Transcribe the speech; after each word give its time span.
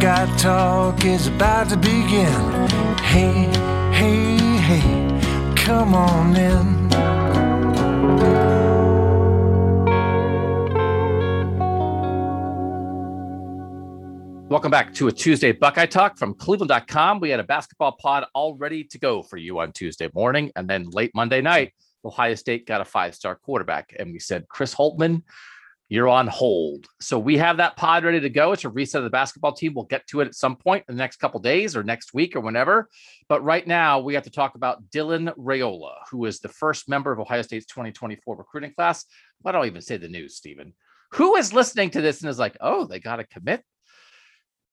Buckeye 0.00 0.36
Talk 0.38 1.04
is 1.04 1.26
about 1.26 1.68
to 1.68 1.76
begin. 1.76 2.32
Hey, 3.02 3.44
hey, 3.92 4.38
hey, 4.56 5.54
come 5.54 5.94
on 5.94 6.34
in. 6.34 6.88
Welcome 14.48 14.70
back 14.70 14.94
to 14.94 15.08
a 15.08 15.12
Tuesday 15.12 15.52
Buckeye 15.52 15.84
Talk 15.84 16.16
from 16.16 16.32
Cleveland.com. 16.32 17.20
We 17.20 17.28
had 17.28 17.40
a 17.40 17.44
basketball 17.44 17.92
pod 18.00 18.24
all 18.32 18.56
ready 18.56 18.84
to 18.84 18.98
go 18.98 19.22
for 19.22 19.36
you 19.36 19.58
on 19.58 19.70
Tuesday 19.72 20.08
morning. 20.14 20.50
And 20.56 20.66
then 20.66 20.88
late 20.88 21.10
Monday 21.14 21.42
night, 21.42 21.74
Ohio 22.06 22.34
State 22.36 22.66
got 22.66 22.80
a 22.80 22.86
five 22.86 23.14
star 23.14 23.34
quarterback. 23.34 23.94
And 23.98 24.12
we 24.12 24.18
said, 24.18 24.48
Chris 24.48 24.74
Holtmann, 24.74 25.24
you're 25.90 26.08
on 26.08 26.28
hold. 26.28 26.86
So 27.00 27.18
we 27.18 27.36
have 27.38 27.56
that 27.56 27.76
pod 27.76 28.04
ready 28.04 28.20
to 28.20 28.30
go. 28.30 28.52
It's 28.52 28.64
a 28.64 28.68
reset 28.68 29.00
of 29.00 29.04
the 29.04 29.10
basketball 29.10 29.52
team. 29.52 29.74
We'll 29.74 29.86
get 29.86 30.06
to 30.06 30.20
it 30.20 30.28
at 30.28 30.36
some 30.36 30.54
point 30.54 30.84
in 30.88 30.94
the 30.94 30.98
next 31.00 31.16
couple 31.16 31.40
days 31.40 31.76
or 31.76 31.82
next 31.82 32.14
week 32.14 32.36
or 32.36 32.40
whenever. 32.40 32.88
But 33.28 33.42
right 33.42 33.66
now, 33.66 33.98
we 33.98 34.14
have 34.14 34.22
to 34.22 34.30
talk 34.30 34.54
about 34.54 34.88
Dylan 34.90 35.34
Raiola, 35.36 35.94
who 36.08 36.24
is 36.26 36.38
the 36.38 36.48
first 36.48 36.88
member 36.88 37.10
of 37.10 37.18
Ohio 37.18 37.42
State's 37.42 37.66
2024 37.66 38.36
recruiting 38.36 38.72
class. 38.72 39.04
Why 39.40 39.50
don't 39.50 39.64
I 39.64 39.66
even 39.66 39.82
say 39.82 39.96
the 39.96 40.08
news, 40.08 40.36
Stephen? 40.36 40.74
Who 41.14 41.34
is 41.34 41.52
listening 41.52 41.90
to 41.90 42.00
this 42.00 42.20
and 42.20 42.30
is 42.30 42.38
like, 42.38 42.56
oh, 42.60 42.84
they 42.84 43.00
got 43.00 43.16
to 43.16 43.24
commit? 43.24 43.64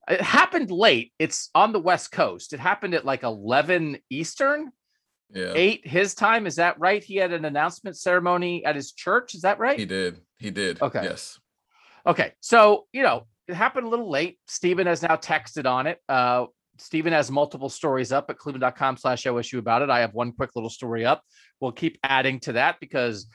It 0.07 0.21
happened 0.21 0.69
late. 0.69 1.13
It's 1.17 1.49
on 1.55 1.73
the 1.73 1.79
West 1.79 2.11
Coast. 2.11 2.53
It 2.53 2.59
happened 2.59 2.93
at 2.93 3.05
like 3.05 3.23
11 3.23 3.97
Eastern, 4.11 4.71
Yeah, 5.33 5.51
eight 5.55 5.85
his 5.85 6.13
time. 6.13 6.45
Is 6.45 6.57
that 6.57 6.79
right? 6.79 7.03
He 7.03 7.15
had 7.15 7.33
an 7.33 7.43
announcement 7.43 7.97
ceremony 7.97 8.63
at 8.63 8.75
his 8.75 8.91
church. 8.91 9.33
Is 9.33 9.41
that 9.41 9.57
right? 9.57 9.79
he 9.79 9.85
did. 9.85 10.21
He 10.38 10.52
did. 10.52 10.81
Okay. 10.81 11.03
Yes. 11.03 11.39
Okay. 12.05 12.33
So, 12.41 12.85
you 12.93 13.03
know, 13.03 13.27
it 13.47 13.55
happened 13.55 13.88
a 13.88 13.89
little 13.89 14.09
late. 14.09 14.39
Stephen 14.47 14.88
has 14.88 15.02
now 15.02 15.16
texted 15.16 15.66
on 15.66 15.88
it. 15.88 15.99
Uh, 16.07 16.45
Stephen 16.77 17.13
has 17.13 17.31
multiple 17.31 17.69
stories 17.69 18.11
up 18.11 18.29
at 18.29 18.38
cleveland.com 18.38 18.97
slash 18.97 19.23
OSU 19.23 19.57
about 19.57 19.81
it. 19.81 19.89
I 19.89 19.99
have 19.99 20.13
one 20.13 20.31
quick 20.31 20.52
little 20.55 20.69
story 20.69 21.05
up. 21.05 21.23
We'll 21.59 21.71
keep 21.71 21.97
adding 22.03 22.39
to 22.41 22.53
that 22.53 22.79
because 22.79 23.27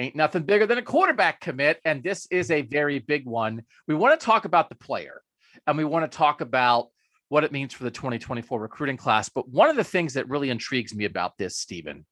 ain't 0.00 0.16
nothing 0.16 0.42
bigger 0.42 0.66
than 0.66 0.78
a 0.78 0.82
quarterback 0.82 1.40
commit. 1.40 1.78
And 1.84 2.02
this 2.02 2.26
is 2.30 2.50
a 2.50 2.62
very 2.62 2.98
big 2.98 3.26
one. 3.26 3.62
We 3.86 3.94
want 3.94 4.18
to 4.18 4.24
talk 4.24 4.44
about 4.44 4.68
the 4.68 4.74
player 4.74 5.22
and 5.66 5.76
we 5.76 5.84
want 5.84 6.10
to 6.10 6.16
talk 6.16 6.40
about 6.40 6.88
what 7.28 7.44
it 7.44 7.52
means 7.52 7.72
for 7.72 7.84
the 7.84 7.90
2024 7.90 8.60
recruiting 8.60 8.96
class. 8.96 9.28
But 9.28 9.48
one 9.48 9.70
of 9.70 9.76
the 9.76 9.84
things 9.84 10.14
that 10.14 10.28
really 10.28 10.50
intrigues 10.50 10.94
me 10.94 11.04
about 11.04 11.38
this, 11.38 11.56
Stephen, 11.58 12.06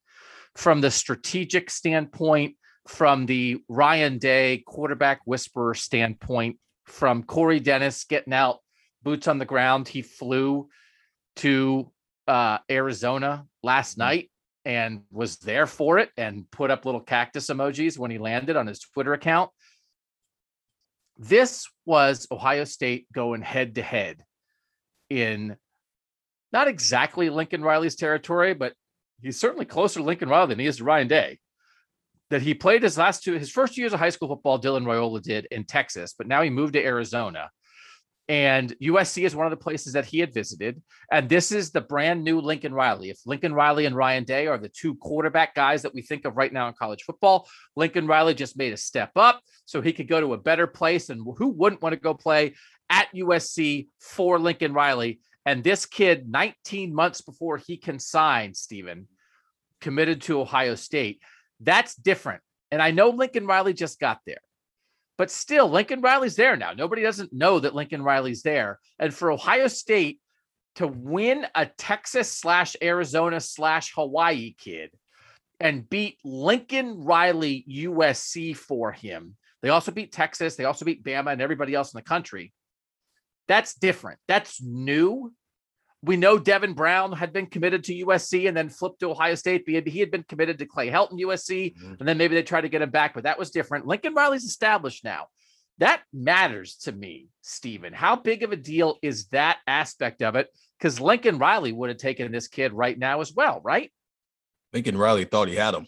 from 0.54 0.80
the 0.80 0.90
strategic 0.90 1.70
standpoint, 1.70 2.56
from 2.88 3.26
the 3.26 3.62
Ryan 3.68 4.16
Day 4.16 4.64
quarterback 4.66 5.20
whisperer 5.26 5.74
standpoint, 5.74 6.58
from 6.86 7.22
Corey 7.22 7.60
Dennis 7.60 8.04
getting 8.04 8.32
out 8.32 8.60
boots 9.02 9.28
on 9.28 9.38
the 9.38 9.44
ground, 9.44 9.86
he 9.86 10.00
flew 10.00 10.70
to 11.36 11.92
uh, 12.26 12.58
Arizona 12.70 13.44
last 13.62 13.98
night 13.98 14.30
and 14.64 15.02
was 15.10 15.36
there 15.36 15.66
for 15.66 15.98
it 15.98 16.10
and 16.16 16.50
put 16.50 16.70
up 16.70 16.86
little 16.86 17.00
cactus 17.00 17.48
emojis 17.48 17.98
when 17.98 18.10
he 18.10 18.16
landed 18.16 18.56
on 18.56 18.66
his 18.66 18.80
Twitter 18.80 19.12
account. 19.12 19.50
This 21.18 21.68
was 21.84 22.26
Ohio 22.30 22.64
State 22.64 23.06
going 23.12 23.42
head 23.42 23.74
to 23.74 23.82
head 23.82 24.24
in 25.10 25.56
not 26.52 26.68
exactly 26.68 27.28
Lincoln 27.28 27.62
Riley's 27.62 27.96
territory, 27.96 28.54
but 28.54 28.72
he's 29.20 29.38
certainly 29.38 29.66
closer 29.66 30.00
to 30.00 30.06
Lincoln 30.06 30.30
Riley 30.30 30.48
than 30.48 30.58
he 30.58 30.66
is 30.66 30.78
to 30.78 30.84
Ryan 30.84 31.08
Day. 31.08 31.38
That 32.30 32.42
he 32.42 32.52
played 32.52 32.82
his 32.82 32.98
last 32.98 33.22
two, 33.22 33.34
his 33.34 33.50
first 33.50 33.78
years 33.78 33.92
of 33.92 34.00
high 34.00 34.10
school 34.10 34.28
football, 34.28 34.60
Dylan 34.60 34.84
Raiola 34.84 35.22
did 35.22 35.46
in 35.50 35.64
Texas, 35.64 36.14
but 36.16 36.26
now 36.26 36.42
he 36.42 36.50
moved 36.50 36.74
to 36.74 36.84
Arizona. 36.84 37.50
And 38.28 38.76
USC 38.82 39.24
is 39.24 39.34
one 39.34 39.46
of 39.46 39.50
the 39.50 39.56
places 39.56 39.94
that 39.94 40.04
he 40.04 40.18
had 40.18 40.34
visited. 40.34 40.82
And 41.10 41.30
this 41.30 41.50
is 41.50 41.70
the 41.70 41.80
brand 41.80 42.22
new 42.22 42.40
Lincoln 42.40 42.74
Riley. 42.74 43.08
If 43.08 43.20
Lincoln 43.24 43.54
Riley 43.54 43.86
and 43.86 43.96
Ryan 43.96 44.24
Day 44.24 44.46
are 44.46 44.58
the 44.58 44.68
two 44.68 44.96
quarterback 44.96 45.54
guys 45.54 45.80
that 45.82 45.94
we 45.94 46.02
think 46.02 46.26
of 46.26 46.36
right 46.36 46.52
now 46.52 46.68
in 46.68 46.74
college 46.74 47.04
football, 47.04 47.48
Lincoln 47.74 48.06
Riley 48.06 48.34
just 48.34 48.58
made 48.58 48.74
a 48.74 48.76
step 48.76 49.12
up 49.16 49.40
so 49.64 49.80
he 49.80 49.94
could 49.94 50.08
go 50.08 50.20
to 50.20 50.34
a 50.34 50.38
better 50.38 50.66
place. 50.66 51.08
And 51.08 51.26
who 51.38 51.48
wouldn't 51.48 51.80
want 51.80 51.94
to 51.94 52.00
go 52.00 52.12
play 52.12 52.54
at 52.90 53.08
USC 53.14 53.88
for 53.98 54.38
Lincoln 54.38 54.74
Riley? 54.74 55.20
And 55.46 55.64
this 55.64 55.86
kid, 55.86 56.28
19 56.28 56.94
months 56.94 57.22
before 57.22 57.56
he 57.56 57.78
can 57.78 57.98
sign, 57.98 58.52
Stephen, 58.52 59.08
committed 59.80 60.20
to 60.22 60.42
Ohio 60.42 60.74
State. 60.74 61.22
That's 61.60 61.94
different. 61.94 62.42
And 62.70 62.82
I 62.82 62.90
know 62.90 63.10
Lincoln 63.10 63.46
Riley 63.46 63.72
just 63.72 63.98
got 63.98 64.20
there. 64.26 64.40
But 65.16 65.30
still, 65.32 65.68
Lincoln 65.68 66.00
Riley's 66.00 66.36
there 66.36 66.56
now. 66.56 66.72
Nobody 66.72 67.02
doesn't 67.02 67.32
know 67.32 67.58
that 67.58 67.74
Lincoln 67.74 68.02
Riley's 68.02 68.42
there. 68.42 68.78
And 68.98 69.12
for 69.12 69.32
Ohio 69.32 69.66
State 69.66 70.20
to 70.76 70.86
win 70.86 71.44
a 71.56 71.66
Texas 71.66 72.30
slash 72.30 72.76
Arizona 72.80 73.40
slash 73.40 73.92
Hawaii 73.94 74.54
kid 74.56 74.90
and 75.58 75.88
beat 75.90 76.18
Lincoln 76.24 77.02
Riley 77.02 77.64
USC 77.68 78.56
for 78.56 78.92
him, 78.92 79.36
they 79.60 79.70
also 79.70 79.90
beat 79.90 80.12
Texas, 80.12 80.54
they 80.54 80.64
also 80.64 80.84
beat 80.84 81.02
Bama 81.02 81.32
and 81.32 81.42
everybody 81.42 81.74
else 81.74 81.92
in 81.92 81.98
the 81.98 82.02
country. 82.02 82.52
That's 83.48 83.74
different. 83.74 84.20
That's 84.28 84.62
new. 84.62 85.32
We 86.02 86.16
know 86.16 86.38
Devin 86.38 86.74
Brown 86.74 87.12
had 87.12 87.32
been 87.32 87.46
committed 87.46 87.82
to 87.84 88.04
USC 88.06 88.46
and 88.46 88.56
then 88.56 88.68
flipped 88.68 89.00
to 89.00 89.10
Ohio 89.10 89.34
State. 89.34 89.64
He 89.66 89.74
had, 89.74 89.86
he 89.86 89.98
had 89.98 90.10
been 90.12 90.22
committed 90.22 90.58
to 90.58 90.66
Clay 90.66 90.88
Helton 90.90 91.18
USC, 91.18 91.74
Mhm. 91.76 91.98
and 91.98 92.08
then 92.08 92.16
maybe 92.18 92.36
they 92.36 92.42
tried 92.44 92.60
to 92.62 92.68
get 92.68 92.82
him 92.82 92.90
back, 92.90 93.14
but 93.14 93.24
that 93.24 93.38
was 93.38 93.50
different. 93.50 93.86
Lincoln 93.86 94.14
Riley's 94.14 94.44
established 94.44 95.02
now. 95.02 95.26
That 95.78 96.02
matters 96.12 96.76
to 96.84 96.92
me, 96.92 97.28
Stephen. 97.40 97.92
How 97.92 98.16
big 98.16 98.42
of 98.42 98.52
a 98.52 98.56
deal 98.56 98.98
is 99.02 99.26
that 99.28 99.58
aspect 99.66 100.22
of 100.22 100.36
it? 100.36 100.48
Because 100.78 101.00
Lincoln 101.00 101.38
Riley 101.38 101.72
would 101.72 101.88
have 101.88 101.98
taken 101.98 102.30
this 102.30 102.48
kid 102.48 102.72
right 102.72 102.96
now 102.98 103.20
as 103.20 103.32
well, 103.32 103.60
right? 103.64 103.92
Lincoln 104.72 104.98
Riley 104.98 105.24
thought 105.24 105.48
he 105.48 105.56
had 105.56 105.74
him. 105.74 105.86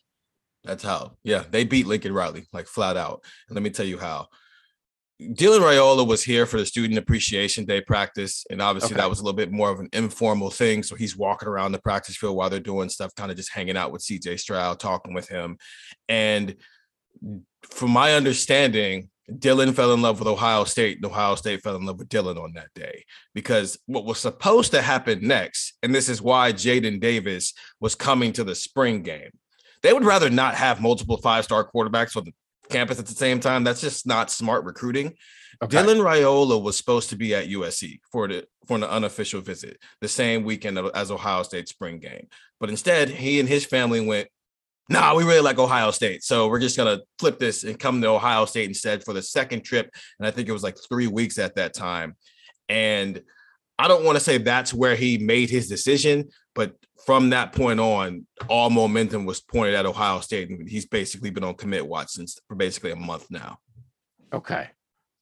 That's 0.65 0.83
how. 0.83 1.17
Yeah, 1.23 1.45
they 1.49 1.65
beat 1.65 1.87
Lincoln 1.87 2.13
Riley 2.13 2.47
like 2.53 2.67
flat 2.67 2.97
out. 2.97 3.25
And 3.49 3.55
let 3.55 3.63
me 3.63 3.71
tell 3.71 3.87
you 3.87 3.99
how. 3.99 4.29
Dylan 5.21 5.61
Raiola 5.61 6.07
was 6.07 6.23
here 6.25 6.47
for 6.47 6.59
the 6.59 6.65
student 6.65 6.99
appreciation 6.99 7.67
day 7.67 7.83
practice, 7.83 8.47
and 8.51 8.63
obviously 8.63 8.95
Okay. 8.95 9.03
that 9.03 9.11
was 9.11 9.21
a 9.21 9.23
little 9.23 9.37
bit 9.37 9.53
more 9.53 9.71
of 9.71 9.79
an 9.79 9.89
informal 9.93 10.51
thing. 10.51 10.83
So 10.83 10.95
he's 10.97 11.17
walking 11.17 11.49
around 11.49 11.73
the 11.73 11.81
practice 11.81 12.17
field 12.17 12.37
while 12.37 12.49
they're 12.49 12.59
doing 12.59 12.89
stuff, 12.89 13.15
kind 13.15 13.31
of 13.31 13.37
just 13.37 13.53
hanging 13.53 13.77
out 13.77 13.93
with 13.93 14.03
CJ 14.03 14.39
Stroud, 14.39 14.81
talking 14.81 15.13
with 15.13 15.29
him. 15.29 15.59
And 16.09 16.57
from 17.63 17.91
my 17.91 18.15
understanding, 18.15 19.11
Dylan 19.31 19.75
fell 19.75 19.93
in 19.93 20.03
love 20.03 20.19
with 20.19 20.29
Ohio 20.29 20.65
State, 20.65 20.97
and 20.97 21.05
Ohio 21.05 21.35
State 21.35 21.63
fell 21.63 21.77
in 21.77 21.85
love 21.85 21.99
with 21.99 22.09
Dylan 22.09 22.43
on 22.43 22.55
that 22.55 22.73
day. 22.75 23.05
Because 23.35 23.79
what 23.87 24.07
was 24.07 24.19
supposed 24.19 24.73
to 24.73 24.81
happen 24.83 25.27
next, 25.27 25.75
and 25.83 25.95
this 25.95 26.09
is 26.09 26.23
why 26.23 26.53
Jaden 26.53 26.99
Davis 26.99 27.53
was 27.79 27.95
coming 27.95 28.33
to 28.33 28.45
the 28.45 28.55
spring 28.55 29.03
game, 29.03 29.31
they 29.83 29.93
would 29.93 30.05
rather 30.05 30.31
not 30.31 30.55
have 30.55 30.81
multiple 30.81 31.19
five 31.19 31.45
star 31.45 31.69
quarterbacks 31.71 32.17
on 32.17 32.25
the 32.25 32.33
campus 32.71 32.99
at 32.99 33.07
the 33.07 33.15
same 33.15 33.41
time. 33.41 33.65
That's 33.65 33.81
just 33.81 34.07
not 34.07 34.31
smart 34.31 34.65
recruiting. 34.65 35.15
Dylan 35.63 36.01
Raiola 36.03 36.63
was 36.63 36.77
supposed 36.77 37.11
to 37.11 37.17
be 37.17 37.35
at 37.35 37.49
USC 37.49 38.01
for 38.11 38.29
the 38.29 38.47
for 38.67 38.77
an 38.77 38.85
unofficial 38.85 39.41
visit 39.41 39.79
the 40.01 40.09
same 40.09 40.45
weekend 40.45 40.79
as 40.79 41.11
Ohio 41.11 41.43
State 41.43 41.69
spring 41.69 41.99
game, 41.99 42.29
but 42.59 42.71
instead 42.71 43.09
he 43.11 43.41
and 43.41 43.49
his 43.49 43.65
family 43.65 44.01
went. 44.01 44.29
Nah, 44.89 45.15
we 45.15 45.23
really 45.23 45.41
like 45.41 45.59
Ohio 45.59 45.93
State, 45.93 46.25
so 46.25 46.49
we're 46.49 46.61
just 46.61 46.77
gonna 46.77 47.01
flip 47.19 47.39
this 47.39 47.63
and 47.63 47.79
come 47.79 48.01
to 48.01 48.09
Ohio 48.09 48.45
State 48.47 48.69
instead 48.69 49.05
for 49.05 49.13
the 49.13 49.23
second 49.23 49.63
trip. 49.63 49.91
And 50.19 50.27
I 50.27 50.31
think 50.31 50.49
it 50.49 50.53
was 50.53 50.63
like 50.63 50.77
three 50.89 51.07
weeks 51.07 51.39
at 51.39 51.57
that 51.57 51.75
time. 51.75 52.17
And 52.69 53.23
I 53.81 53.89
don't 53.89 54.05
want 54.05 54.17
to 54.17 54.25
say 54.25 54.37
that's 54.39 54.75
where 54.75 54.95
he 54.95 55.17
made 55.19 55.49
his 55.49 55.69
decision, 55.69 56.29
but 56.55 56.75
from 57.07 57.31
that 57.31 57.53
point 57.53 57.81
on, 57.81 58.27
all 58.49 58.69
momentum 58.69 59.25
was 59.25 59.41
pointed 59.41 59.75
at 59.75 59.87
Ohio 59.87 60.21
State, 60.21 60.51
and 60.51 60.69
he's 60.69 60.85
basically 60.87 61.31
been 61.31 61.45
on 61.45 61.55
commit 61.55 61.87
watch 61.87 62.11
since 62.11 62.39
for 62.47 62.55
basically 62.55 62.91
a 62.91 62.97
month 62.97 63.27
now. 63.31 63.59
Okay. 64.33 64.69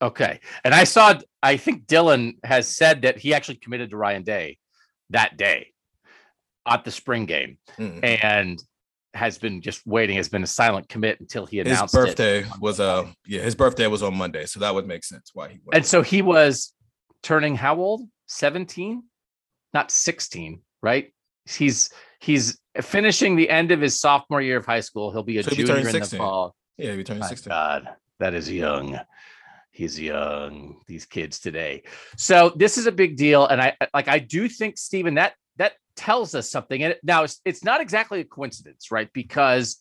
Okay. 0.03 0.41
And 0.65 0.75
I 0.75 0.85
saw, 0.85 1.15
I 1.43 1.57
think 1.57 1.87
Dylan 1.87 2.39
has 2.45 2.69
said 2.69 3.03
that 3.03 3.19
he 3.19 3.33
actually 3.33 3.57
committed 3.57 3.91
to 3.91 3.97
Ryan 3.97 4.23
Day 4.23 4.59
that 5.11 5.37
day 5.37 5.73
at 6.67 6.85
the 6.85 6.91
spring 6.91 7.27
game 7.27 7.59
Mm. 7.79 8.01
and 8.23 8.63
has 9.15 9.39
been 9.39 9.63
just 9.63 9.87
waiting, 9.87 10.17
has 10.17 10.29
been 10.29 10.43
a 10.43 10.49
silent 10.49 10.89
commit 10.89 11.21
until 11.21 11.47
he 11.47 11.61
announced. 11.61 11.95
His 11.95 12.05
birthday 12.05 12.45
was 12.61 12.79
uh 12.81 13.07
yeah, 13.27 13.43
his 13.43 13.55
birthday 13.55 13.87
was 13.87 14.03
on 14.03 14.17
Monday, 14.17 14.47
so 14.47 14.61
that 14.61 14.75
would 14.75 14.87
make 14.87 15.05
sense 15.05 15.31
why 15.33 15.49
he 15.49 15.61
went. 15.65 15.75
And 15.77 15.87
so 15.87 16.03
he 16.03 16.23
was 16.23 16.75
turning 17.23 17.57
how 17.57 17.77
old? 17.77 18.03
17? 18.29 19.03
Not 19.75 19.91
16, 19.91 20.61
right? 20.83 21.13
He's 21.47 21.91
he's 22.21 22.59
finishing 22.81 23.37
the 23.37 23.51
end 23.51 23.71
of 23.73 23.81
his 23.81 23.99
sophomore 23.99 24.41
year 24.41 24.59
of 24.59 24.67
high 24.67 24.81
school. 24.81 25.11
He'll 25.13 25.23
be 25.23 25.39
a 25.39 25.43
So 25.43 25.51
he'll 25.51 25.57
be 25.57 25.65
junior 25.65 25.83
turning 25.83 25.95
in 25.95 26.01
the 26.01 26.17
fall. 26.17 26.55
yeah, 26.77 26.95
he 26.95 27.05
turned 27.05 27.21
My 27.21 27.29
16. 27.29 27.51
God, 27.51 27.89
that 28.19 28.35
is 28.35 28.51
young. 28.51 28.99
He's 29.73 29.99
young. 29.99 30.81
These 30.87 31.07
kids 31.07 31.39
today. 31.41 31.85
So 32.17 32.53
this 32.57 32.79
is 32.79 32.87
a 32.87 32.93
big 32.93 33.17
deal, 33.17 33.47
and 33.47 33.61
I 33.61 33.77
like. 33.95 34.09
I 34.09 34.19
do 34.19 34.49
think 34.49 34.79
Stephen 34.79 35.15
that 35.15 35.35
that 35.57 35.75
tells 35.97 36.35
us 36.35 36.51
something. 36.51 36.83
And 36.83 36.97
now 37.03 37.25
it's 37.25 37.41
it's 37.45 37.65
not 37.65 37.81
exactly 37.81 38.21
a 38.21 38.25
coincidence, 38.25 38.91
right? 38.91 39.09
Because 39.13 39.79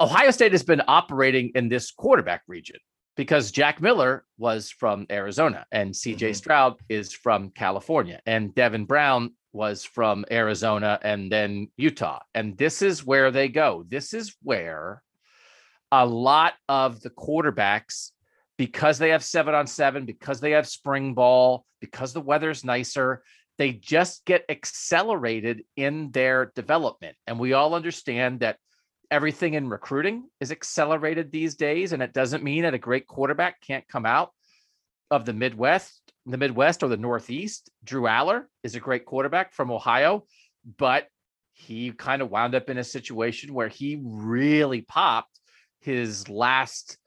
Ohio 0.00 0.30
State 0.30 0.52
has 0.52 0.62
been 0.62 0.82
operating 0.86 1.52
in 1.54 1.68
this 1.68 1.90
quarterback 1.90 2.42
region 2.46 2.78
because 3.16 3.52
Jack 3.52 3.80
Miller 3.80 4.24
was 4.38 4.70
from 4.70 5.06
Arizona 5.10 5.66
and 5.70 5.94
CJ 5.94 6.30
Mhm. 6.30 6.36
Stroud 6.36 6.80
is 6.88 7.12
from 7.12 7.50
California 7.50 8.20
and 8.26 8.54
Devin 8.54 8.84
Brown 8.84 9.34
was 9.52 9.84
from 9.84 10.24
Arizona 10.30 10.98
and 11.02 11.30
then 11.30 11.68
Utah. 11.76 12.20
And 12.34 12.58
this 12.58 12.82
is 12.82 13.04
where 13.04 13.30
they 13.30 13.48
go. 13.48 13.84
This 13.86 14.12
is 14.12 14.36
where 14.42 15.02
a 15.92 16.04
lot 16.04 16.54
of 16.68 17.00
the 17.00 17.10
quarterbacks, 17.10 18.10
because 18.56 18.98
they 18.98 19.10
have 19.10 19.22
seven 19.22 19.54
on 19.54 19.66
seven, 19.68 20.06
because 20.06 20.40
they 20.40 20.52
have 20.52 20.66
spring 20.66 21.14
ball, 21.14 21.64
because 21.80 22.12
the 22.12 22.20
weather's 22.20 22.64
nicer, 22.64 23.22
they 23.58 23.72
just 23.72 24.24
get 24.24 24.44
accelerated 24.48 25.64
in 25.76 26.10
their 26.10 26.46
development. 26.56 27.16
And 27.28 27.38
we 27.38 27.52
all 27.52 27.74
understand 27.74 28.40
that 28.40 28.58
everything 29.14 29.54
in 29.54 29.68
recruiting 29.68 30.24
is 30.40 30.50
accelerated 30.50 31.30
these 31.30 31.54
days. 31.54 31.92
And 31.92 32.02
it 32.02 32.12
doesn't 32.12 32.42
mean 32.42 32.64
that 32.64 32.74
a 32.74 32.78
great 32.78 33.06
quarterback 33.06 33.60
can't 33.60 33.86
come 33.86 34.04
out 34.04 34.32
of 35.08 35.24
the 35.24 35.32
Midwest, 35.32 36.02
the 36.26 36.36
Midwest 36.36 36.82
or 36.82 36.88
the 36.88 36.96
Northeast. 36.96 37.70
Drew 37.84 38.02
Allar 38.02 38.46
is 38.64 38.74
a 38.74 38.80
great 38.80 39.04
quarterback 39.04 39.54
from 39.54 39.70
Ohio, 39.70 40.26
but 40.78 41.06
he 41.52 41.92
kind 41.92 42.22
of 42.22 42.30
wound 42.32 42.56
up 42.56 42.68
in 42.68 42.76
a 42.78 42.82
situation 42.82 43.54
where 43.54 43.68
he 43.68 44.00
really 44.02 44.80
popped 44.80 45.38
his 45.80 46.28
last 46.28 46.98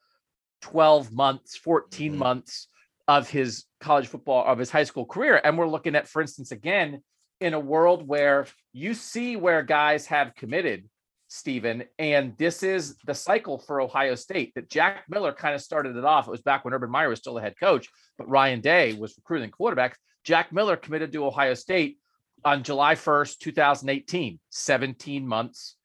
12 0.62 1.12
months, 1.12 1.58
14 1.58 2.14
Mhm. 2.14 2.20
months 2.20 2.70
of 3.10 3.30
his 3.30 3.66
college 3.82 4.08
football, 4.08 4.46
of 4.46 4.58
his 4.58 4.72
high 4.72 4.86
school 4.86 5.06
career. 5.06 5.42
And 5.44 5.58
we're 5.58 5.68
looking 5.68 5.96
at, 5.96 6.08
for 6.08 6.22
instance, 6.22 6.54
again, 6.54 7.04
in 7.42 7.54
a 7.54 7.60
world 7.60 8.08
where 8.08 8.48
you 8.72 8.94
see 8.94 9.36
where 9.36 9.62
guys 9.62 10.06
have 10.08 10.36
committed, 10.36 10.90
Stephen, 11.28 11.84
and 12.00 12.38
this 12.38 12.64
is 12.64 12.98
the 13.06 13.14
cycle 13.14 13.58
for 13.58 13.82
Ohio 13.82 14.16
State 14.16 14.54
that 14.56 14.70
Jack 14.70 15.04
Miller 15.10 15.34
kind 15.34 15.54
of 15.54 15.62
started 15.62 15.98
it 15.98 16.06
off. 16.06 16.28
It 16.28 16.32
was 16.32 16.42
back 16.42 16.64
when 16.64 16.74
Urban 16.74 16.90
Meyer 16.90 17.10
was 17.10 17.20
still 17.20 17.34
the 17.34 17.42
head 17.42 17.56
coach, 17.60 17.90
but 18.18 18.30
Ryan 18.30 18.62
Day 18.62 18.94
was 18.94 19.18
recruiting 19.18 19.52
quarterbacks. 19.52 19.96
Jack 20.24 20.54
Miller 20.54 20.78
committed 20.78 21.12
to 21.12 21.26
Ohio 21.26 21.54
State 21.54 21.98
on 22.46 22.64
July 22.64 22.96
1st, 22.96 23.40
2018, 23.40 24.40
17 24.50 25.28
months 25.28 25.76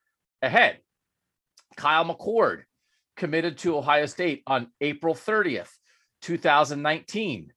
ahead. 0.43 0.79
Kyle 1.77 2.05
McCord 2.05 2.63
committed 3.17 3.59
to 3.59 3.77
Ohio 3.77 4.07
State 4.07 4.43
on 4.47 4.69
April 4.81 5.15
30th, 5.15 5.71
2019, 6.23 7.53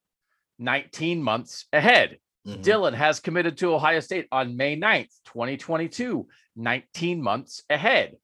19 0.58 1.24
months 1.24 1.66
ahead. 1.72 2.18
Mhm. 2.45 2.63
Dylan 2.63 2.94
has 2.94 3.19
committed 3.19 3.57
to 3.57 3.74
Ohio 3.74 4.00
State 4.00 4.27
on 4.31 4.56
May 4.56 4.75
9th, 4.75 5.12
2022, 5.25 6.27
19 6.56 7.21
months 7.21 7.63
ahead. 7.69 8.18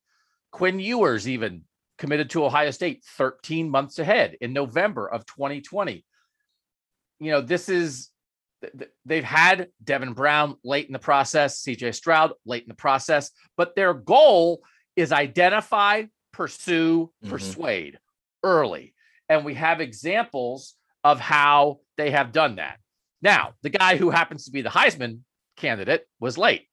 Quinn 0.51 0.79
Ewers 0.79 1.27
even 1.27 1.63
committed 1.97 2.29
to 2.31 2.45
Ohio 2.45 2.71
State 2.71 3.03
13 3.05 3.69
months 3.69 3.99
ahead 3.99 4.37
in 4.41 4.53
November 4.53 5.07
of 5.07 5.25
2020. 5.25 6.05
You 7.19 7.31
know, 7.31 7.41
this 7.41 7.69
is 7.69 8.09
th- 8.61 8.73
th- 8.77 8.91
they've 9.05 9.23
had 9.23 9.69
Devin 9.83 10.13
Brown 10.13 10.57
late 10.63 10.87
in 10.87 10.93
the 10.93 10.99
process, 10.99 11.61
CJ 11.61 11.91
Stroud 11.93 12.33
late 12.45 12.63
in 12.63 12.69
the 12.69 12.75
process, 12.75 13.31
but 13.57 13.75
their 13.75 13.93
goal 13.93 14.63
is 14.95 15.11
identify, 15.11 16.05
pursue, 16.31 17.11
Mhm. 17.23 17.29
persuade 17.29 17.99
early. 18.43 18.93
And 19.29 19.45
we 19.45 19.53
have 19.55 19.79
examples 19.81 20.75
of 21.03 21.19
how 21.19 21.79
they 21.97 22.11
have 22.11 22.31
done 22.31 22.55
that. 22.55 22.79
Now, 23.21 23.53
the 23.61 23.69
guy 23.69 23.97
who 23.97 24.09
happens 24.09 24.45
to 24.45 24.51
be 24.51 24.61
the 24.61 24.69
Heisman 24.69 25.19
candidate 25.57 26.05
was 26.19 26.37
late. 26.37 26.67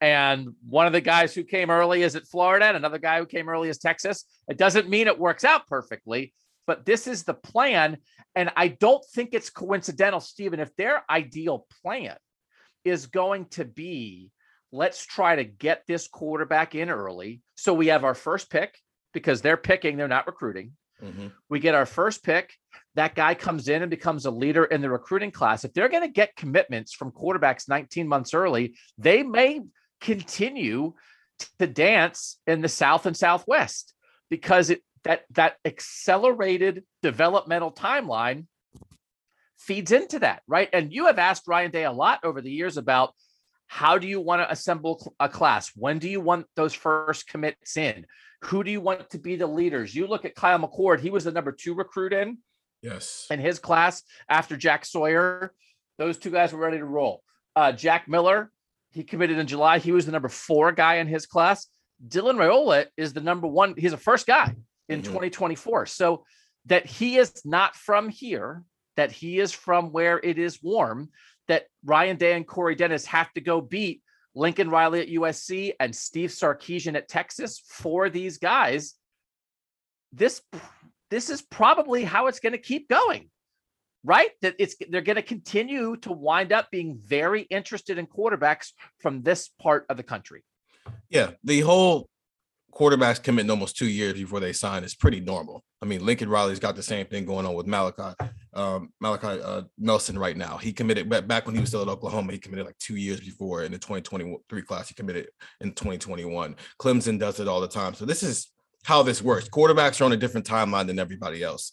And 0.00 0.54
one 0.66 0.86
of 0.86 0.92
the 0.92 1.00
guys 1.00 1.34
who 1.34 1.44
came 1.44 1.70
early 1.70 2.02
is 2.02 2.16
at 2.16 2.26
Florida, 2.26 2.66
and 2.66 2.76
another 2.76 2.98
guy 2.98 3.18
who 3.18 3.26
came 3.26 3.48
early 3.48 3.68
is 3.68 3.78
Texas. 3.78 4.24
It 4.48 4.56
doesn't 4.56 4.88
mean 4.88 5.08
it 5.08 5.18
works 5.18 5.44
out 5.44 5.66
perfectly, 5.66 6.32
but 6.66 6.86
this 6.86 7.06
is 7.06 7.24
the 7.24 7.34
plan. 7.34 7.98
And 8.34 8.50
I 8.56 8.68
don't 8.68 9.04
think 9.12 9.30
it's 9.32 9.50
coincidental, 9.50 10.20
Stephen, 10.20 10.60
if 10.60 10.74
their 10.76 11.02
ideal 11.10 11.66
plan 11.82 12.16
is 12.84 13.06
going 13.06 13.46
to 13.46 13.64
be 13.64 14.30
let's 14.72 15.04
try 15.04 15.36
to 15.36 15.44
get 15.44 15.82
this 15.86 16.08
quarterback 16.08 16.74
in 16.74 16.90
early. 16.90 17.42
So 17.56 17.74
we 17.74 17.88
have 17.88 18.04
our 18.04 18.14
first 18.14 18.50
pick 18.50 18.78
because 19.12 19.42
they're 19.42 19.56
picking, 19.56 19.96
they're 19.96 20.08
not 20.08 20.26
recruiting. 20.26 20.72
Mhm. 21.02 21.32
We 21.48 21.60
get 21.60 21.74
our 21.74 21.86
first 21.86 22.22
pick. 22.22 22.54
That 22.94 23.14
guy 23.14 23.34
comes 23.34 23.68
in 23.68 23.82
and 23.82 23.90
becomes 23.90 24.26
a 24.26 24.30
leader 24.30 24.64
in 24.64 24.80
the 24.80 24.90
recruiting 24.90 25.30
class. 25.30 25.64
If 25.64 25.72
they're 25.72 25.88
going 25.88 26.02
to 26.02 26.12
get 26.12 26.36
commitments 26.36 26.92
from 26.92 27.12
quarterbacks 27.12 27.68
19 27.68 28.08
months 28.08 28.34
early, 28.34 28.76
they 28.98 29.22
may 29.22 29.60
continue 30.00 30.94
to 31.58 31.66
dance 31.66 32.38
in 32.46 32.60
the 32.60 32.68
South 32.68 33.06
and 33.06 33.16
Southwest 33.16 33.94
because 34.28 34.70
it 34.70 34.82
that 35.04 35.24
that 35.30 35.56
accelerated 35.64 36.84
developmental 37.02 37.72
timeline 37.72 38.46
feeds 39.56 39.92
into 39.92 40.18
that, 40.18 40.42
right? 40.46 40.68
And 40.72 40.92
you 40.92 41.06
have 41.06 41.18
asked 41.18 41.46
Ryan 41.46 41.70
Day 41.70 41.84
a 41.84 41.92
lot 41.92 42.20
over 42.24 42.40
the 42.40 42.50
years 42.50 42.76
about 42.76 43.14
how 43.66 43.98
do 43.98 44.08
you 44.08 44.20
want 44.20 44.42
to 44.42 44.50
assemble 44.50 45.14
a 45.20 45.28
class? 45.28 45.70
When 45.76 45.98
do 45.98 46.08
you 46.08 46.20
want 46.20 46.46
those 46.56 46.74
first 46.74 47.28
commits 47.28 47.76
in? 47.76 48.04
Who 48.44 48.64
do 48.64 48.70
you 48.70 48.80
want 48.80 49.10
to 49.10 49.18
be 49.18 49.36
the 49.36 49.46
leaders? 49.46 49.94
You 49.94 50.06
look 50.06 50.24
at 50.24 50.34
Kyle 50.34 50.58
McCord, 50.58 51.00
he 51.00 51.10
was 51.10 51.24
the 51.24 51.32
number 51.32 51.52
two 51.52 51.74
recruit 51.74 52.12
in 52.12 52.38
Yes. 52.82 53.26
in 53.30 53.38
his 53.38 53.58
class 53.58 54.02
after 54.28 54.56
Jack 54.56 54.84
Sawyer. 54.86 55.52
Those 55.98 56.16
two 56.18 56.30
guys 56.30 56.52
were 56.52 56.60
ready 56.60 56.78
to 56.78 56.84
roll. 56.86 57.22
Uh, 57.54 57.72
Jack 57.72 58.08
Miller, 58.08 58.50
he 58.92 59.04
committed 59.04 59.38
in 59.38 59.46
July. 59.46 59.78
He 59.78 59.92
was 59.92 60.06
the 60.06 60.12
number 60.12 60.28
four 60.30 60.72
guy 60.72 60.96
in 60.96 61.06
his 61.06 61.26
class. 61.26 61.66
Dylan 62.06 62.36
Raiola 62.36 62.86
is 62.96 63.12
the 63.12 63.20
number 63.20 63.46
one. 63.46 63.74
He's 63.76 63.90
the 63.90 63.98
first 63.98 64.26
guy 64.26 64.56
in 64.88 65.02
Mhm. 65.02 65.04
2024. 65.04 65.84
So 65.86 66.24
that 66.66 66.86
he 66.86 67.18
is 67.18 67.44
not 67.44 67.76
from 67.76 68.08
here, 68.08 68.64
that 68.96 69.12
he 69.12 69.38
is 69.38 69.52
from 69.52 69.92
where 69.92 70.18
it 70.22 70.38
is 70.38 70.62
warm, 70.62 71.10
that 71.48 71.66
Ryan 71.84 72.16
Day 72.16 72.32
and 72.34 72.46
Corey 72.46 72.74
Dennis 72.74 73.04
have 73.06 73.30
to 73.34 73.40
go 73.42 73.60
beat 73.60 74.02
Lincoln 74.34 74.70
Riley 74.70 75.00
at 75.00 75.08
USC 75.08 75.72
and 75.80 75.94
Steve 75.94 76.30
Sarkisian 76.30 76.96
at 76.96 77.08
Texas 77.08 77.62
for 77.66 78.08
these 78.08 78.38
guys. 78.38 78.94
This 80.12 80.42
this 81.10 81.30
is 81.30 81.42
probably 81.42 82.04
how 82.04 82.28
it's 82.28 82.40
going 82.40 82.52
to 82.52 82.58
keep 82.58 82.88
going 82.88 83.30
right 84.02 84.30
that 84.40 84.54
it's 84.58 84.76
they're 84.88 85.02
going 85.02 85.16
to 85.16 85.22
continue 85.22 85.96
to 85.96 86.12
wind 86.12 86.52
up 86.52 86.70
being 86.70 86.98
very 86.98 87.42
interested 87.42 87.98
in 87.98 88.06
quarterbacks 88.06 88.72
from 88.98 89.22
this 89.22 89.50
part 89.60 89.84
of 89.90 89.96
the 89.96 90.02
country 90.02 90.42
Yeah, 91.08 91.32
the 91.44 91.60
whole 91.60 92.08
quarterbacks 92.72 93.22
committing 93.22 93.50
almost 93.50 93.76
two 93.76 93.88
years 93.88 94.14
before 94.14 94.40
they 94.40 94.52
sign 94.52 94.84
is 94.84 94.94
pretty 94.94 95.20
normal. 95.20 95.64
I 95.82 95.86
mean, 95.86 96.04
Lincoln 96.04 96.28
Riley's 96.28 96.58
got 96.58 96.76
the 96.76 96.82
same 96.82 97.06
thing 97.06 97.24
going 97.24 97.46
on 97.46 97.54
with 97.54 97.66
Malachi, 97.66 98.16
um, 98.54 98.92
Malachi 99.00 99.42
uh, 99.42 99.62
Nelson 99.78 100.18
right 100.18 100.36
now. 100.36 100.56
He 100.56 100.72
committed 100.72 101.08
back 101.08 101.46
when 101.46 101.54
he 101.54 101.60
was 101.60 101.70
still 101.70 101.82
at 101.82 101.88
Oklahoma. 101.88 102.32
He 102.32 102.38
committed 102.38 102.66
like 102.66 102.78
two 102.78 102.96
years 102.96 103.20
before 103.20 103.64
in 103.64 103.72
the 103.72 103.78
2023 103.78 104.62
class. 104.62 104.88
He 104.88 104.94
committed 104.94 105.28
in 105.60 105.72
2021. 105.72 106.56
Clemson 106.78 107.18
does 107.18 107.40
it 107.40 107.48
all 107.48 107.60
the 107.60 107.68
time. 107.68 107.94
So 107.94 108.04
this 108.04 108.22
is 108.22 108.50
how 108.84 109.02
this 109.02 109.22
works. 109.22 109.48
Quarterbacks 109.48 110.00
are 110.00 110.04
on 110.04 110.12
a 110.12 110.16
different 110.16 110.46
timeline 110.46 110.86
than 110.86 110.98
everybody 110.98 111.42
else. 111.42 111.72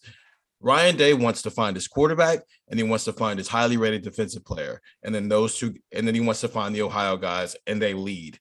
Ryan 0.59 0.95
Day 0.95 1.13
wants 1.13 1.43
to 1.43 1.51
find 1.51 1.75
his 1.75 1.87
quarterback 1.87 2.39
and 2.69 2.79
he 2.79 2.83
wants 2.83 3.05
to 3.05 3.13
find 3.13 3.37
his 3.37 3.47
highly 3.47 3.77
rated 3.77 4.01
defensive 4.01 4.43
player. 4.43 4.81
And 5.03 5.13
then 5.13 5.29
those 5.29 5.57
two, 5.57 5.75
and 5.91 6.07
then 6.07 6.15
he 6.15 6.21
wants 6.21 6.41
to 6.41 6.47
find 6.47 6.73
the 6.73 6.81
Ohio 6.81 7.15
guys 7.17 7.55
and 7.67 7.81
they 7.81 7.93
lead. 7.93 8.39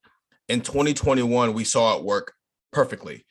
In 0.49 0.61
2021, 0.61 1.53
we 1.53 1.65
saw 1.65 1.97
it 1.97 2.05
work 2.05 2.33
perfectly, 2.77 3.25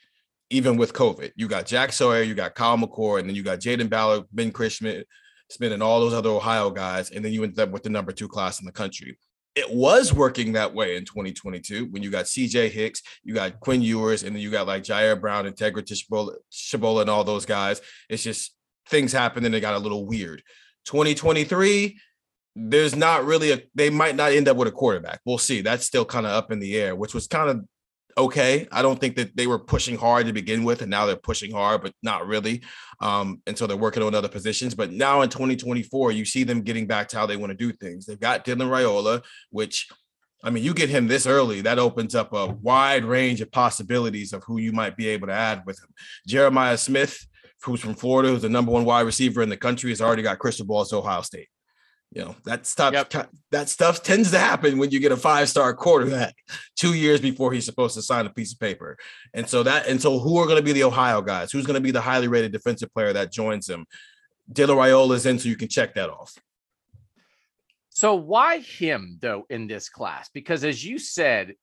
even 0.50 0.76
with 0.76 0.92
COVID. 0.92 1.32
You 1.36 1.48
got 1.48 1.68
Jack 1.68 1.94
Sawyer, 1.94 2.24
you 2.24 2.34
got 2.34 2.56
Kyle 2.56 2.80
McCord, 2.80 3.20
and 3.20 3.30
then 3.30 3.36
you 3.36 3.44
got 3.44 3.60
Jaden 3.60 3.92
Ballard, 3.92 4.24
Ben 4.32 4.52
Christman, 4.52 5.04
Smith, 5.52 5.72
and 5.72 5.84
all 5.84 6.00
those 6.00 6.16
other 6.16 6.32
Ohio 6.32 6.72
guys. 6.72 7.12
And 7.12 7.24
then 7.24 7.32
you 7.32 7.44
ended 7.44 7.60
up 7.60 7.70
with 7.70 7.84
the 7.84 7.92
number 7.92 8.12
two 8.12 8.28
class 8.28 8.60
in 8.60 8.66
the 8.66 8.72
country. 8.72 9.20
It 9.54 9.70
was 9.70 10.12
working 10.12 10.54
that 10.54 10.74
way 10.74 10.98
in 10.98 11.06
2022 11.06 11.90
when 11.92 12.02
you 12.02 12.10
got 12.10 12.26
CJ 12.26 12.72
Hicks, 12.72 13.04
you 13.24 13.36
got 13.36 13.60
Quinn 13.60 13.84
Ewers, 13.84 14.24
and 14.24 14.36
then 14.36 14.42
you 14.42 14.50
got 14.50 14.66
like 14.66 14.82
Jyaire 14.82 15.22
Brown, 15.22 15.46
Integra 15.46 15.84
Tshabola, 15.84 16.34
Tshabola, 16.52 17.02
and 17.02 17.10
all 17.12 17.24
those 17.24 17.46
guys. 17.46 17.80
It's 18.10 18.24
just 18.24 18.56
things 18.90 19.14
happened 19.14 19.46
and 19.46 19.54
it 19.54 19.62
got 19.62 19.76
a 19.76 19.80
little 19.80 20.08
weird. 20.08 20.42
2023, 20.86 22.00
there's 22.56 22.96
not 22.96 23.26
really 23.26 23.52
a 23.52 23.62
they 23.76 23.92
might 23.92 24.16
not 24.16 24.32
end 24.32 24.48
up 24.48 24.58
with 24.58 24.70
a 24.70 24.72
quarterback. 24.72 25.20
We'll 25.24 25.38
see. 25.38 25.62
That's 25.62 25.86
still 25.86 26.06
kind 26.06 26.26
of 26.26 26.32
up 26.32 26.52
in 26.52 26.58
the 26.58 26.76
air, 26.76 26.96
which 26.96 27.14
was 27.14 27.28
kind 27.28 27.50
of 27.52 27.64
okay. 28.18 28.68
I 28.72 28.82
don't 28.82 29.00
think 29.00 29.16
that 29.18 29.36
they 29.36 29.48
were 29.48 29.60
pushing 29.60 29.98
hard 29.98 30.28
to 30.28 30.34
begin 30.34 30.64
with, 30.64 30.82
and 30.82 30.92
now 30.92 31.06
they're 31.06 31.16
pushing 31.16 31.52
hard, 31.52 31.82
but 31.82 31.94
not 32.02 32.28
really. 32.28 32.64
Um, 33.02 33.42
and 33.48 33.58
so 33.58 33.68
they're 33.68 33.78
working 33.78 34.04
on 34.04 34.16
other 34.16 34.30
positions. 34.30 34.74
But 34.76 34.92
now 34.92 35.22
in 35.22 35.30
2024, 35.30 36.12
you 36.12 36.26
see 36.26 36.44
them 36.44 36.62
getting 36.62 36.88
back 36.88 37.08
to 37.10 37.18
how 37.18 37.26
they 37.26 37.38
want 37.38 37.52
to 37.52 37.58
do 37.58 37.72
things. 37.74 38.06
They've 38.06 38.20
got 38.20 38.46
Dylan 38.46 38.70
Raiola, 38.70 39.24
which 39.50 39.88
I 40.44 40.52
mean, 40.52 40.64
you 40.64 40.76
get 40.76 40.90
him 40.90 41.08
this 41.08 41.26
early, 41.26 41.62
that 41.62 41.80
opens 41.80 42.14
up 42.14 42.32
a 42.32 42.46
wide 42.46 43.04
range 43.04 43.42
of 43.42 43.52
possibilities 43.52 44.32
of 44.32 44.44
who 44.44 44.60
you 44.60 44.72
might 44.72 44.96
be 44.96 45.08
able 45.08 45.26
to 45.28 45.34
add 45.34 45.64
with 45.66 45.82
him. 45.82 45.90
Jeremiah 46.28 46.78
Smith, 46.78 47.26
who's 47.64 47.80
from 47.80 47.96
Florida, 47.96 48.30
who's 48.30 48.44
the 48.44 48.50
number 48.50 48.72
one 48.72 48.86
wide 48.86 49.08
receiver 49.08 49.42
in 49.42 49.50
the 49.50 49.58
country, 49.58 49.90
has 49.90 50.02
already 50.02 50.22
got 50.22 50.38
crystal 50.38 50.66
balls 50.66 50.92
to 50.92 50.98
Ohio 50.98 51.24
State. 51.24 51.48
You 52.16 52.22
know, 52.22 52.36
that 52.46 52.66
stuff 52.66 52.94
yep. 52.94 53.30
that 53.52 53.68
stuff 53.68 54.02
tends 54.02 54.32
to 54.32 54.40
happen 54.40 54.78
when 54.78 54.90
you 54.90 55.02
get 55.02 55.12
a 55.12 55.18
five-star 55.18 55.74
quarterback 55.74 56.34
two 56.78 56.94
years 56.94 57.20
before 57.20 57.52
he's 57.52 57.66
supposed 57.66 57.94
to 57.96 58.02
sign 58.02 58.26
a 58.26 58.30
piece 58.30 58.54
of 58.54 58.60
paper. 58.60 58.98
And 59.34 59.48
so 59.50 59.64
that 59.64 59.88
and 59.88 60.02
so 60.02 60.20
who 60.20 60.38
are 60.38 60.46
going 60.46 60.58
to 60.58 60.64
be 60.64 60.72
the 60.72 60.86
Ohio 60.86 61.22
guys? 61.22 61.52
Who's 61.52 61.66
going 61.66 61.76
to 61.76 61.82
be 61.82 61.92
the 61.92 62.00
highly 62.00 62.30
rated 62.30 62.54
defensive 62.54 62.94
player 62.94 63.12
that 63.12 63.34
joins 63.34 63.70
him? 63.70 63.86
Dylan 64.50 64.78
Raiola 64.78 65.16
is 65.16 65.26
in, 65.26 65.40
so 65.40 65.50
you 65.50 65.58
can 65.58 65.68
check 65.68 65.94
that 65.96 66.10
off. 66.10 66.38
So 67.90 68.16
why 68.16 68.60
him 68.60 69.18
though 69.22 69.46
in 69.50 69.68
this 69.68 69.90
class? 69.90 70.30
Because 70.34 70.64
as 70.64 70.86
you 70.86 70.98
said, 71.00 71.56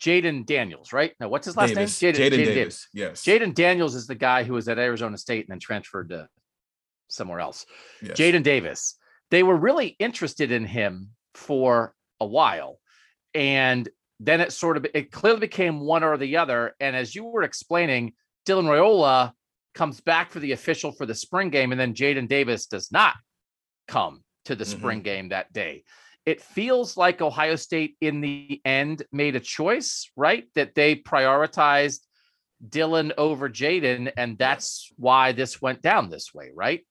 Jayden 0.00 0.46
Daniels, 0.46 0.94
right? 0.94 1.12
No, 1.20 1.28
what's 1.28 1.44
his 1.44 1.56
last 1.56 1.74
Davis. 1.74 2.02
name? 2.02 2.14
Jayden 2.14 2.30
Davis. 2.30 2.54
Davis. 2.54 2.88
Yes. 2.94 3.24
Jayden 3.24 3.54
Daniels 3.54 3.94
is 3.94 4.06
the 4.06 4.14
guy 4.14 4.42
who 4.42 4.54
was 4.54 4.68
at 4.68 4.78
Arizona 4.78 5.18
State 5.18 5.44
and 5.44 5.52
then 5.52 5.60
transferred 5.60 6.08
to 6.08 6.28
somewhere 7.08 7.40
else. 7.40 7.66
Yes. 8.02 8.16
Jayden 8.16 8.42
Davis. 8.42 8.98
They 9.34 9.42
were 9.42 9.56
really 9.56 9.96
interested 9.98 10.52
in 10.52 10.64
him 10.64 11.08
for 11.34 11.92
a 12.20 12.24
while. 12.24 12.78
And 13.34 13.88
then 14.20 14.40
it 14.40 14.52
sort 14.52 14.76
of 14.76 14.86
it 14.94 15.10
clearly 15.10 15.40
became 15.40 15.80
one 15.80 16.04
or 16.04 16.16
the 16.16 16.36
other. 16.36 16.76
And 16.78 16.94
as 16.94 17.16
you 17.16 17.24
were 17.24 17.42
explaining, 17.42 18.12
Dylan 18.46 18.66
Raiola 18.66 19.32
comes 19.74 20.00
back 20.00 20.30
for 20.30 20.38
the 20.38 20.52
official 20.52 20.92
for 20.92 21.04
the 21.04 21.16
spring 21.16 21.50
game, 21.50 21.72
and 21.72 21.80
then 21.80 21.94
Jaden 21.94 22.28
Davis 22.28 22.66
does 22.66 22.92
not 22.92 23.16
come 23.88 24.22
to 24.44 24.54
the 24.54 24.62
mm-hmm. 24.62 24.78
spring 24.78 25.02
game 25.02 25.30
that 25.30 25.52
day. 25.52 25.82
It 26.24 26.40
feels 26.40 26.96
like 26.96 27.20
Ohio 27.20 27.56
State 27.56 27.96
in 28.00 28.20
the 28.20 28.60
end 28.64 29.02
made 29.10 29.34
a 29.34 29.40
choice, 29.40 30.12
right? 30.16 30.44
That 30.54 30.76
they 30.76 30.94
prioritized 30.94 32.02
Dylan 32.64 33.10
over 33.18 33.50
Jaden, 33.50 34.12
and 34.16 34.38
that's 34.38 34.92
why 34.96 35.32
this 35.32 35.60
went 35.60 35.82
down 35.82 36.08
this 36.08 36.32
way, 36.32 36.52
right? 36.54 36.86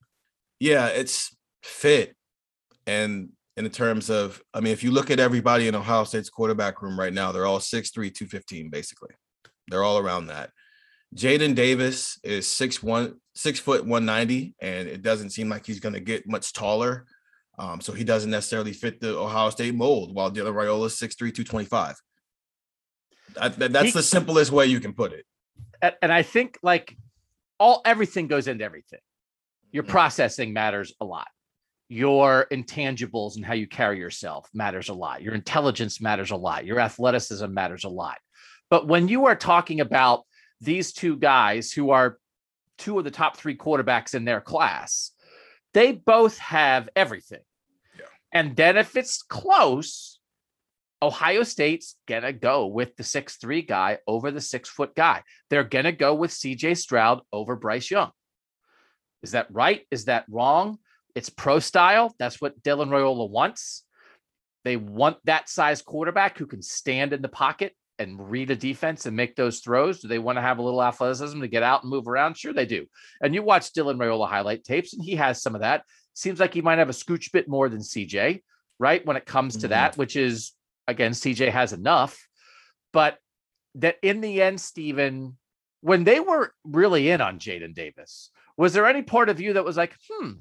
Yeah, 0.60 0.88
it's 0.88 1.34
fit. 1.62 2.18
And 2.88 3.30
in 3.56 3.70
terms 3.70 4.10
of, 4.10 4.42
I 4.54 4.60
mean, 4.60 4.74
if 4.74 4.84
you 4.84 4.92
look 4.92 5.12
at 5.12 5.20
everybody 5.20 5.68
in 5.68 5.76
Ohio 5.76 6.04
State's 6.04 6.30
quarterback 6.30 6.82
room 6.82 7.00
right 7.00 7.14
now, 7.14 7.32
they're 7.32 7.46
all 7.46 7.60
6'3, 7.60 7.94
215, 7.94 8.70
basically. 8.70 9.12
They're 9.68 9.84
all 9.84 9.98
around 9.98 10.28
that. 10.28 10.50
Jaden 11.16 11.54
Davis 11.54 12.20
is 12.24 12.48
six 12.48 12.82
one, 12.82 13.20
six 13.36 13.60
foot 13.60 13.86
190, 13.86 14.56
and 14.60 14.88
it 14.88 15.04
doesn't 15.04 15.30
seem 15.30 15.48
like 15.48 15.66
he's 15.66 15.80
going 15.80 15.94
to 15.94 16.00
get 16.00 16.28
much 16.28 16.54
taller. 16.54 17.06
Um, 17.60 17.82
so 17.82 17.94
he 17.94 18.04
doesn't 18.04 18.32
necessarily 18.32 18.74
fit 18.74 19.00
the 19.00 19.16
Ohio 19.16 19.52
State 19.52 19.76
mold, 19.76 20.16
while 20.16 20.32
Dylan 20.32 20.56
Raiola 20.56 20.88
is 20.88 20.96
6'3, 20.96 21.18
225. 21.18 21.96
That, 23.36 23.72
that's 23.72 23.86
he, 23.86 23.92
the 23.92 24.04
simplest 24.04 24.52
way 24.52 24.66
you 24.66 24.80
can 24.80 24.94
put 24.94 25.14
it. 25.14 25.26
And 26.02 26.12
I 26.12 26.24
think 26.24 26.58
like 26.64 26.98
all 27.60 27.82
everything 27.86 28.28
goes 28.28 28.48
into 28.48 28.64
everything. 28.64 29.00
Your 29.72 29.84
mm-hmm. 29.84 29.92
processing 29.92 30.54
matters 30.54 30.94
a 31.00 31.06
lot. 31.06 31.28
Your 31.90 32.48
intangibles 32.52 33.36
and 33.36 33.46
how 33.46 33.54
you 33.54 33.68
carry 33.68 34.00
yourself 34.00 34.50
matters 34.54 34.90
a 34.90 34.94
lot. 34.94 35.22
Your 35.22 35.36
intelligence 35.36 36.02
matters 36.02 36.32
a 36.32 36.36
lot. 36.36 36.66
Your 36.66 36.80
athleticism 36.80 37.54
matters 37.54 37.84
a 37.84 37.90
lot. 37.90 38.18
But 38.70 38.88
when 38.88 39.08
you 39.08 39.28
are 39.28 39.36
talking 39.36 39.82
about 39.82 40.24
these 40.62 40.94
two 40.94 41.18
guys 41.18 41.72
who 41.72 41.92
are 41.92 42.18
two 42.78 42.98
of 42.98 43.04
the 43.04 43.12
top 43.12 43.38
three 43.38 43.56
quarterbacks 43.56 44.16
in 44.16 44.26
their 44.26 44.42
class, 44.42 45.12
they 45.74 45.92
both 45.92 46.38
have 46.40 46.90
everything. 46.96 47.42
Yeah. 47.98 48.06
And 48.32 48.56
then 48.56 48.78
if 48.78 48.96
it's 48.96 49.22
close, 49.22 50.20
Ohio 51.02 51.44
State's 51.44 51.98
gonna 52.08 52.32
go 52.32 52.68
with 52.68 52.96
the 52.96 53.04
six 53.04 53.36
three 53.36 53.62
guy 53.62 53.98
over 54.08 54.32
the 54.32 54.42
six 54.42 54.70
foot 54.70 54.96
guy. 54.96 55.22
They're 55.50 55.66
gonna 55.66 55.92
go 55.92 56.16
with 56.16 56.32
CJ 56.32 56.78
Stroud 56.78 57.22
over 57.32 57.56
Bryce 57.56 57.92
Young. 57.92 58.12
Is 59.22 59.32
that 59.32 59.48
right? 59.52 59.86
Is 59.92 60.06
that 60.06 60.26
wrong? 60.30 60.80
It's 61.16 61.30
pro 61.30 61.60
style. 61.60 62.16
That's 62.20 62.42
what 62.42 62.62
Dylan 62.64 62.90
Raiola 62.90 63.30
wants. 63.30 63.84
They 64.64 64.78
want 64.78 65.18
that 65.26 65.50
size 65.50 65.82
quarterback 65.82 66.38
who 66.38 66.48
can 66.48 66.62
stand 66.62 67.14
in 67.14 67.22
the 67.22 67.30
pocket 67.30 67.74
and 68.00 68.30
read 68.32 68.50
a 68.50 68.56
defense 68.56 69.06
and 69.06 69.16
make 69.16 69.36
those 69.36 69.60
throws? 69.60 70.00
Do 70.00 70.08
they 70.08 70.20
want 70.20 70.38
to 70.38 70.42
have 70.42 70.58
a 70.58 70.62
little 70.62 70.84
athleticism 70.84 71.42
to 71.42 71.48
get 71.48 71.64
out 71.64 71.84
and 71.84 71.92
move 71.92 72.08
around? 72.08 72.38
Sure, 72.38 72.54
they 72.54 72.66
do. 72.66 72.86
And 73.22 73.34
you 73.34 73.44
watch 73.44 73.74
Dylan 73.74 73.98
Raiola 73.98 74.28
highlight 74.28 74.64
tapes, 74.64 74.94
and 74.94 75.04
he 75.04 75.16
has 75.16 75.42
some 75.42 75.56
of 75.56 75.62
that. 75.62 75.84
Seems 76.14 76.40
like 76.40 76.54
he 76.54 76.62
might 76.62 76.80
have 76.80 76.90
a 76.90 76.94
scooch 76.94 77.32
bit 77.32 77.48
more 77.48 77.70
than 77.70 77.80
CJ, 77.80 78.42
right? 78.80 79.06
When 79.06 79.18
it 79.18 79.26
comes 79.26 79.54
to 79.56 79.60
mm-hmm. 79.60 79.70
that, 79.70 79.98
which 79.98 80.16
is 80.16 80.54
again, 80.88 81.12
CJ 81.12 81.52
has 81.52 81.74
enough. 81.74 82.28
But 82.92 83.18
that 83.76 83.98
in 84.02 84.22
the 84.22 84.42
end, 84.42 84.62
Stephen, 84.62 85.38
when 85.82 86.04
they 86.04 86.20
were 86.20 86.54
really 86.64 87.10
in 87.10 87.22
on 87.22 87.40
Jaden 87.40 87.74
Davis, 87.74 88.30
was 88.58 88.74
there 88.74 88.86
any 88.86 89.02
part 89.02 89.30
of 89.30 89.40
you 89.40 89.54
that 89.54 89.66
was 89.66 89.78
like, 89.78 89.96
hmm, 90.10 90.32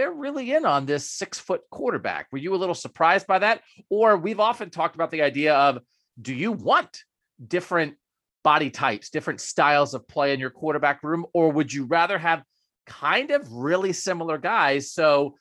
they're 0.00 0.10
really 0.10 0.54
in 0.54 0.64
on 0.64 0.86
this 0.86 1.10
six 1.10 1.38
foot 1.38 1.60
quarterback? 1.70 2.28
Were 2.32 2.38
you 2.38 2.54
a 2.54 2.56
little 2.56 2.74
surprised 2.74 3.26
by 3.26 3.40
that? 3.40 3.60
Or 3.90 4.16
we've 4.16 4.40
often 4.40 4.70
talked 4.70 4.94
about 4.94 5.10
the 5.10 5.20
idea 5.20 5.54
of 5.54 5.80
do 6.18 6.32
you 6.32 6.52
want 6.52 7.04
different 7.46 7.96
body 8.42 8.70
types, 8.70 9.10
different 9.10 9.42
styles 9.42 9.92
of 9.92 10.08
play 10.08 10.32
in 10.32 10.40
your 10.40 10.48
quarterback 10.48 11.02
room, 11.02 11.26
or 11.34 11.52
would 11.52 11.70
you 11.70 11.84
rather 11.84 12.16
have 12.16 12.42
kind 12.86 13.30
of 13.30 13.46
really 13.52 13.92
similar 13.92 14.38
guys? 14.38 14.90
So 14.90 15.34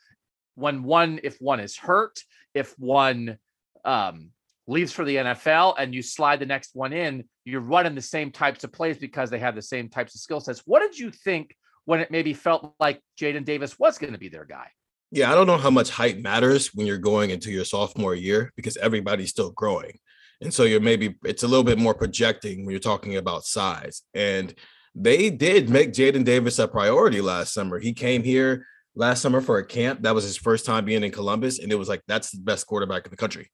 when 0.56 0.84
one, 0.84 1.22
if 1.24 1.38
one 1.40 1.62
is 1.62 1.78
hurt, 1.78 2.20
if 2.54 2.78
one 2.78 3.38
um, 3.86 4.32
leaves 4.68 4.92
for 4.92 5.06
the 5.06 5.16
NFL 5.16 5.76
and 5.78 5.96
you 5.96 6.02
slide 6.02 6.42
the 6.42 6.46
next 6.46 6.72
one 6.76 6.92
in, 6.92 7.24
you're 7.46 7.62
running 7.62 7.96
the 7.96 8.02
same 8.02 8.30
types 8.30 8.66
of 8.66 8.74
plays 8.74 8.98
because 8.98 9.30
they 9.30 9.40
have 9.40 9.56
the 9.56 9.62
same 9.62 9.88
types 9.88 10.16
of 10.16 10.20
skill 10.20 10.42
sets. 10.42 10.64
What 10.66 10.82
did 10.82 11.00
you 11.00 11.12
think 11.12 11.56
when 11.90 12.02
it 12.02 12.12
maybe 12.12 12.36
felt 12.36 12.76
like 12.80 13.02
Jaden 13.20 13.46
Davis 13.46 13.80
was 13.80 13.98
going 13.98 14.14
to 14.14 14.20
be 14.20 14.30
their 14.30 14.46
guy? 14.46 14.68
Yeah, 15.10 15.32
I 15.32 15.34
don't 15.34 15.48
know 15.48 15.58
how 15.58 15.72
much 15.72 15.90
height 15.90 16.22
matters 16.22 16.68
when 16.76 16.86
you're 16.86 17.00
going 17.00 17.32
into 17.32 17.50
your 17.50 17.66
sophomore 17.66 18.14
year 18.14 18.54
because 18.56 18.78
everybody's 18.78 19.32
still 19.32 19.50
growing. 19.50 19.98
And 20.40 20.54
so 20.54 20.66
you're 20.66 20.82
maybe 20.82 21.16
it's 21.26 21.42
a 21.42 21.48
little 21.48 21.64
bit 21.64 21.80
more 21.80 21.96
projecting 21.96 22.64
when 22.64 22.74
you're 22.74 22.80
talking 22.80 23.16
about 23.18 23.44
size. 23.44 24.04
And 24.14 24.54
they 24.94 25.32
did 25.32 25.72
make 25.72 25.94
Jaden 25.94 26.26
Davis 26.26 26.60
a 26.60 26.68
priority 26.68 27.22
last 27.22 27.56
summer. 27.56 27.80
He 27.80 27.94
came 27.94 28.22
here 28.22 28.68
last 28.94 29.24
summer 29.24 29.42
for 29.42 29.58
a 29.58 29.66
camp. 29.66 30.04
That 30.04 30.14
was 30.14 30.26
his 30.26 30.38
first 30.38 30.68
time 30.68 30.86
being 30.86 31.04
in 31.04 31.10
Columbus. 31.10 31.58
And 31.58 31.72
it 31.72 31.76
was 31.76 31.90
like, 31.90 32.04
that's 32.08 32.30
the 32.30 32.40
best 32.40 32.68
quarterback 32.68 33.06
in 33.06 33.10
the 33.10 33.18
country. 33.18 33.50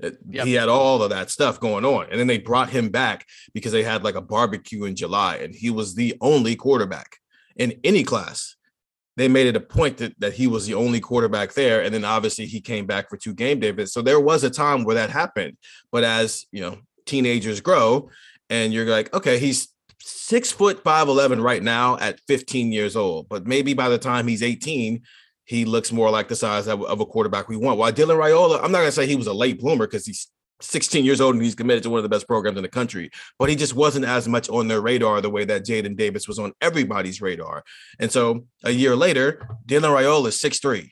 Yep. 0.00 0.46
He 0.46 0.54
had 0.54 0.68
all 0.68 1.00
of 1.00 1.10
that 1.10 1.30
stuff 1.30 1.60
going 1.60 1.84
on. 1.84 2.08
And 2.10 2.18
then 2.18 2.26
they 2.26 2.38
brought 2.38 2.70
him 2.70 2.88
back 2.88 3.24
because 3.54 3.70
they 3.70 3.84
had 3.84 4.02
like 4.02 4.16
a 4.16 4.20
barbecue 4.20 4.82
in 4.82 4.96
July. 4.96 5.36
And 5.36 5.54
he 5.54 5.70
was 5.70 5.94
the 5.94 6.16
only 6.20 6.56
quarterback 6.56 7.18
in 7.58 7.78
any 7.84 8.02
class 8.02 8.56
they 9.18 9.26
made 9.26 9.48
it 9.48 9.56
a 9.56 9.60
point 9.60 9.96
that, 9.96 10.14
that 10.20 10.32
he 10.32 10.46
was 10.46 10.64
the 10.64 10.74
only 10.74 11.00
quarterback 11.00 11.52
there. 11.52 11.82
And 11.82 11.92
then 11.92 12.04
obviously 12.04 12.46
he 12.46 12.60
came 12.60 12.86
back 12.86 13.10
for 13.10 13.16
two 13.16 13.34
game 13.34 13.58
David. 13.58 13.90
So 13.90 14.00
there 14.00 14.20
was 14.20 14.44
a 14.44 14.50
time 14.50 14.84
where 14.84 14.94
that 14.94 15.10
happened. 15.10 15.56
But 15.90 16.04
as 16.04 16.46
you 16.52 16.60
know, 16.60 16.78
teenagers 17.04 17.60
grow, 17.60 18.10
and 18.48 18.72
you're 18.72 18.86
like, 18.86 19.12
okay, 19.12 19.40
he's 19.40 19.74
six 20.00 20.52
foot 20.52 20.84
five 20.84 21.08
eleven 21.08 21.40
right 21.40 21.62
now 21.62 21.98
at 21.98 22.20
15 22.28 22.70
years 22.70 22.94
old. 22.94 23.28
But 23.28 23.44
maybe 23.44 23.74
by 23.74 23.88
the 23.88 23.98
time 23.98 24.28
he's 24.28 24.42
18, 24.42 25.02
he 25.44 25.64
looks 25.64 25.90
more 25.90 26.10
like 26.10 26.28
the 26.28 26.36
size 26.36 26.68
of, 26.68 26.84
of 26.84 27.00
a 27.00 27.06
quarterback 27.06 27.48
we 27.48 27.56
want. 27.56 27.76
While 27.76 27.92
Dylan 27.92 28.18
Raiola, 28.18 28.62
I'm 28.62 28.70
not 28.70 28.78
gonna 28.78 28.92
say 28.92 29.08
he 29.08 29.16
was 29.16 29.26
a 29.26 29.32
late 29.32 29.58
bloomer 29.58 29.88
because 29.88 30.06
he's 30.06 30.28
16 30.60 31.04
years 31.04 31.20
old 31.20 31.34
and 31.34 31.44
he's 31.44 31.54
committed 31.54 31.82
to 31.84 31.90
one 31.90 31.98
of 31.98 32.02
the 32.02 32.08
best 32.08 32.26
programs 32.26 32.56
in 32.56 32.62
the 32.62 32.68
country, 32.68 33.10
but 33.38 33.48
he 33.48 33.56
just 33.56 33.74
wasn't 33.74 34.04
as 34.04 34.28
much 34.28 34.48
on 34.48 34.68
their 34.68 34.80
radar 34.80 35.20
the 35.20 35.30
way 35.30 35.44
that 35.44 35.64
Jaden 35.64 35.96
Davis 35.96 36.26
was 36.26 36.38
on 36.38 36.52
everybody's 36.60 37.20
radar. 37.20 37.64
And 37.98 38.10
so 38.10 38.46
a 38.64 38.70
year 38.70 38.96
later, 38.96 39.48
Dylan 39.66 39.94
Raiola 39.96 40.28
is 40.28 40.38
6'3. 40.38 40.90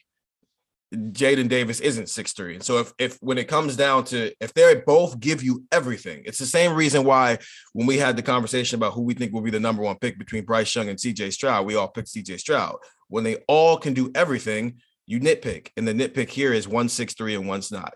Jaden 0.95 1.49
Davis 1.49 1.81
isn't 1.81 2.05
6'3. 2.05 2.55
And 2.55 2.63
so 2.63 2.79
if 2.79 2.93
if 2.99 3.19
when 3.21 3.39
it 3.39 3.49
comes 3.49 3.77
down 3.77 4.05
to 4.05 4.33
if 4.41 4.55
they 4.55 4.83
both 4.87 5.19
give 5.19 5.43
you 5.43 5.65
everything, 5.73 6.23
it's 6.25 6.39
the 6.39 6.47
same 6.47 6.75
reason 6.75 7.05
why 7.05 7.39
when 7.73 7.87
we 7.87 7.99
had 7.99 8.17
the 8.17 8.23
conversation 8.23 8.77
about 8.77 8.93
who 8.93 9.03
we 9.03 9.15
think 9.15 9.33
will 9.33 9.41
be 9.41 9.51
the 9.51 9.61
number 9.61 9.83
one 9.83 9.99
pick 9.99 10.17
between 10.17 10.45
Bryce 10.45 10.75
Young 10.75 10.89
and 10.89 10.99
CJ 10.99 11.33
Stroud, 11.33 11.67
we 11.67 11.75
all 11.75 11.89
picked 11.89 12.09
CJ 12.09 12.39
Stroud. 12.39 12.77
When 13.09 13.25
they 13.25 13.37
all 13.49 13.79
can 13.79 13.95
do 13.95 14.13
everything, 14.15 14.81
you 15.07 15.19
nitpick. 15.19 15.71
And 15.77 15.89
the 15.89 15.93
nitpick 15.93 16.29
here 16.29 16.53
is 16.53 16.69
one 16.69 16.89
six 16.89 17.15
three 17.15 17.35
and 17.35 17.49
one's 17.49 17.73
not. 17.73 17.95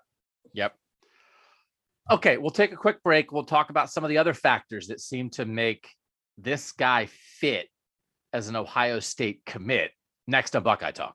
Yep. 0.53 0.75
Okay, 2.11 2.39
we'll 2.39 2.51
take 2.51 2.73
a 2.73 2.77
quick 2.77 3.03
break. 3.05 3.31
We'll 3.31 3.45
talk 3.45 3.71
about 3.71 3.91
some 3.91 4.03
of 4.03 4.11
the 4.11 4.19
other 4.19 4.35
factors 4.35 4.89
that 4.89 5.01
seem 5.01 5.31
to 5.31 5.45
make 5.45 5.89
this 6.37 6.73
guy 6.73 7.07
fit 7.07 7.69
as 8.33 8.49
an 8.49 8.57
Ohio 8.57 8.99
State 8.99 9.43
commit. 9.47 9.93
Next 10.27 10.57
on 10.57 10.65
Buckeye 10.65 10.91
Talk. 10.91 11.15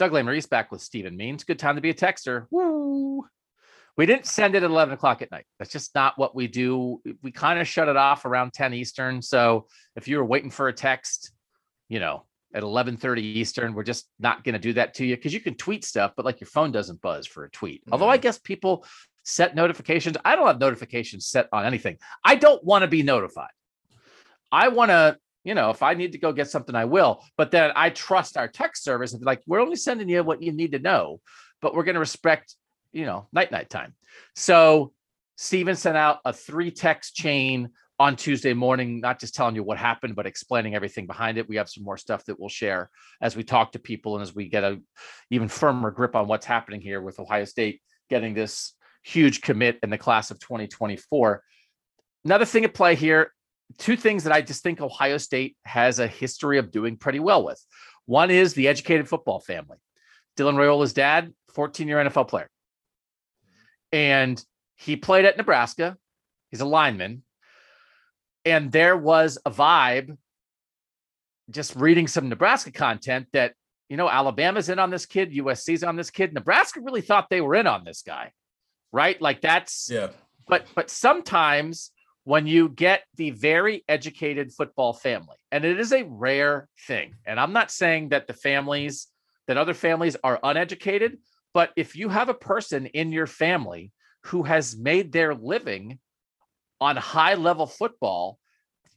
Doug 0.00 0.12
Lesmerises 0.12 0.48
back 0.48 0.72
with 0.72 0.80
Stephen 0.80 1.14
Means. 1.14 1.44
Good 1.44 1.58
time 1.58 1.74
to 1.74 1.82
be 1.82 1.90
a 1.90 1.94
texter. 1.94 2.46
Woo! 2.50 3.22
We 3.98 4.06
didn't 4.06 4.24
send 4.24 4.54
it 4.54 4.62
at 4.62 4.70
11 4.70 4.94
o'clock 4.94 5.20
at 5.20 5.30
night. 5.30 5.44
That's 5.58 5.70
just 5.70 5.94
not 5.94 6.16
what 6.16 6.34
we 6.34 6.46
do. 6.46 7.02
We 7.22 7.30
kind 7.32 7.60
of 7.60 7.68
shut 7.68 7.86
it 7.86 7.98
off 7.98 8.24
around 8.24 8.54
10 8.54 8.72
Eastern. 8.72 9.20
So 9.20 9.66
if 9.96 10.08
you 10.08 10.16
were 10.16 10.24
waiting 10.24 10.50
for 10.50 10.68
a 10.68 10.72
text, 10.72 11.32
you 11.90 12.00
know, 12.00 12.24
at 12.54 12.62
11:30 12.62 13.18
Eastern, 13.20 13.74
we're 13.74 13.82
just 13.82 14.08
not 14.18 14.42
going 14.42 14.54
to 14.54 14.58
do 14.58 14.72
that 14.72 14.94
to 14.94 15.04
you 15.04 15.16
because 15.16 15.34
you 15.34 15.40
can 15.40 15.54
tweet 15.54 15.84
stuff, 15.84 16.14
but 16.16 16.24
like 16.24 16.40
your 16.40 16.48
phone 16.48 16.72
doesn't 16.72 17.02
buzz 17.02 17.26
for 17.26 17.44
a 17.44 17.50
tweet. 17.50 17.82
Although 17.92 18.08
I 18.08 18.16
guess 18.16 18.38
people 18.38 18.86
set 19.22 19.54
notifications. 19.54 20.16
I 20.24 20.34
don't 20.34 20.46
have 20.46 20.58
notifications 20.58 21.26
set 21.26 21.48
on 21.52 21.66
anything. 21.66 21.98
I 22.24 22.36
don't 22.36 22.64
want 22.64 22.82
to 22.82 22.88
be 22.88 23.02
notified. 23.02 23.50
I 24.50 24.68
want 24.68 24.92
to 24.92 25.18
you 25.44 25.54
know, 25.54 25.70
if 25.70 25.82
I 25.82 25.94
need 25.94 26.12
to 26.12 26.18
go 26.18 26.32
get 26.32 26.50
something, 26.50 26.74
I 26.74 26.84
will. 26.84 27.22
But 27.36 27.50
then 27.50 27.72
I 27.74 27.90
trust 27.90 28.36
our 28.36 28.48
text 28.48 28.84
service 28.84 29.12
and 29.12 29.24
like, 29.24 29.42
we're 29.46 29.60
only 29.60 29.76
sending 29.76 30.08
you 30.08 30.22
what 30.22 30.42
you 30.42 30.52
need 30.52 30.72
to 30.72 30.78
know, 30.78 31.20
but 31.62 31.74
we're 31.74 31.84
going 31.84 31.94
to 31.94 32.00
respect, 32.00 32.54
you 32.92 33.06
know, 33.06 33.28
night 33.32 33.50
night 33.50 33.70
time. 33.70 33.94
So 34.34 34.92
Steven 35.36 35.76
sent 35.76 35.96
out 35.96 36.18
a 36.24 36.32
three 36.32 36.70
text 36.70 37.14
chain 37.14 37.70
on 37.98 38.16
Tuesday 38.16 38.54
morning, 38.54 39.00
not 39.00 39.20
just 39.20 39.34
telling 39.34 39.54
you 39.54 39.62
what 39.62 39.76
happened, 39.76 40.16
but 40.16 40.26
explaining 40.26 40.74
everything 40.74 41.06
behind 41.06 41.36
it. 41.36 41.48
We 41.48 41.56
have 41.56 41.68
some 41.68 41.84
more 41.84 41.98
stuff 41.98 42.24
that 42.26 42.40
we'll 42.40 42.48
share 42.48 42.90
as 43.20 43.36
we 43.36 43.42
talk 43.42 43.72
to 43.72 43.78
people 43.78 44.16
and 44.16 44.22
as 44.22 44.34
we 44.34 44.48
get 44.48 44.64
a 44.64 44.80
even 45.30 45.48
firmer 45.48 45.90
grip 45.90 46.16
on 46.16 46.26
what's 46.26 46.46
happening 46.46 46.80
here 46.80 47.02
with 47.02 47.20
Ohio 47.20 47.44
State 47.44 47.82
getting 48.08 48.34
this 48.34 48.74
huge 49.02 49.40
commit 49.40 49.78
in 49.82 49.90
the 49.90 49.98
class 49.98 50.30
of 50.30 50.38
2024. 50.40 51.42
Another 52.24 52.44
thing 52.44 52.64
at 52.64 52.74
play 52.74 52.94
here 52.94 53.32
two 53.78 53.96
things 53.96 54.24
that 54.24 54.32
I 54.32 54.42
just 54.42 54.62
think 54.62 54.80
Ohio 54.80 55.18
State 55.18 55.56
has 55.64 55.98
a 55.98 56.06
history 56.06 56.58
of 56.58 56.70
doing 56.70 56.96
pretty 56.96 57.20
well 57.20 57.44
with. 57.44 57.64
One 58.06 58.30
is 58.30 58.54
the 58.54 58.68
educated 58.68 59.08
football 59.08 59.40
family. 59.40 59.78
Dylan 60.36 60.54
Raiola's 60.54 60.92
dad, 60.92 61.32
14 61.54 61.86
year 61.88 61.98
NFL 61.98 62.28
player. 62.28 62.48
And 63.92 64.42
he 64.76 64.96
played 64.96 65.24
at 65.24 65.36
Nebraska. 65.36 65.96
He's 66.50 66.60
a 66.60 66.66
lineman. 66.66 67.22
And 68.44 68.72
there 68.72 68.96
was 68.96 69.38
a 69.44 69.50
vibe 69.50 70.16
just 71.50 71.76
reading 71.76 72.06
some 72.06 72.28
Nebraska 72.28 72.70
content 72.70 73.26
that, 73.32 73.54
you 73.88 73.96
know, 73.96 74.08
Alabama's 74.08 74.68
in 74.68 74.78
on 74.78 74.90
this 74.90 75.04
kid, 75.04 75.32
USC's 75.32 75.82
on 75.82 75.96
this 75.96 76.10
kid. 76.10 76.32
Nebraska 76.32 76.80
really 76.80 77.00
thought 77.00 77.28
they 77.28 77.40
were 77.40 77.56
in 77.56 77.66
on 77.66 77.84
this 77.84 78.02
guy, 78.02 78.32
right? 78.92 79.20
Like 79.20 79.40
that's, 79.40 79.90
yeah. 79.90 80.08
But, 80.48 80.66
but 80.74 80.90
sometimes 80.90 81.90
when 82.24 82.46
you 82.46 82.68
get 82.68 83.04
the 83.16 83.30
very 83.30 83.84
educated 83.88 84.52
football 84.52 84.92
family, 84.92 85.36
and 85.50 85.64
it 85.64 85.80
is 85.80 85.92
a 85.92 86.04
rare 86.04 86.68
thing. 86.86 87.14
And 87.26 87.40
I'm 87.40 87.52
not 87.52 87.70
saying 87.70 88.10
that 88.10 88.26
the 88.26 88.34
families, 88.34 89.06
that 89.46 89.56
other 89.56 89.74
families 89.74 90.16
are 90.22 90.38
uneducated, 90.42 91.18
but 91.54 91.70
if 91.76 91.96
you 91.96 92.08
have 92.08 92.28
a 92.28 92.34
person 92.34 92.86
in 92.86 93.12
your 93.12 93.26
family 93.26 93.92
who 94.24 94.42
has 94.42 94.76
made 94.76 95.12
their 95.12 95.34
living 95.34 95.98
on 96.80 96.96
high 96.96 97.34
level 97.34 97.66
football, 97.66 98.38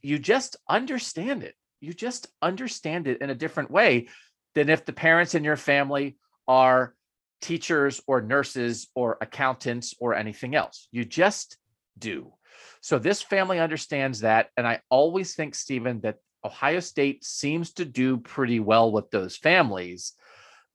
you 0.02 0.18
just 0.18 0.56
understand 0.68 1.42
it. 1.42 1.54
You 1.80 1.92
just 1.92 2.28
understand 2.42 3.08
it 3.08 3.20
in 3.20 3.30
a 3.30 3.34
different 3.34 3.70
way 3.70 4.08
than 4.54 4.68
if 4.68 4.84
the 4.84 4.92
parents 4.92 5.34
in 5.34 5.44
your 5.44 5.56
family 5.56 6.16
are 6.46 6.94
teachers 7.40 8.00
or 8.06 8.22
nurses 8.22 8.88
or 8.94 9.18
accountants 9.20 9.94
or 9.98 10.14
anything 10.14 10.54
else. 10.54 10.88
You 10.92 11.04
just 11.04 11.56
do. 11.98 12.32
So 12.80 12.98
this 12.98 13.22
family 13.22 13.58
understands 13.58 14.20
that. 14.20 14.48
And 14.56 14.66
I 14.66 14.80
always 14.90 15.34
think, 15.34 15.54
Stephen, 15.54 16.00
that 16.00 16.16
Ohio 16.44 16.80
State 16.80 17.24
seems 17.24 17.72
to 17.74 17.84
do 17.84 18.18
pretty 18.18 18.60
well 18.60 18.92
with 18.92 19.10
those 19.10 19.36
families 19.36 20.12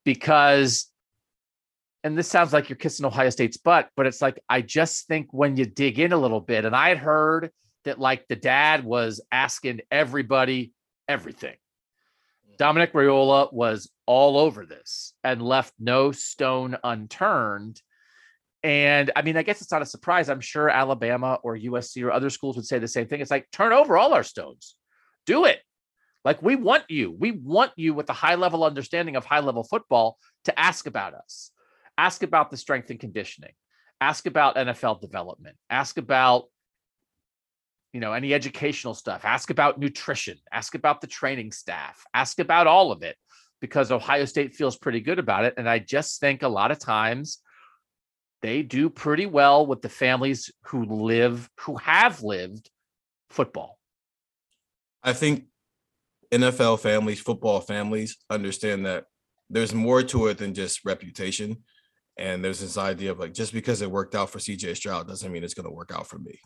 because, 0.04 0.88
and 2.04 2.18
this 2.18 2.28
sounds 2.28 2.54
like 2.54 2.70
you're 2.70 2.78
kissing 2.78 3.06
Ohio 3.06 3.30
State's 3.30 3.58
butt, 3.58 3.90
but 3.96 4.08
it's 4.08 4.22
like, 4.22 4.40
I 4.50 4.62
just 4.62 5.08
think 5.08 5.28
when 5.32 5.58
you 5.58 5.66
dig 5.66 6.00
in 6.00 6.14
a 6.14 6.18
little 6.18 6.42
bit, 6.42 6.66
and 6.66 6.76
I 6.76 6.90
had 6.90 6.98
heard 6.98 7.52
that 7.86 8.00
like 8.00 8.28
the 8.28 8.36
dad 8.36 8.84
was 8.84 9.22
asking 9.32 9.82
everybody 9.92 10.74
everything. 11.08 11.56
Mm. 12.52 12.58
Dominic 12.58 12.94
Raiola 12.94 13.54
was 13.54 13.90
all 14.06 14.38
over 14.38 14.66
this 14.66 15.14
and 15.24 15.42
left 15.42 15.74
no 15.80 16.12
stone 16.12 16.78
unturned 16.84 17.82
and 18.64 19.12
I 19.16 19.22
mean, 19.22 19.38
I 19.38 19.44
guess 19.44 19.62
it's 19.62 19.72
not 19.72 19.82
a 19.82 19.86
surprise. 19.86 20.30
I'm 20.30 20.42
sure 20.42 20.70
Alabama 20.70 21.40
or 21.44 21.58
USC 21.58 22.04
or 22.04 22.12
other 22.12 22.30
schools 22.30 22.56
would 22.58 22.66
say 22.66 22.80
the 22.80 22.88
same 22.88 23.08
thing. 23.08 23.22
It's 23.22 23.32
like 23.32 23.50
turn 23.52 23.72
over 23.72 23.98
all 23.98 24.14
our 24.14 24.24
stones, 24.24 24.76
do 25.26 25.46
it. 25.46 25.62
Like 26.26 26.42
we 26.42 26.58
want 26.58 26.84
you. 26.90 27.16
We 27.18 27.32
want 27.32 27.72
you 27.78 27.94
with 27.94 28.10
a 28.10 28.14
high 28.14 28.36
level 28.36 28.66
understanding 28.66 29.16
of 29.16 29.24
high 29.24 29.40
level 29.40 29.64
football 29.64 30.18
to 30.46 30.60
ask 30.60 30.88
about 30.88 31.14
us, 31.14 31.52
ask 31.98 32.24
about 32.24 32.52
the 32.52 32.58
strength 32.58 32.90
and 32.90 33.00
conditioning, 33.00 33.54
ask 34.02 34.26
about 34.26 34.58
NFL 34.58 35.00
development, 35.00 35.56
ask 35.70 35.98
about 35.98 36.46
you 37.94 38.02
know 38.02 38.12
any 38.12 38.34
educational 38.34 38.94
stuff, 38.94 39.24
ask 39.24 39.50
about 39.50 39.80
nutrition, 39.80 40.38
ask 40.52 40.76
about 40.76 41.00
the 41.00 41.08
training 41.08 41.54
staff, 41.54 42.04
ask 42.14 42.40
about 42.40 42.68
all 42.68 42.92
of 42.92 43.04
it 43.04 43.16
because 43.62 43.92
Ohio 43.92 44.26
State 44.26 44.54
feels 44.54 44.78
pretty 44.78 45.00
good 45.00 45.20
about 45.20 45.46
it. 45.46 45.54
And 45.58 45.70
I 45.70 45.80
just 45.80 46.20
think 46.20 46.44
a 46.44 46.48
lot 46.48 46.72
of 46.72 46.80
times 46.80 47.40
they 48.42 48.62
do 48.62 48.90
pretty 48.90 49.26
well 49.26 49.66
with 49.66 49.82
the 49.82 49.90
families 49.90 50.52
who 50.66 50.86
live, 50.86 51.50
who 51.60 51.78
have 51.78 52.24
lived 52.24 52.70
football. 53.30 53.78
I 55.04 55.14
think 55.14 55.46
NFL 56.32 56.80
families, 56.80 57.20
football 57.20 57.60
families 57.60 58.18
understand 58.30 58.86
that 58.86 59.06
there's 59.50 59.74
more 59.74 60.04
to 60.04 60.28
it 60.28 60.38
than 60.38 60.54
just 60.54 60.86
reputation. 60.86 61.64
And 62.18 62.44
there's 62.44 62.60
this 62.60 62.78
idea 62.78 63.12
of 63.12 63.20
like, 63.20 63.34
just 63.34 63.54
because 63.54 63.82
it 63.82 63.90
worked 63.90 64.14
out 64.14 64.30
for 64.30 64.40
CJ 64.40 64.76
Stroud 64.76 65.08
doesn't 65.08 65.32
mean 65.32 65.44
it's 65.44 65.54
going 65.54 65.66
to 65.66 65.72
work 65.72 65.92
out 65.94 66.08
for 66.08 66.20
me. 66.20 66.40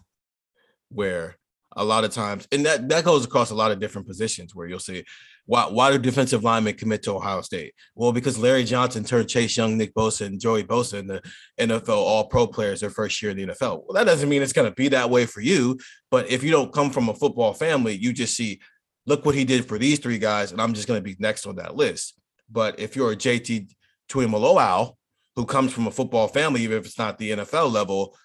Where 0.90 1.38
a 1.76 1.84
lot 1.84 2.04
of 2.04 2.12
times, 2.12 2.48
and 2.52 2.66
that 2.66 2.90
that 2.90 3.04
goes 3.04 3.26
across 3.26 3.52
a 3.52 3.56
lot 3.56 3.72
of 3.72 3.80
different 3.80 4.08
positions 4.08 4.54
where 4.54 4.68
you'll 4.68 4.80
see 4.80 5.04
why 5.46 5.66
why 5.66 5.92
do 5.92 5.98
defensive 5.98 6.44
linemen 6.44 6.76
commit 6.76 7.04
to 7.04 7.12
Ohio 7.12 7.42
State? 7.42 7.74
Well, 7.96 8.12
because 8.12 8.38
Larry 8.38 8.64
Johnson 8.64 9.04
turned 9.04 9.30
Chase 9.30 9.58
Young, 9.58 9.78
Nick 9.78 9.94
Bosa, 9.94 10.26
and 10.26 10.40
Joey 10.40 10.64
Bosa 10.64 11.00
into 11.00 11.22
NFL 11.60 11.90
All 11.90 12.28
Pro 12.28 12.48
players 12.48 12.80
their 12.80 12.90
first 12.90 13.22
year 13.22 13.32
in 13.32 13.38
the 13.38 13.48
NFL. 13.48 13.84
Well, 13.86 13.94
that 13.94 14.06
doesn't 14.06 14.30
mean 14.30 14.42
it's 14.42 14.54
going 14.54 14.70
to 14.70 14.76
be 14.76 14.88
that 14.90 15.10
way 15.10 15.26
for 15.26 15.42
you. 15.42 15.78
But 16.12 16.30
if 16.30 16.44
you 16.44 16.52
don't 16.52 16.74
come 16.74 16.92
from 16.92 17.10
a 17.10 17.14
football 17.14 17.54
family, 17.54 17.94
you 17.94 18.14
just 18.14 18.36
see, 18.36 18.62
look 19.06 19.26
what 19.26 19.36
he 19.36 19.44
did 19.44 19.68
for 19.68 19.78
these 19.78 20.00
three 20.00 20.18
guys, 20.18 20.52
and 20.52 20.62
I'm 20.62 20.74
just 20.74 20.88
going 20.88 21.00
to 21.00 21.04
be 21.04 21.16
next 21.20 21.46
on 21.46 21.58
that 21.58 21.76
list. 21.76 22.20
But 22.50 22.80
if 22.80 22.96
you're 22.96 23.12
a 23.12 23.18
JT 23.18 23.74
Tuimoloau 24.10 24.96
who 25.36 25.46
comes 25.46 25.74
from 25.74 25.88
a 25.88 25.92
football 25.92 26.28
family, 26.28 26.62
even 26.62 26.78
if 26.78 26.86
it's 26.86 27.00
not 27.00 27.18
the 27.18 27.32
NFL 27.32 27.72
level, 27.72 28.16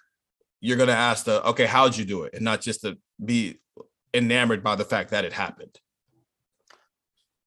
you're 0.61 0.77
going 0.77 0.89
to 0.89 0.95
ask 0.95 1.25
the 1.25 1.45
okay, 1.49 1.65
how'd 1.65 1.95
you 1.95 2.05
do 2.05 2.23
it, 2.23 2.33
and 2.33 2.43
not 2.43 2.61
just 2.61 2.81
to 2.81 2.97
be 3.23 3.59
enamored 4.13 4.63
by 4.63 4.75
the 4.75 4.85
fact 4.85 5.11
that 5.11 5.25
it 5.25 5.33
happened. 5.33 5.79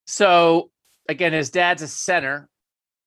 So 0.05 0.71
again, 1.07 1.33
his 1.33 1.49
dad's 1.49 1.81
a 1.81 1.87
center, 1.87 2.49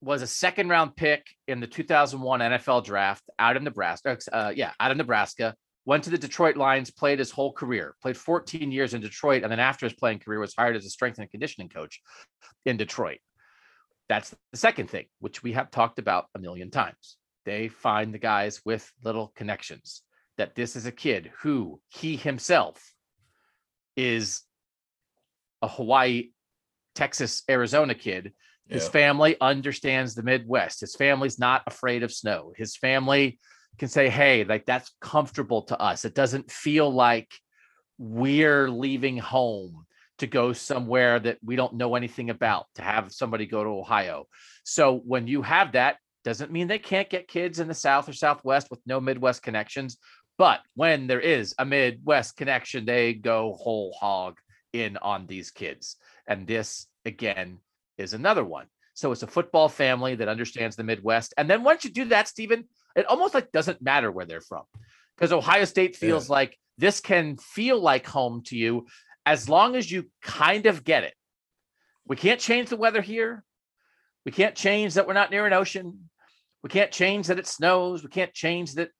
was 0.00 0.22
a 0.22 0.26
second 0.26 0.68
round 0.68 0.94
pick 0.96 1.26
in 1.48 1.60
the 1.60 1.66
2001 1.66 2.40
NFL 2.40 2.84
draft 2.84 3.22
out 3.38 3.56
of 3.56 3.62
Nebraska. 3.62 4.18
Uh, 4.30 4.52
yeah, 4.54 4.72
out 4.78 4.90
of 4.90 4.96
Nebraska. 4.96 5.54
Went 5.84 6.02
to 6.04 6.10
the 6.10 6.18
Detroit 6.18 6.56
Lions, 6.56 6.90
played 6.90 7.20
his 7.20 7.30
whole 7.30 7.52
career, 7.52 7.94
played 8.02 8.16
14 8.16 8.72
years 8.72 8.92
in 8.92 9.00
Detroit, 9.00 9.44
and 9.44 9.52
then 9.52 9.60
after 9.60 9.86
his 9.86 9.94
playing 9.94 10.18
career 10.18 10.40
was 10.40 10.52
hired 10.52 10.74
as 10.74 10.84
a 10.84 10.90
strength 10.90 11.20
and 11.20 11.30
conditioning 11.30 11.68
coach 11.68 12.00
in 12.64 12.76
Detroit. 12.76 13.18
That's 14.08 14.34
the 14.50 14.58
second 14.58 14.90
thing, 14.90 15.06
which 15.20 15.44
we 15.44 15.52
have 15.52 15.70
talked 15.70 16.00
about 16.00 16.26
a 16.34 16.40
million 16.40 16.72
times. 16.72 17.16
They 17.46 17.68
find 17.68 18.12
the 18.12 18.18
guys 18.18 18.60
with 18.66 18.92
little 19.02 19.32
connections. 19.34 20.02
That 20.36 20.54
this 20.54 20.76
is 20.76 20.84
a 20.84 20.92
kid 20.92 21.30
who 21.40 21.80
he 21.88 22.16
himself 22.16 22.92
is 23.96 24.42
a 25.62 25.68
Hawaii, 25.68 26.32
Texas, 26.94 27.42
Arizona 27.48 27.94
kid. 27.94 28.34
His 28.68 28.84
yeah. 28.84 28.90
family 28.90 29.36
understands 29.40 30.14
the 30.14 30.22
Midwest. 30.22 30.80
His 30.82 30.94
family's 30.94 31.38
not 31.38 31.62
afraid 31.66 32.02
of 32.02 32.12
snow. 32.12 32.52
His 32.54 32.76
family 32.76 33.38
can 33.78 33.88
say, 33.88 34.10
hey, 34.10 34.44
like 34.44 34.66
that's 34.66 34.94
comfortable 35.00 35.62
to 35.62 35.80
us. 35.80 36.04
It 36.04 36.14
doesn't 36.14 36.50
feel 36.50 36.92
like 36.92 37.32
we're 37.96 38.68
leaving 38.68 39.16
home 39.16 39.86
to 40.18 40.26
go 40.26 40.52
somewhere 40.52 41.18
that 41.18 41.38
we 41.44 41.56
don't 41.56 41.74
know 41.74 41.94
anything 41.94 42.30
about, 42.30 42.66
to 42.74 42.82
have 42.82 43.12
somebody 43.12 43.46
go 43.46 43.62
to 43.62 43.70
Ohio. 43.70 44.26
So 44.64 45.00
when 45.04 45.26
you 45.26 45.42
have 45.42 45.72
that, 45.72 45.96
doesn't 46.26 46.50
mean 46.50 46.66
they 46.66 46.80
can't 46.80 47.08
get 47.08 47.28
kids 47.28 47.60
in 47.60 47.68
the 47.68 47.74
South 47.74 48.08
or 48.08 48.12
Southwest 48.12 48.66
with 48.68 48.80
no 48.84 49.00
Midwest 49.00 49.44
connections. 49.44 49.96
But 50.36 50.58
when 50.74 51.06
there 51.06 51.20
is 51.20 51.54
a 51.56 51.64
Midwest 51.64 52.36
connection, 52.36 52.84
they 52.84 53.14
go 53.14 53.56
whole 53.56 53.96
hog 53.98 54.36
in 54.72 54.96
on 54.96 55.28
these 55.28 55.52
kids. 55.52 55.94
And 56.26 56.44
this, 56.44 56.88
again, 57.04 57.58
is 57.96 58.12
another 58.12 58.44
one. 58.44 58.66
So 58.94 59.12
it's 59.12 59.22
a 59.22 59.28
football 59.28 59.68
family 59.68 60.16
that 60.16 60.26
understands 60.26 60.74
the 60.74 60.82
Midwest. 60.82 61.32
And 61.38 61.48
then 61.48 61.62
once 61.62 61.84
you 61.84 61.90
do 61.90 62.06
that, 62.06 62.26
Stephen, 62.26 62.64
it 62.96 63.06
almost 63.06 63.32
like 63.32 63.52
doesn't 63.52 63.80
matter 63.80 64.10
where 64.10 64.26
they're 64.26 64.40
from 64.40 64.64
because 65.16 65.32
Ohio 65.32 65.64
State 65.64 65.94
feels 65.94 66.28
yeah. 66.28 66.32
like 66.32 66.58
this 66.76 66.98
can 66.98 67.36
feel 67.36 67.80
like 67.80 68.04
home 68.04 68.42
to 68.46 68.56
you 68.56 68.86
as 69.24 69.48
long 69.48 69.76
as 69.76 69.88
you 69.88 70.10
kind 70.22 70.66
of 70.66 70.82
get 70.82 71.04
it. 71.04 71.14
We 72.04 72.16
can't 72.16 72.40
change 72.40 72.68
the 72.68 72.76
weather 72.76 73.00
here. 73.00 73.44
We 74.24 74.32
can't 74.32 74.56
change 74.56 74.94
that 74.94 75.06
we're 75.06 75.12
not 75.12 75.30
near 75.30 75.46
an 75.46 75.52
ocean. 75.52 76.10
We 76.66 76.70
can't 76.70 76.90
change 76.90 77.28
that 77.28 77.38
it 77.38 77.46
snows. 77.46 78.02
We 78.02 78.08
can't 78.08 78.34
change 78.34 78.74
that, 78.74 78.90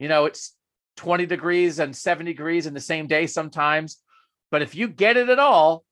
you 0.00 0.08
know, 0.08 0.24
it's 0.24 0.56
20 0.96 1.24
degrees 1.24 1.78
and 1.78 1.94
70 1.94 2.32
degrees 2.32 2.66
in 2.66 2.74
the 2.74 2.80
same 2.80 3.06
day 3.06 3.28
sometimes. 3.28 3.98
But 4.50 4.62
if 4.62 4.74
you 4.74 4.88
get 4.88 5.16
it 5.16 5.28
at 5.28 5.38
all, 5.38 5.84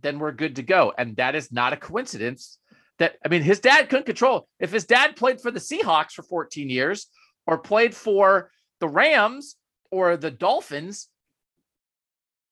then 0.00 0.18
we're 0.18 0.32
good 0.32 0.56
to 0.56 0.62
go. 0.62 0.94
And 0.96 1.14
that 1.16 1.34
is 1.34 1.52
not 1.52 1.74
a 1.74 1.76
coincidence 1.76 2.58
that, 2.98 3.16
I 3.22 3.28
mean, 3.28 3.42
his 3.42 3.60
dad 3.60 3.90
couldn't 3.90 4.06
control. 4.06 4.48
If 4.60 4.72
his 4.72 4.86
dad 4.86 5.14
played 5.14 5.42
for 5.42 5.50
the 5.50 5.60
Seahawks 5.60 6.12
for 6.12 6.22
14 6.22 6.70
years 6.70 7.06
or 7.46 7.58
played 7.58 7.94
for 7.94 8.50
the 8.80 8.88
Rams 8.88 9.56
or 9.90 10.16
the 10.16 10.30
Dolphins, 10.30 11.10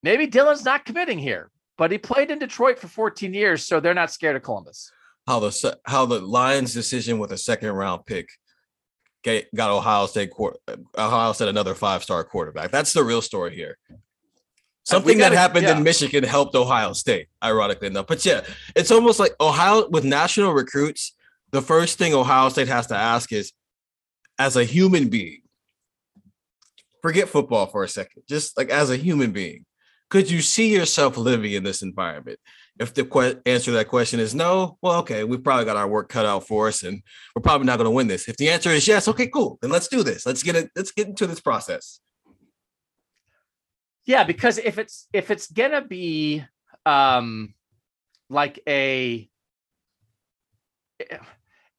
maybe 0.03 0.27
Dylan's 0.27 0.67
not 0.67 0.85
committing 0.85 1.19
here. 1.19 1.51
But 1.79 1.91
he 1.91 1.97
played 1.97 2.31
in 2.31 2.39
Detroit 2.39 2.79
for 2.79 2.89
14 2.89 3.33
years, 3.33 3.65
so 3.65 3.81
they're 3.81 3.95
not 3.95 4.13
scared 4.13 4.37
of 4.37 4.43
Columbus. 4.43 4.93
How 5.27 5.41
the 5.41 5.79
how 5.85 6.07
the 6.07 6.21
Lions' 6.21 6.75
decision 6.75 7.19
with 7.19 7.33
a 7.33 7.39
second 7.39 7.73
round 7.73 8.07
pick 8.07 8.29
got 9.23 9.71
Ohio 9.71 10.07
State 10.07 10.31
uh, 10.39 10.77
Ohio 10.99 11.33
State 11.33 11.49
another 11.49 11.75
five 11.75 12.03
star 12.03 12.25
quarterback. 12.25 12.71
That's 12.71 12.93
the 12.93 13.05
real 13.05 13.23
story 13.23 13.55
here. 13.55 13.77
Something 14.85 15.19
gotta, 15.19 15.35
that 15.35 15.41
happened 15.41 15.67
yeah. 15.67 15.77
in 15.77 15.83
Michigan 15.83 16.25
helped 16.25 16.55
Ohio 16.55 16.95
State, 16.95 17.29
ironically 17.45 17.89
enough. 17.89 18.07
But 18.07 18.25
yeah, 18.25 18.41
it's 18.75 18.91
almost 18.91 19.21
like 19.21 19.33
Ohio 19.41 19.89
with 19.89 20.05
national 20.05 20.53
recruits. 20.53 21.15
The 21.53 21.63
first 21.63 21.99
thing 21.99 22.15
Ohio 22.15 22.49
State 22.49 22.69
has 22.69 22.87
to 22.89 22.97
ask 22.97 23.33
is, 23.33 23.53
as 24.39 24.57
a 24.57 24.65
human 24.65 25.09
being, 25.09 25.43
forget 27.03 27.29
football 27.29 27.67
for 27.67 27.85
a 27.85 27.89
second, 27.89 28.23
just 28.29 28.57
like 28.57 28.71
as 28.71 28.91
a 28.91 28.97
human 28.97 29.33
being, 29.33 29.67
could 30.09 30.31
you 30.31 30.41
see 30.41 30.73
yourself 30.73 31.17
living 31.17 31.53
in 31.53 31.63
this 31.63 31.83
environment? 31.83 32.39
If 32.81 32.95
the 32.95 33.05
que- 33.05 33.39
answer 33.45 33.67
to 33.67 33.73
that 33.73 33.89
question 33.89 34.21
is 34.21 34.35
no, 34.35 34.79
well, 34.81 35.01
okay, 35.01 35.23
we've 35.23 35.45
probably 35.45 35.67
got 35.67 35.77
our 35.77 35.87
work 35.87 36.09
cut 36.09 36.25
out 36.25 36.47
for 36.47 36.67
us, 36.67 36.83
and 36.83 37.03
we're 37.37 37.43
probably 37.43 37.67
not 37.67 37.77
going 37.77 37.85
to 37.85 37.91
win 37.91 38.09
this. 38.09 38.27
If 38.27 38.39
the 38.39 38.49
answer 38.49 38.71
is 38.71 38.89
yes, 38.89 39.07
okay, 39.07 39.27
cool, 39.27 39.59
then 39.61 39.71
let's 39.71 39.87
do 39.87 40.03
this. 40.03 40.25
Let's 40.25 40.43
get 40.43 40.57
it. 40.57 40.71
Let's 40.75 40.91
get 40.91 41.07
into 41.07 41.27
this 41.27 41.41
process. 41.41 42.01
Yeah, 44.07 44.25
because 44.25 44.57
if 44.57 44.79
it's 44.79 45.07
if 45.13 45.31
it's 45.31 45.47
gonna 45.47 45.83
be 45.83 46.43
um 46.87 47.55
like 48.31 48.59
a 48.67 49.29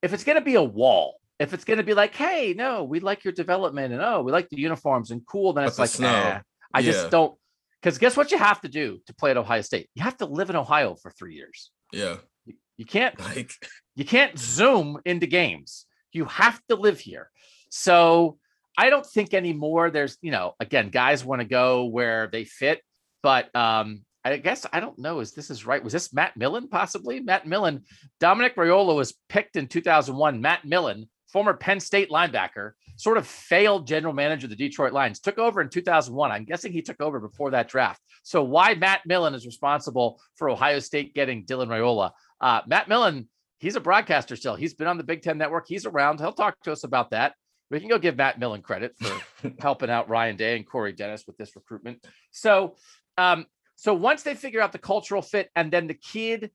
if 0.03 0.13
it's 0.13 0.23
gonna 0.23 0.41
be 0.41 0.55
a 0.55 0.63
wall, 0.63 1.19
if 1.39 1.53
it's 1.55 1.63
gonna 1.63 1.83
be 1.83 1.95
like, 1.95 2.13
hey, 2.13 2.53
no, 2.55 2.83
we 2.83 2.99
like 2.99 3.23
your 3.23 3.33
development 3.33 3.91
and 3.91 4.03
oh, 4.03 4.21
we 4.21 4.31
like 4.31 4.49
the 4.49 4.59
uniforms 4.59 5.09
and 5.09 5.25
cool, 5.25 5.53
then 5.53 5.65
it's 5.65 5.79
like, 5.79 5.99
nah, 5.99 6.41
I 6.73 6.79
yeah. 6.79 6.91
just 6.91 7.09
don't 7.09 7.35
because 7.81 7.97
guess 7.97 8.15
what 8.15 8.31
you 8.31 8.37
have 8.37 8.61
to 8.61 8.69
do 8.69 8.99
to 9.07 9.15
play 9.15 9.31
at 9.31 9.37
Ohio 9.37 9.61
State? 9.61 9.89
You 9.95 10.03
have 10.03 10.17
to 10.17 10.25
live 10.25 10.49
in 10.49 10.55
Ohio 10.55 10.95
for 10.95 11.11
three 11.11 11.35
years. 11.35 11.71
Yeah. 11.91 12.17
You, 12.45 12.53
you 12.77 12.85
can't 12.85 13.19
like 13.19 13.51
you 13.95 14.05
can't 14.05 14.37
zoom 14.37 14.99
into 15.05 15.27
games. 15.27 15.85
You 16.13 16.25
have 16.25 16.61
to 16.69 16.75
live 16.75 16.99
here. 16.99 17.29
So 17.69 18.37
I 18.77 18.89
don't 18.89 19.05
think 19.05 19.33
anymore. 19.33 19.89
There's, 19.89 20.17
you 20.21 20.31
know, 20.31 20.53
again, 20.59 20.89
guys 20.89 21.25
want 21.25 21.41
to 21.41 21.47
go 21.47 21.85
where 21.85 22.27
they 22.27 22.45
fit, 22.45 22.81
but 23.23 23.53
um, 23.55 24.03
I 24.23 24.37
guess 24.37 24.65
I 24.71 24.79
don't 24.79 24.99
know. 24.99 25.19
Is 25.19 25.33
this 25.33 25.49
is 25.49 25.65
right? 25.65 25.83
Was 25.83 25.93
this 25.93 26.13
Matt 26.13 26.37
Millen 26.37 26.67
possibly? 26.67 27.19
Matt 27.19 27.47
Millen, 27.47 27.83
Dominic 28.19 28.55
Raiola 28.55 28.95
was 28.95 29.13
picked 29.29 29.55
in 29.55 29.67
2001. 29.67 30.41
Matt 30.41 30.63
Millen, 30.65 31.09
former 31.31 31.53
Penn 31.53 31.79
State 31.79 32.09
linebacker, 32.09 32.71
sort 32.95 33.17
of 33.17 33.25
failed 33.25 33.87
general 33.87 34.13
manager 34.13 34.45
of 34.45 34.49
the 34.49 34.55
Detroit 34.55 34.93
Lions, 34.93 35.19
took 35.19 35.37
over 35.37 35.61
in 35.61 35.69
2001. 35.69 36.31
I'm 36.31 36.45
guessing 36.45 36.71
he 36.71 36.81
took 36.81 37.01
over 37.01 37.19
before 37.19 37.51
that 37.51 37.67
draft. 37.67 38.01
So 38.23 38.43
why 38.43 38.75
Matt 38.75 39.01
Millen 39.05 39.33
is 39.33 39.45
responsible 39.45 40.21
for 40.35 40.49
Ohio 40.49 40.79
State 40.79 41.13
getting 41.13 41.45
Dylan 41.45 41.67
Raiola? 41.67 42.11
Uh, 42.39 42.61
Matt 42.67 42.87
Millen, 42.89 43.29
he's 43.59 43.75
a 43.75 43.81
broadcaster 43.81 44.35
still. 44.35 44.55
He's 44.55 44.73
been 44.73 44.87
on 44.87 44.97
the 44.97 45.03
Big 45.03 45.21
Ten 45.21 45.37
Network. 45.37 45.67
He's 45.67 45.85
around. 45.85 46.19
He'll 46.19 46.33
talk 46.33 46.55
to 46.63 46.71
us 46.71 46.83
about 46.83 47.11
that. 47.11 47.33
We 47.69 47.79
can 47.79 47.87
go 47.87 47.97
give 47.97 48.17
Matt 48.17 48.37
Millen 48.37 48.61
credit 48.61 48.95
for 48.97 49.51
helping 49.59 49.89
out 49.89 50.09
Ryan 50.09 50.35
Day 50.35 50.57
and 50.57 50.67
Corey 50.67 50.91
Dennis 50.91 51.23
with 51.25 51.37
this 51.37 51.55
recruitment. 51.55 52.05
So, 52.31 52.75
um, 53.17 53.45
so 53.77 53.93
once 53.93 54.23
they 54.23 54.35
figure 54.35 54.61
out 54.61 54.73
the 54.73 54.77
cultural 54.77 55.21
fit, 55.21 55.49
and 55.55 55.71
then 55.71 55.87
the 55.87 55.93
kid 55.93 56.51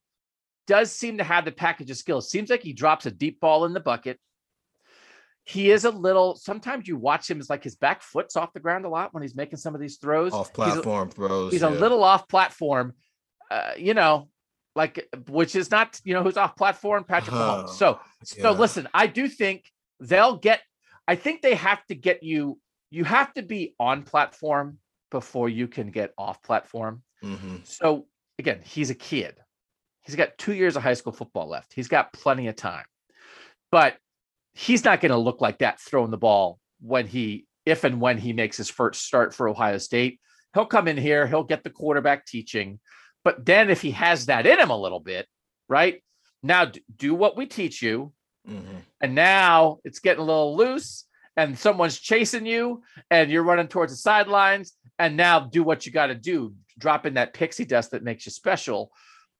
does 0.67 0.91
seem 0.91 1.17
to 1.17 1.23
have 1.23 1.45
the 1.45 1.51
package 1.51 1.89
of 1.89 1.97
skills. 1.97 2.29
Seems 2.29 2.49
like 2.49 2.61
he 2.61 2.73
drops 2.73 3.05
a 3.05 3.11
deep 3.11 3.39
ball 3.39 3.65
in 3.65 3.73
the 3.73 3.79
bucket 3.79 4.19
he 5.47 5.71
is 5.71 5.85
a 5.85 5.89
little 5.89 6.35
sometimes 6.35 6.87
you 6.87 6.97
watch 6.97 7.29
him 7.29 7.39
as 7.39 7.49
like 7.49 7.63
his 7.63 7.75
back 7.75 8.01
foot's 8.01 8.35
off 8.35 8.51
the 8.53 8.59
ground 8.59 8.83
a 8.85 8.89
lot 8.89 9.13
when 9.13 9.23
he's 9.23 9.35
making 9.35 9.57
some 9.57 9.73
of 9.73 9.79
these 9.79 9.97
throws 9.97 10.33
off 10.33 10.51
platform 10.53 11.07
he's 11.07 11.13
a, 11.13 11.15
throws 11.15 11.51
he's 11.53 11.61
yeah. 11.61 11.69
a 11.69 11.71
little 11.71 12.03
off 12.03 12.27
platform 12.27 12.93
uh, 13.49 13.71
you 13.77 13.93
know 13.93 14.27
like 14.75 15.07
which 15.29 15.55
is 15.55 15.71
not 15.71 15.99
you 16.03 16.13
know 16.13 16.21
who's 16.21 16.37
off 16.37 16.55
platform 16.55 17.03
patrick 17.03 17.33
uh, 17.33 17.63
Mahomes. 17.63 17.69
so 17.69 17.99
yeah. 18.35 18.43
so 18.43 18.51
listen 18.51 18.87
i 18.93 19.07
do 19.07 19.27
think 19.27 19.63
they'll 20.01 20.35
get 20.35 20.61
i 21.07 21.15
think 21.15 21.41
they 21.41 21.55
have 21.55 21.83
to 21.85 21.95
get 21.95 22.23
you 22.23 22.59
you 22.91 23.05
have 23.05 23.33
to 23.33 23.41
be 23.41 23.73
on 23.79 24.03
platform 24.03 24.77
before 25.11 25.47
you 25.47 25.67
can 25.67 25.91
get 25.91 26.13
off 26.17 26.43
platform 26.43 27.01
mm-hmm. 27.23 27.57
so 27.63 28.05
again 28.37 28.59
he's 28.63 28.89
a 28.89 28.95
kid 28.95 29.35
he's 30.01 30.15
got 30.15 30.37
two 30.37 30.53
years 30.53 30.75
of 30.75 30.83
high 30.83 30.93
school 30.93 31.13
football 31.13 31.47
left 31.47 31.73
he's 31.73 31.87
got 31.87 32.11
plenty 32.11 32.47
of 32.47 32.55
time 32.55 32.85
but 33.71 33.97
he's 34.57 34.83
not 34.83 35.01
going 35.01 35.11
to 35.11 35.17
look 35.17 35.39
like 35.39 35.59
that 35.59 35.79
throwing 35.79 36.09
the 36.09 36.17
ball 36.17 36.57
when 36.81 37.05
he, 37.05 37.45
if 37.67 37.83
and 37.83 38.01
when 38.01 38.17
he 38.17 38.33
makes 38.33 38.57
his 38.57 38.71
first 38.71 39.05
start 39.05 39.31
for 39.31 39.47
Ohio 39.47 39.77
State. 39.77 40.19
He'll 40.55 40.65
come 40.65 40.87
in 40.87 40.97
here, 40.97 41.27
he'll 41.27 41.43
get 41.43 41.63
the 41.63 41.69
quarterback 41.69 42.25
teaching. 42.25 42.79
But 43.23 43.45
then 43.45 43.69
if 43.69 43.81
he 43.81 43.91
has 43.91 44.25
that 44.25 44.47
in 44.47 44.59
him 44.59 44.71
a 44.71 44.77
little 44.77 44.99
bit, 44.99 45.27
right? 45.69 46.01
Now 46.41 46.71
do 46.95 47.13
what 47.13 47.37
we 47.37 47.45
teach 47.45 47.83
you. 47.83 48.13
Mm-hmm. 48.49 48.77
And 48.99 49.13
now 49.13 49.77
it's 49.83 49.99
getting 49.99 50.23
a 50.23 50.25
little 50.25 50.57
loose 50.57 51.05
and 51.35 51.57
someone's 51.57 51.99
chasing 51.99 52.47
you 52.47 52.81
and 53.11 53.29
you're 53.29 53.43
running 53.43 53.67
towards 53.67 53.93
the 53.93 53.97
sidelines. 53.97 54.73
And 54.97 55.15
now 55.15 55.41
do 55.41 55.61
what 55.61 55.85
you 55.85 55.91
got 55.91 56.07
to 56.07 56.15
do, 56.15 56.55
drop 56.79 57.05
in 57.05 57.13
that 57.13 57.35
pixie 57.35 57.65
dust 57.65 57.91
that 57.91 58.03
makes 58.03 58.25
you 58.25 58.31
special. 58.31 58.91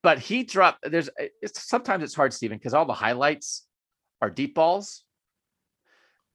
But 0.03 0.19
he 0.19 0.43
dropped, 0.43 0.91
there's, 0.91 1.09
it's 1.41 1.67
sometimes 1.67 2.03
it's 2.03 2.13
hard, 2.13 2.33
Stephen, 2.33 2.59
because 2.59 2.75
all 2.75 2.85
the 2.85 2.93
highlights 2.93 3.65
are 4.21 4.29
deep 4.29 4.53
balls 4.53 5.03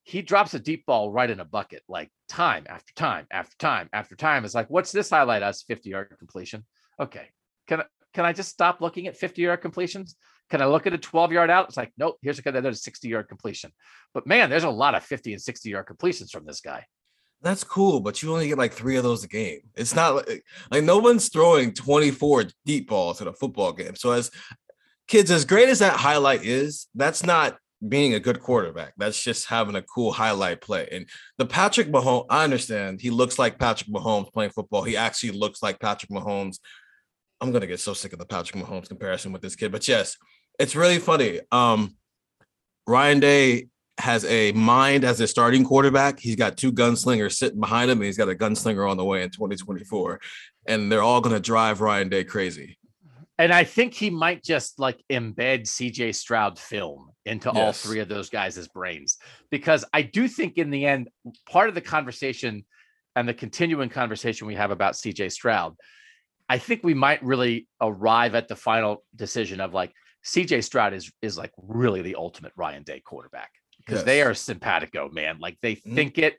he 0.05 0.23
drops 0.23 0.55
a 0.55 0.59
deep 0.59 0.85
ball 0.87 1.11
right 1.11 1.31
in 1.31 1.41
a 1.41 1.45
bucket, 1.45 1.83
like 1.88 2.11
time 2.29 2.65
after 2.69 2.93
time 2.95 3.27
after 3.31 3.57
time 3.57 3.88
after 3.93 4.17
time. 4.17 4.45
It's 4.45 4.55
like, 4.55 4.69
what's 4.69 4.93
this 4.93 5.11
highlight 5.11 5.43
us 5.43 5.62
50 5.62 5.91
yard 5.91 6.15
completion? 6.19 6.65
Okay. 7.01 7.29
Can 7.69 7.81
I, 7.81 7.85
can 8.12 8.25
I 8.25 8.33
just 8.33 8.51
stop 8.51 8.81
looking 8.81 9.07
at 9.07 9.17
50 9.17 9.43
yard 9.43 9.62
completions? 9.62 10.17
Can 10.51 10.61
I 10.61 10.67
look 10.67 10.87
at 10.87 10.93
a 10.93 10.99
12 10.99 11.33
yard 11.33 11.51
out? 11.51 11.69
It's 11.69 11.77
like, 11.77 11.93
nope, 11.97 12.19
here's 12.21 12.41
a, 12.45 12.51
a 12.51 12.75
60 12.75 13.09
yard 13.09 13.29
completion. 13.29 13.73
But 14.12 14.27
man, 14.27 14.51
there's 14.51 14.65
a 14.65 14.71
lot 14.71 14.95
of 14.95 15.05
50 15.05 15.33
and 15.33 15.41
60 15.41 15.71
yard 15.71 15.87
completions 15.87 16.31
from 16.31 16.45
this 16.45 16.61
guy. 16.61 16.85
That's 17.41 17.65
cool, 17.65 18.01
but 18.01 18.23
you 18.23 18.33
only 18.33 18.49
get 18.49 18.59
like 18.59 18.73
three 18.73 18.97
of 18.97 19.03
those 19.03 19.25
a 19.25 19.29
game. 19.29 19.61
It's 19.75 19.95
not 19.97 20.15
like, 20.15 20.45
like 20.71 20.85
no 20.85 20.99
one's 20.99 21.29
throwing 21.29 21.75
24 21.75 22.45
deep 22.65 22.88
balls 22.88 23.21
in 23.21 23.27
a 23.27 23.33
football 23.33 23.73
game. 23.73 23.97
So 23.97 24.12
as 24.12 24.31
kids, 25.09 25.31
as 25.31 25.45
great 25.45 25.69
as 25.69 25.81
that 25.81 25.97
highlight 25.97 26.45
is, 26.45 26.87
that's 26.95 27.25
not 27.25 27.59
being 27.88 28.14
a 28.14 28.21
good 28.21 28.40
quarterback. 28.40 28.95
That's 28.97 29.23
just 29.23 29.49
having 29.49 29.75
a 29.75 29.83
cool 29.83 30.12
highlight 30.12 30.61
play. 30.61 30.88
And 30.90 31.09
the 31.38 31.47
Patrick 31.47 31.88
Mahomes, 31.88 32.27
I 32.31 32.45
understand 32.45 33.01
he 33.01 33.11
looks 33.11 33.38
like 33.38 33.59
Patrick 33.59 33.90
Mahomes 33.90 34.33
playing 34.33 34.51
football. 34.51 34.83
He 34.83 34.97
actually 34.97 35.33
looks 35.33 35.62
like 35.62 35.81
Patrick 35.81 36.11
Mahomes. 36.11 36.59
I'm 37.40 37.51
gonna 37.51 37.66
get 37.66 37.81
so 37.81 37.95
sick 37.95 38.12
of 38.12 38.18
the 38.18 38.27
Patrick 38.27 38.62
Mahomes 38.62 38.88
comparison 38.88 39.33
with 39.33 39.42
this 39.42 39.57
kid, 39.57 39.73
but 39.73 39.87
yes, 39.88 40.16
it's 40.59 40.77
really 40.77 40.99
funny. 40.99 41.40
Um, 41.51 41.97
Ryan 42.87 43.21
Day 43.21 43.66
has 43.99 44.25
a 44.25 44.53
mind 44.53 45.05
as 45.05 45.21
a 45.21 45.27
starting 45.27 45.64
quarterback. 45.64 46.21
He's 46.21 46.37
got 46.37 46.57
two 46.57 46.73
gunslingers 46.73 47.33
sitting 47.33 47.61
behind 47.61 47.90
him, 47.90 47.99
and 47.99 48.07
he's 48.07 48.16
got 48.16 48.29
a 48.29 48.35
gunslinger 48.35 48.88
on 48.88 48.97
the 48.97 49.05
way 49.05 49.23
in 49.23 49.31
2024, 49.31 50.21
and 50.66 50.90
they're 50.90 51.03
all 51.03 51.21
gonna 51.21 51.40
drive 51.40 51.81
Ryan 51.81 52.09
Day 52.09 52.23
crazy. 52.23 52.79
And 53.38 53.53
I 53.53 53.64
think 53.64 53.95
he 53.95 54.09
might 54.09 54.45
just 54.45 54.79
like 54.79 55.03
embed 55.11 55.62
CJ 55.62 56.14
Stroud 56.14 56.61
film 56.61 57.12
into 57.25 57.51
yes. 57.55 57.57
all 57.57 57.73
three 57.73 58.01
of 58.01 58.09
those 58.09 58.29
guys' 58.31 58.67
brains 58.69 59.19
because 59.51 59.85
I 59.93 60.03
do 60.03 60.27
think 60.29 60.59
in 60.59 60.71
the 60.71 60.87
end, 60.87 61.09
part 61.49 61.69
of 61.69 61.75
the 61.75 61.81
conversation 61.81 62.65
and 63.15 63.29
the 63.29 63.35
continuing 63.35 63.89
conversation 63.89 64.47
we 64.47 64.55
have 64.57 64.71
about 64.71 64.95
CJ 64.95 65.31
Stroud, 65.31 65.77
I 66.49 66.59
think 66.59 66.83
we 66.83 66.95
might 66.95 67.23
really 67.23 67.69
arrive 67.81 68.35
at 68.35 68.49
the 68.49 68.57
final 68.57 69.05
decision 69.15 69.61
of 69.61 69.73
like 69.73 69.93
CJ 70.25 70.65
Stroud 70.65 70.95
is 70.95 71.13
is 71.23 71.37
like 71.39 71.53
really 71.57 72.03
the 72.03 72.17
ultimate 72.17 72.53
Ryan 72.57 72.83
Day 72.83 73.01
quarterback 73.01 73.51
because 73.79 74.01
Yes. 74.01 74.05
they 74.07 74.23
are 74.23 74.35
simpatico, 74.35 75.09
man. 75.11 75.39
Like 75.39 75.59
they 75.61 75.77
Mhm. 75.77 75.95
think 75.95 76.19
it. 76.19 76.39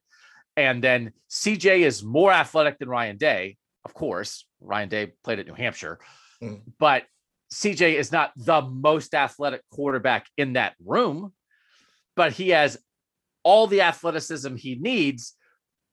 And 0.56 0.84
then 0.84 1.14
CJ 1.30 1.82
is 1.82 2.04
more 2.04 2.32
athletic 2.32 2.78
than 2.80 2.90
Ryan 2.90 3.18
Day, 3.18 3.58
of 3.86 3.94
course. 3.94 4.46
Ryan 4.62 4.90
Day 4.90 5.14
played 5.24 5.40
at 5.40 5.48
New 5.48 5.54
Hampshire, 5.56 6.00
Mhm. 6.42 6.62
but 6.80 7.06
CJ 7.54 7.94
is 7.94 8.12
not 8.12 8.32
the 8.36 8.62
most 8.62 9.14
athletic 9.14 9.62
quarterback 9.72 10.26
in 10.38 10.54
that 10.54 10.74
room, 10.84 11.34
but 12.16 12.32
he 12.34 12.50
has 12.50 12.78
all 13.44 13.68
the 13.68 13.82
athleticism 13.82 14.56
he 14.56 14.76
needs 14.76 15.36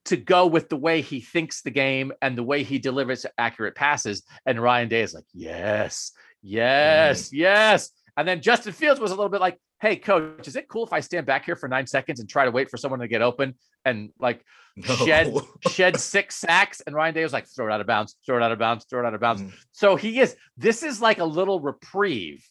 to 0.07 0.17
go 0.17 0.47
with 0.47 0.69
the 0.69 0.77
way 0.77 1.03
he 1.03 1.21
thinks 1.21 1.63
the 1.63 1.71
game 1.71 2.13
and 2.23 2.37
the 2.37 2.43
way 2.43 2.63
he 2.63 2.79
delivers 2.79 3.27
accurate 3.37 3.75
passes. 3.75 4.23
And 4.47 4.61
Ryan 4.61 4.89
Day 4.89 5.03
is 5.03 5.13
like, 5.13 5.25
yes, 5.35 6.13
yes, 6.43 7.27
mm-hmm. 7.27 7.37
yes. 7.37 7.91
And 8.17 8.27
then 8.27 8.41
Justin 8.41 8.73
Fields 8.73 9.01
was 9.01 9.11
a 9.11 9.15
little 9.15 9.29
bit 9.29 9.41
like, 9.41 9.59
hey, 9.81 9.97
coach, 9.97 10.47
is 10.47 10.57
it 10.57 10.69
cool 10.69 10.85
if 10.87 10.93
I 10.93 11.01
stand 11.01 11.27
back 11.27 11.45
here 11.45 11.57
for 11.57 11.69
nine 11.69 11.87
seconds 11.87 12.21
and 12.21 12.29
try 12.29 12.45
to 12.45 12.51
wait 12.51 12.71
for 12.71 12.77
someone 12.77 13.01
to 13.01 13.09
get 13.09 13.23
open 13.23 13.55
and 13.85 14.11
like 14.19 14.45
No. 14.77 14.95
shed 14.95 15.35
shed 15.69 15.97
six 15.99 16.37
sacks? 16.37 16.81
And 16.83 16.95
Ryan 16.95 17.15
Day 17.15 17.23
was 17.23 17.33
like, 17.33 17.47
throw 17.49 17.67
it 17.69 17.73
out 17.73 17.81
of 17.81 17.87
bounds, 17.87 18.17
throw 18.25 18.37
it 18.37 18.43
out 18.43 18.53
of 18.53 18.59
bounds, 18.59 18.85
throw 18.85 19.01
it 19.03 19.07
out 19.07 19.15
of 19.15 19.21
bounds. 19.21 19.43
Mhm. 19.43 19.53
So 19.73 19.97
he 19.97 20.21
is, 20.21 20.37
this 20.57 20.83
is 20.83 21.01
like 21.01 21.19
a 21.19 21.25
little 21.25 21.61
reprieve 21.61 22.47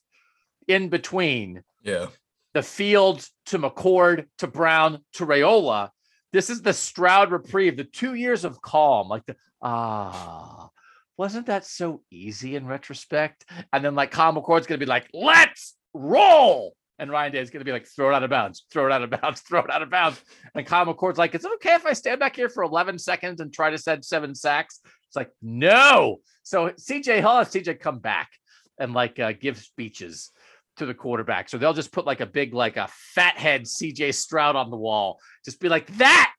in 0.67 0.89
between 0.89 1.63
Yeah. 1.83 2.07
the 2.53 2.61
Fields 2.63 3.31
to 3.47 3.57
McCord 3.59 4.25
to 4.39 4.47
Brown 4.47 4.99
to 5.13 5.25
Raiola. 5.25 5.89
This 6.33 6.49
is 6.49 6.61
the 6.61 6.73
Stroud 6.73 7.31
reprieve, 7.31 7.77
the 7.77 7.83
two 7.83 8.13
years 8.15 8.43
of 8.45 8.61
calm, 8.61 9.07
like 9.07 9.25
the 9.25 9.35
ah, 9.61 10.69
wasn't 11.17 11.47
that 11.47 11.65
so 11.65 12.01
easy 12.11 12.55
in 12.55 12.65
retrospect? 12.65 13.45
And 13.73 13.83
then 13.83 13.95
like 13.95 14.11
Kyle 14.11 14.33
McCord's 14.33 14.67
gonna 14.67 14.77
be 14.77 14.85
like, 14.85 15.07
let's 15.13 15.75
roll. 15.93 16.75
And 16.99 17.09
Ryan 17.09 17.31
Day 17.31 17.39
is 17.39 17.49
gonna 17.49 17.65
be 17.65 17.71
like, 17.71 17.88
throw 17.88 18.12
it 18.12 18.13
out 18.13 18.23
of 18.23 18.29
bounds, 18.29 18.65
throw 18.71 18.85
it 18.85 18.91
out 18.91 19.01
of 19.01 19.09
bounds, 19.21 19.41
throw 19.41 19.62
it 19.62 19.71
out 19.71 19.81
of 19.81 19.89
bounds. 19.89 20.21
And 20.53 20.65
Kyle 20.65 20.85
McCord's 20.85 21.17
like, 21.17 21.33
it's 21.33 21.45
okay 21.45 21.73
if 21.73 21.85
I 21.85 21.93
stand 21.93 22.19
back 22.19 22.35
here 22.35 22.49
for 22.49 22.63
11 22.63 22.99
seconds 22.99 23.41
and 23.41 23.51
try 23.51 23.71
to 23.71 23.77
set 23.77 24.05
seven 24.05 24.35
sacks. 24.35 24.81
It's 25.07 25.15
like, 25.15 25.31
no. 25.41 26.17
So 26.43 26.69
CJ, 26.69 27.17
he'll 27.17 27.45
CJ 27.45 27.79
come 27.79 27.99
back 27.99 28.29
and 28.77 28.93
like 28.93 29.17
uh, 29.17 29.33
give 29.39 29.57
speeches 29.57 30.31
to 30.77 30.85
the 30.85 30.93
quarterback. 30.93 31.49
So 31.49 31.57
they'll 31.57 31.73
just 31.73 31.91
put 31.91 32.05
like 32.05 32.21
a 32.21 32.25
big, 32.25 32.53
like 32.53 32.77
a 32.77 32.88
fathead 32.91 33.63
CJ 33.63 34.13
Stroud 34.13 34.55
on 34.55 34.69
the 34.69 34.77
wall. 34.77 35.19
Just 35.45 35.59
be 35.59 35.69
like, 35.69 35.88
that, 35.97 36.33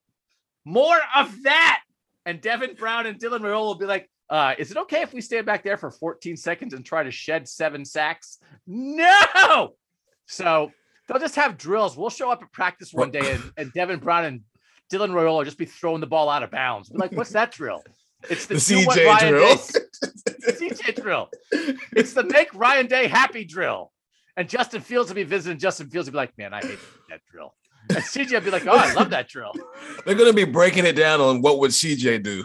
more 0.64 0.98
of 1.16 1.42
that. 1.44 1.82
And 2.26 2.40
Devin 2.40 2.74
Brown 2.74 3.06
and 3.06 3.18
Dylan 3.18 3.40
Raiola 3.40 3.60
will 3.60 3.74
be 3.76 3.86
like, 3.86 4.10
uh, 4.28 4.54
is 4.58 4.70
it 4.70 4.76
okay 4.76 5.02
if 5.02 5.12
we 5.12 5.20
stand 5.20 5.46
back 5.46 5.64
there 5.64 5.76
for 5.76 5.90
14 5.90 6.36
seconds 6.36 6.74
and 6.74 6.84
try 6.84 7.02
to 7.02 7.10
shed 7.10 7.48
seven 7.48 7.84
sacks? 7.84 8.38
No. 8.66 9.74
So 10.30 10.70
they'll 11.08 11.18
just 11.18 11.34
have 11.34 11.58
drills. 11.58 11.96
We'll 11.96 12.10
show 12.10 12.30
up 12.30 12.42
at 12.42 12.52
practice 12.52 12.94
one 12.94 13.10
day 13.10 13.32
and, 13.32 13.52
and 13.56 13.72
Devin 13.72 13.98
Brown 13.98 14.24
and 14.24 14.40
Dylan 14.92 15.10
Raiola 15.10 15.38
will 15.38 15.44
just 15.44 15.58
be 15.58 15.66
throwing 15.66 16.00
the 16.00 16.06
ball 16.06 16.28
out 16.28 16.42
of 16.42 16.50
bounds. 16.50 16.88
Be 16.88 16.98
like, 16.98 17.12
what's 17.12 17.30
that 17.30 17.52
drill? 17.52 17.82
It's 18.28 18.46
the, 18.46 18.54
The 18.54 18.60
CJ 18.60 19.28
drill. 19.28 19.56
CJ 20.52 21.02
drill. 21.02 21.30
It's 21.96 22.12
the 22.12 22.24
make 22.24 22.54
Ryan 22.54 22.86
Day 22.86 23.06
happy 23.08 23.44
drill. 23.44 23.92
And 24.36 24.48
Justin 24.48 24.80
Fields 24.80 25.10
will 25.10 25.16
be 25.16 25.24
visiting. 25.24 25.58
Justin 25.58 25.90
Fields 25.90 26.08
will 26.08 26.12
be 26.12 26.18
like, 26.18 26.36
man, 26.38 26.54
I 26.54 26.60
hate 26.60 26.78
that 27.08 27.20
drill. 27.30 27.54
And 27.88 27.98
CJ 27.98 28.32
will 28.32 28.40
be 28.40 28.50
like, 28.50 28.66
oh, 28.66 28.76
I 28.76 28.92
love 28.92 29.10
that 29.10 29.28
drill. 29.28 29.52
They're 30.04 30.14
gonna 30.14 30.32
be 30.32 30.44
breaking 30.44 30.86
it 30.86 30.92
down 30.92 31.20
on 31.20 31.42
what 31.42 31.58
would 31.58 31.72
CJ 31.72 32.22
do. 32.22 32.44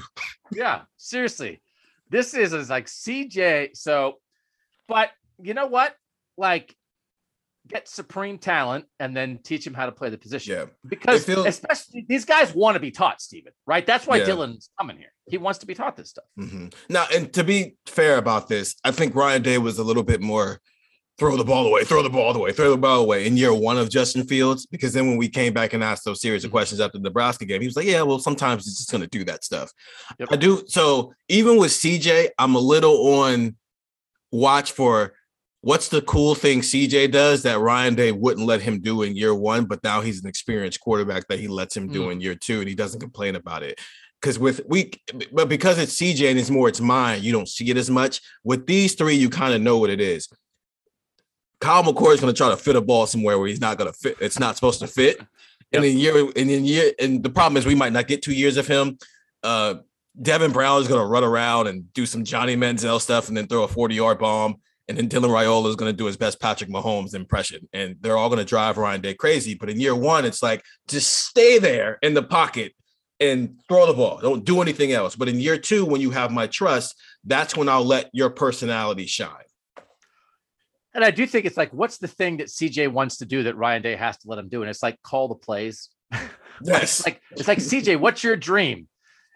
Yeah, 0.52 0.82
seriously. 0.98 1.62
This 2.10 2.34
is, 2.34 2.54
is 2.54 2.70
like 2.70 2.88
CJ. 2.88 3.76
So, 3.78 4.20
but 4.88 5.12
you 5.42 5.54
know 5.54 5.68
what? 5.68 5.96
Like, 6.38 6.76
get 7.68 7.88
supreme 7.88 8.38
talent 8.38 8.86
and 9.00 9.16
then 9.18 9.40
teach 9.44 9.66
him 9.66 9.74
how 9.74 9.86
to 9.88 9.92
play 9.92 10.10
the 10.10 10.18
position. 10.18 10.54
Yeah. 10.56 10.66
Because 10.88 11.26
feel- 11.26 11.46
especially 11.48 12.06
these 12.08 12.26
guys 12.26 12.54
want 12.54 12.76
to 12.76 12.80
be 12.80 12.92
taught, 12.92 13.22
Stephen, 13.22 13.54
right? 13.66 13.86
That's 13.86 14.06
why 14.06 14.18
Yeah. 14.18 14.26
Dylan's 14.26 14.70
coming 14.80 14.98
here. 14.98 15.12
He 15.28 15.38
wants 15.40 15.60
to 15.60 15.66
be 15.66 15.74
taught 15.74 15.96
this 15.98 16.12
stuff. 16.12 16.26
Mhm. 16.40 16.74
Now, 16.90 17.08
and 17.14 17.34
to 17.34 17.44
be 17.44 17.76
fair 17.88 18.18
about 18.18 18.48
this, 18.50 18.76
I 18.84 18.92
think 18.92 19.16
Ryan 19.16 19.42
Day 19.42 19.58
was 19.58 19.80
a 19.80 19.84
little 19.84 20.04
bit 20.04 20.22
more 20.22 20.60
throw 21.18 21.38
the 21.38 21.46
ball 21.46 21.66
away, 21.66 21.86
throw 21.86 22.04
the 22.04 22.10
ball 22.10 22.36
away, 22.36 22.52
throw 22.52 22.70
the 22.70 22.78
ball 22.78 23.00
away 23.00 23.26
in 23.26 23.38
year 23.38 23.54
one 23.54 23.78
of 23.78 23.90
Justin 23.90 24.28
Fields. 24.28 24.66
Because 24.66 24.92
then 24.92 25.08
when 25.08 25.16
we 25.16 25.30
came 25.30 25.54
back 25.54 25.72
and 25.72 25.82
asked 25.82 26.04
those 26.04 26.20
series 26.22 26.44
of 26.44 26.50
Mm-hmm. 26.50 26.56
questions 26.58 26.82
after 26.82 26.98
the 26.98 27.04
Nebraska 27.06 27.46
game, 27.46 27.62
he 27.62 27.68
was 27.68 27.78
like, 27.78 27.86
Yeah, 27.86 28.02
well, 28.02 28.20
sometimes 28.20 28.68
it's 28.68 28.78
just 28.80 28.92
gonna 28.92 29.08
do 29.08 29.24
that 29.24 29.44
stuff. 29.46 29.72
Yep. 30.20 30.28
I 30.32 30.36
do 30.36 30.64
so 30.68 31.14
even 31.30 31.58
with 31.58 31.72
CJ, 31.72 32.30
I'm 32.38 32.54
a 32.56 32.60
little 32.60 33.14
on 33.22 33.56
watch 34.32 34.74
for 34.74 35.14
what's 35.66 35.90
the 35.90 36.02
cool 36.04 36.36
thing 36.36 36.62
CJ 36.62 37.10
does 37.12 37.42
that 37.42 37.58
Ryan 37.58 37.96
Day 37.96 38.12
wouldn't 38.12 38.46
let 38.46 38.62
him 38.62 38.80
do 38.82 39.02
in 39.02 39.16
year 39.16 39.34
one, 39.34 39.66
but 39.66 39.84
now 39.84 40.00
he's 40.02 40.22
an 40.22 40.30
experienced 40.30 40.80
quarterback 40.80 41.28
that 41.28 41.40
he 41.40 41.48
lets 41.48 41.76
him 41.76 41.88
do 41.88 42.04
Mm. 42.04 42.12
in 42.12 42.22
year 42.22 42.36
two, 42.36 42.60
and 42.60 42.70
he 42.70 42.76
doesn't 42.76 43.00
complain 43.00 43.36
about 43.36 43.64
it. 43.64 43.80
Because 44.22 44.38
with 44.38 44.62
we, 44.68 44.92
but 45.32 45.50
because 45.50 45.80
it's 45.80 45.96
CJ 46.00 46.30
and 46.30 46.38
it's 46.40 46.52
more 46.52 46.70
it's 46.70 46.82
mine, 46.82 47.24
you 47.24 47.32
don't 47.32 47.50
see 47.50 47.68
it 47.72 47.78
as 47.78 47.90
much. 47.90 48.22
With 48.44 48.68
these 48.68 48.94
three, 48.94 49.16
you 49.16 49.28
kind 49.28 49.56
of 49.56 49.62
know 49.62 49.80
what 49.80 49.90
it 49.90 50.00
is. 50.00 50.30
Kyle 51.60 51.84
McCoy 51.84 52.14
is 52.14 52.22
going 52.22 52.32
to 52.32 52.38
try 52.38 52.50
to 52.50 52.58
fit 52.58 52.76
a 52.76 52.82
ball 52.82 53.08
somewhere 53.08 53.40
where 53.40 53.48
he's 53.48 53.60
not 53.60 53.80
going 53.80 53.92
to 53.92 53.98
fit. 53.98 54.18
It's 54.22 54.38
not 54.38 54.54
supposed 54.56 54.82
to 54.82 54.88
fit. 54.88 55.20
And 55.74 55.84
in 55.84 55.98
year, 55.98 56.16
and 56.36 56.52
in 56.52 56.64
year, 56.64 56.92
and 57.00 57.24
the 57.24 57.30
problem 57.32 57.58
is 57.58 57.66
we 57.66 57.74
might 57.74 57.92
not 57.92 58.08
get 58.08 58.22
two 58.22 58.34
years 58.34 58.58
of 58.58 58.68
him. 58.68 59.00
Uh, 59.42 59.76
Devin 60.22 60.52
Brown 60.52 60.80
is 60.80 60.88
going 60.88 61.02
to 61.02 61.08
run 61.08 61.24
around 61.24 61.66
and 61.68 61.92
do 61.94 62.06
some 62.06 62.24
Johnny 62.24 62.56
Manziel 62.56 63.02
stuff 63.02 63.30
and 63.30 63.36
then 63.36 63.48
throw 63.48 63.64
a 63.64 63.68
40 63.68 63.96
yard 63.96 64.20
bomb. 64.20 64.58
And 64.88 64.98
then 64.98 65.10
Dylan 65.10 65.30
Raiola 65.30 65.68
is 65.70 65.76
going 65.76 65.92
to 65.92 65.98
do 65.98 66.06
his 66.06 66.18
best 66.18 66.40
Patrick 66.40 66.70
Mahomes 66.70 67.16
impression. 67.16 67.68
And 67.74 67.96
they're 68.02 68.18
all 68.18 68.30
going 68.30 68.40
to 68.40 68.46
drive 68.46 68.78
Ryan 68.78 69.02
Day 69.02 69.16
crazy. 69.16 69.56
But 69.56 69.70
in 69.70 69.80
year 69.80 69.96
one, 69.96 70.26
it's 70.26 70.44
like 70.44 70.64
just 70.88 71.12
stay 71.28 71.58
there 71.58 71.98
in 72.04 72.14
the 72.14 72.22
pocket 72.22 72.74
and 73.20 73.60
throw 73.68 73.88
the 73.88 73.94
ball. 73.94 74.20
Don't 74.20 74.46
do 74.46 74.62
anything 74.62 74.92
else. 74.92 75.16
But 75.16 75.28
in 75.28 75.40
year 75.40 75.58
two, 75.58 75.86
when 75.86 76.02
you 76.02 76.12
have 76.12 76.32
my 76.32 76.48
trust, 76.48 76.96
that's 77.24 77.56
when 77.56 77.68
I'll 77.68 77.86
let 77.86 78.10
your 78.14 78.30
personality 78.30 79.08
shine. 79.08 79.32
And 80.94 81.04
I 81.04 81.12
do 81.12 81.26
think 81.26 81.46
it's 81.46 81.58
like, 81.58 81.74
what's 81.74 81.98
the 81.98 82.08
thing 82.08 82.38
that 82.38 82.48
CJ 82.48 82.92
wants 82.92 83.18
to 83.18 83.26
do 83.26 83.44
that 83.44 83.58
Ryan 83.58 83.82
Day 83.82 83.96
has 83.96 84.18
to 84.20 84.30
let 84.30 84.40
him 84.40 84.50
do? 84.50 84.62
And 84.62 84.70
it's 84.70 84.84
like 84.84 85.02
call 85.02 85.28
the 85.28 85.36
plays. 85.36 85.90
Yes. 86.64 86.84
It's 86.84 87.06
like 87.06 87.22
it's 87.32 87.48
like 87.50 87.58
CJ, 87.58 88.00
what's 88.00 88.24
your 88.24 88.38
dream? 88.38 88.88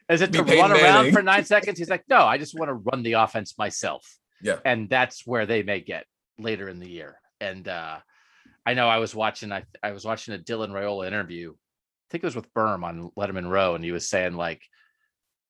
Is 0.08 0.22
it 0.22 0.32
to 0.32 0.44
Peyton 0.44 0.72
run 0.72 0.72
around 0.72 1.12
for 1.12 1.22
nine 1.22 1.44
seconds? 1.44 1.78
He's 1.78 1.90
like, 1.90 2.04
no, 2.08 2.22
I 2.22 2.38
just 2.38 2.58
want 2.58 2.70
to 2.70 2.74
run 2.74 3.04
the 3.04 3.14
offense 3.14 3.58
myself. 3.58 4.18
Yeah. 4.42 4.60
And 4.66 4.90
that's 4.90 5.26
where 5.26 5.46
they 5.46 5.64
may 5.64 5.82
get 5.82 6.06
later 6.38 6.70
in 6.70 6.80
the 6.80 6.90
year. 6.90 7.20
And 7.42 7.68
uh 7.68 8.00
I 8.66 8.74
know 8.74 8.88
I 8.88 8.98
was 8.98 9.16
watching 9.16 9.52
I 9.52 9.64
I 9.82 9.92
was 9.92 10.06
watching 10.06 10.34
a 10.34 10.38
Dylan 10.38 10.72
Raiola 10.72 11.08
interview. 11.08 11.52
I 11.52 12.08
think 12.12 12.24
it 12.24 12.28
was 12.28 12.36
with 12.36 12.54
Birm 12.54 12.84
on 12.84 13.12
Letterman 13.18 13.50
Row, 13.50 13.76
and 13.76 13.84
he 13.84 13.92
was 13.92 14.10
saying 14.10 14.34
like 14.34 14.62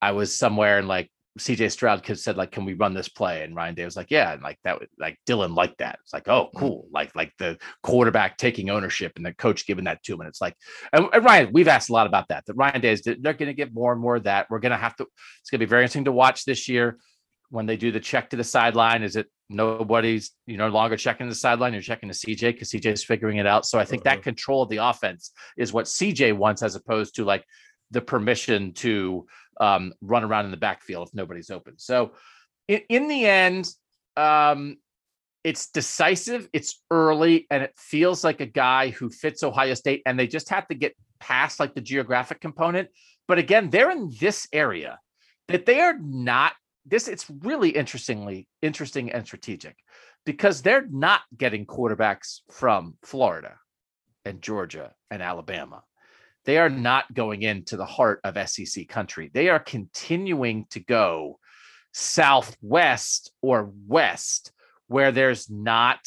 I 0.02 0.12
was 0.12 0.36
somewhere 0.36 0.78
and 0.78 0.88
like 0.88 1.10
CJ 1.38 1.72
Stroud 1.72 2.04
could 2.04 2.20
said 2.20 2.38
like, 2.38 2.52
can 2.52 2.66
we 2.66 2.74
run 2.74 2.94
this 2.94 3.10
play? 3.10 3.44
And 3.44 3.56
Ryan 3.56 3.76
Day 3.76 3.86
was 3.86 3.96
like, 3.96 4.10
yeah, 4.10 4.34
and 4.34 4.42
like 4.42 4.58
that 4.64 4.80
would 4.80 4.90
like 4.98 5.18
Dylan 5.28 5.56
liked 5.56 5.80
that. 5.80 6.00
It's 6.02 6.14
like, 6.14 6.28
oh, 6.28 6.50
cool, 6.56 6.88
like 6.92 7.16
like 7.16 7.34
the 7.38 7.58
quarterback 7.84 8.38
taking 8.38 8.70
ownership 8.70 9.14
and 9.16 9.26
the 9.26 9.34
coach 9.34 9.66
giving 9.66 9.86
that 9.86 10.04
to 10.04 10.14
him. 10.14 10.22
And 10.22 10.30
it's 10.30 10.42
like, 10.42 10.56
and, 10.92 11.08
and 11.14 11.24
Ryan, 11.24 11.50
we've 11.54 11.68
asked 11.68 11.90
a 11.90 11.94
lot 11.94 12.08
about 12.08 12.28
that. 12.30 12.46
That 12.46 12.56
Ryan 12.56 12.82
Day 12.82 12.92
is 12.92 13.02
they're 13.02 13.16
going 13.16 13.48
to 13.48 13.54
get 13.54 13.74
more 13.74 13.92
and 13.92 14.02
more 14.02 14.18
of 14.18 14.24
that. 14.24 14.48
We're 14.50 14.60
going 14.60 14.72
to 14.72 14.78
have 14.78 14.96
to. 14.98 15.06
It's 15.42 15.50
going 15.50 15.60
to 15.60 15.66
be 15.66 15.70
very 15.70 15.84
interesting 15.84 16.06
to 16.06 16.12
watch 16.12 16.46
this 16.46 16.68
year 16.68 16.98
when 17.50 17.66
they 17.66 17.78
do 17.78 17.92
the 17.92 18.00
check 18.00 18.30
to 18.30 18.36
the 18.38 18.44
sideline. 18.44 19.04
Is 19.04 19.16
it 19.16 19.28
nobody's 19.50 20.32
you 20.46 20.58
no 20.58 20.68
longer 20.70 20.96
checking 20.98 21.28
the 21.28 21.36
sideline? 21.36 21.74
You're 21.74 21.82
checking 21.82 22.10
to 22.10 22.16
CJ 22.16 22.54
because 22.54 22.70
CJ 22.72 22.94
is 22.94 23.04
figuring 23.04 23.38
it 23.38 23.48
out. 23.48 23.66
So 23.66 23.80
I 23.80 23.86
think 23.86 24.06
Uh-huh. 24.06 24.16
that 24.16 24.24
control 24.24 24.64
of 24.64 24.70
the 24.70 24.78
offense 24.78 25.32
is 25.58 25.74
what 25.74 25.86
CJ 25.86 26.34
wants, 26.34 26.62
as 26.64 26.76
opposed 26.76 27.16
to 27.16 27.26
like 27.26 27.44
the 27.92 28.02
permission 28.02 28.74
to 28.74 29.26
um, 29.60 29.94
run 30.02 30.24
around 30.24 30.46
in 30.46 30.52
the 30.52 30.58
backfield 30.58 31.08
if 31.10 31.14
nobody's 31.14 31.50
open. 31.50 31.74
So 31.78 32.14
in, 32.68 32.82
in 32.90 33.08
the 33.08 33.26
end, 33.26 33.68
um, 34.16 34.78
it's 35.44 35.72
decisive, 35.72 36.48
it's 36.54 36.82
early, 36.92 37.48
and 37.50 37.64
it 37.64 37.74
feels 37.78 38.24
like 38.24 38.42
a 38.42 38.46
guy 38.46 38.90
who 38.90 39.10
fits 39.10 39.42
Ohio 39.42 39.74
State, 39.74 40.02
and 40.06 40.20
they 40.20 40.28
just 40.28 40.50
have 40.50 40.68
to 40.68 40.76
get 40.76 40.96
past 41.20 41.60
like 41.60 41.74
the 41.74 41.82
geographic 41.82 42.42
component. 42.42 42.90
But 43.28 43.40
again, 43.40 43.70
they're 43.70 43.90
in 43.92 44.12
this 44.20 44.48
area 44.54 45.00
that 45.48 45.66
they 45.66 45.80
are 45.80 45.98
not 45.98 46.54
this 46.90 47.08
it's 47.08 47.30
really 47.42 47.70
interestingly 47.70 48.48
interesting 48.62 49.12
and 49.12 49.26
strategic 49.26 49.78
because 50.26 50.62
they're 50.62 50.88
not 50.90 51.22
getting 51.38 51.66
quarterbacks 51.66 52.42
from 52.52 52.96
Florida 53.04 53.56
and 54.26 54.42
Georgia 54.42 54.92
and 55.10 55.22
Alabama. 55.22 55.82
They 56.46 56.58
are 56.58 56.70
not 56.70 57.14
going 57.14 57.42
into 57.44 57.78
the 57.78 57.86
heart 57.86 58.22
of 58.24 58.50
SEC 58.50 58.88
country. 58.88 59.30
They 59.34 59.50
are 59.50 59.60
continuing 59.60 60.66
to 60.72 60.80
go 60.80 61.40
southwest 61.94 63.32
or 63.42 63.72
west 63.88 64.52
where 64.88 65.12
there's 65.12 65.50
not 65.50 66.00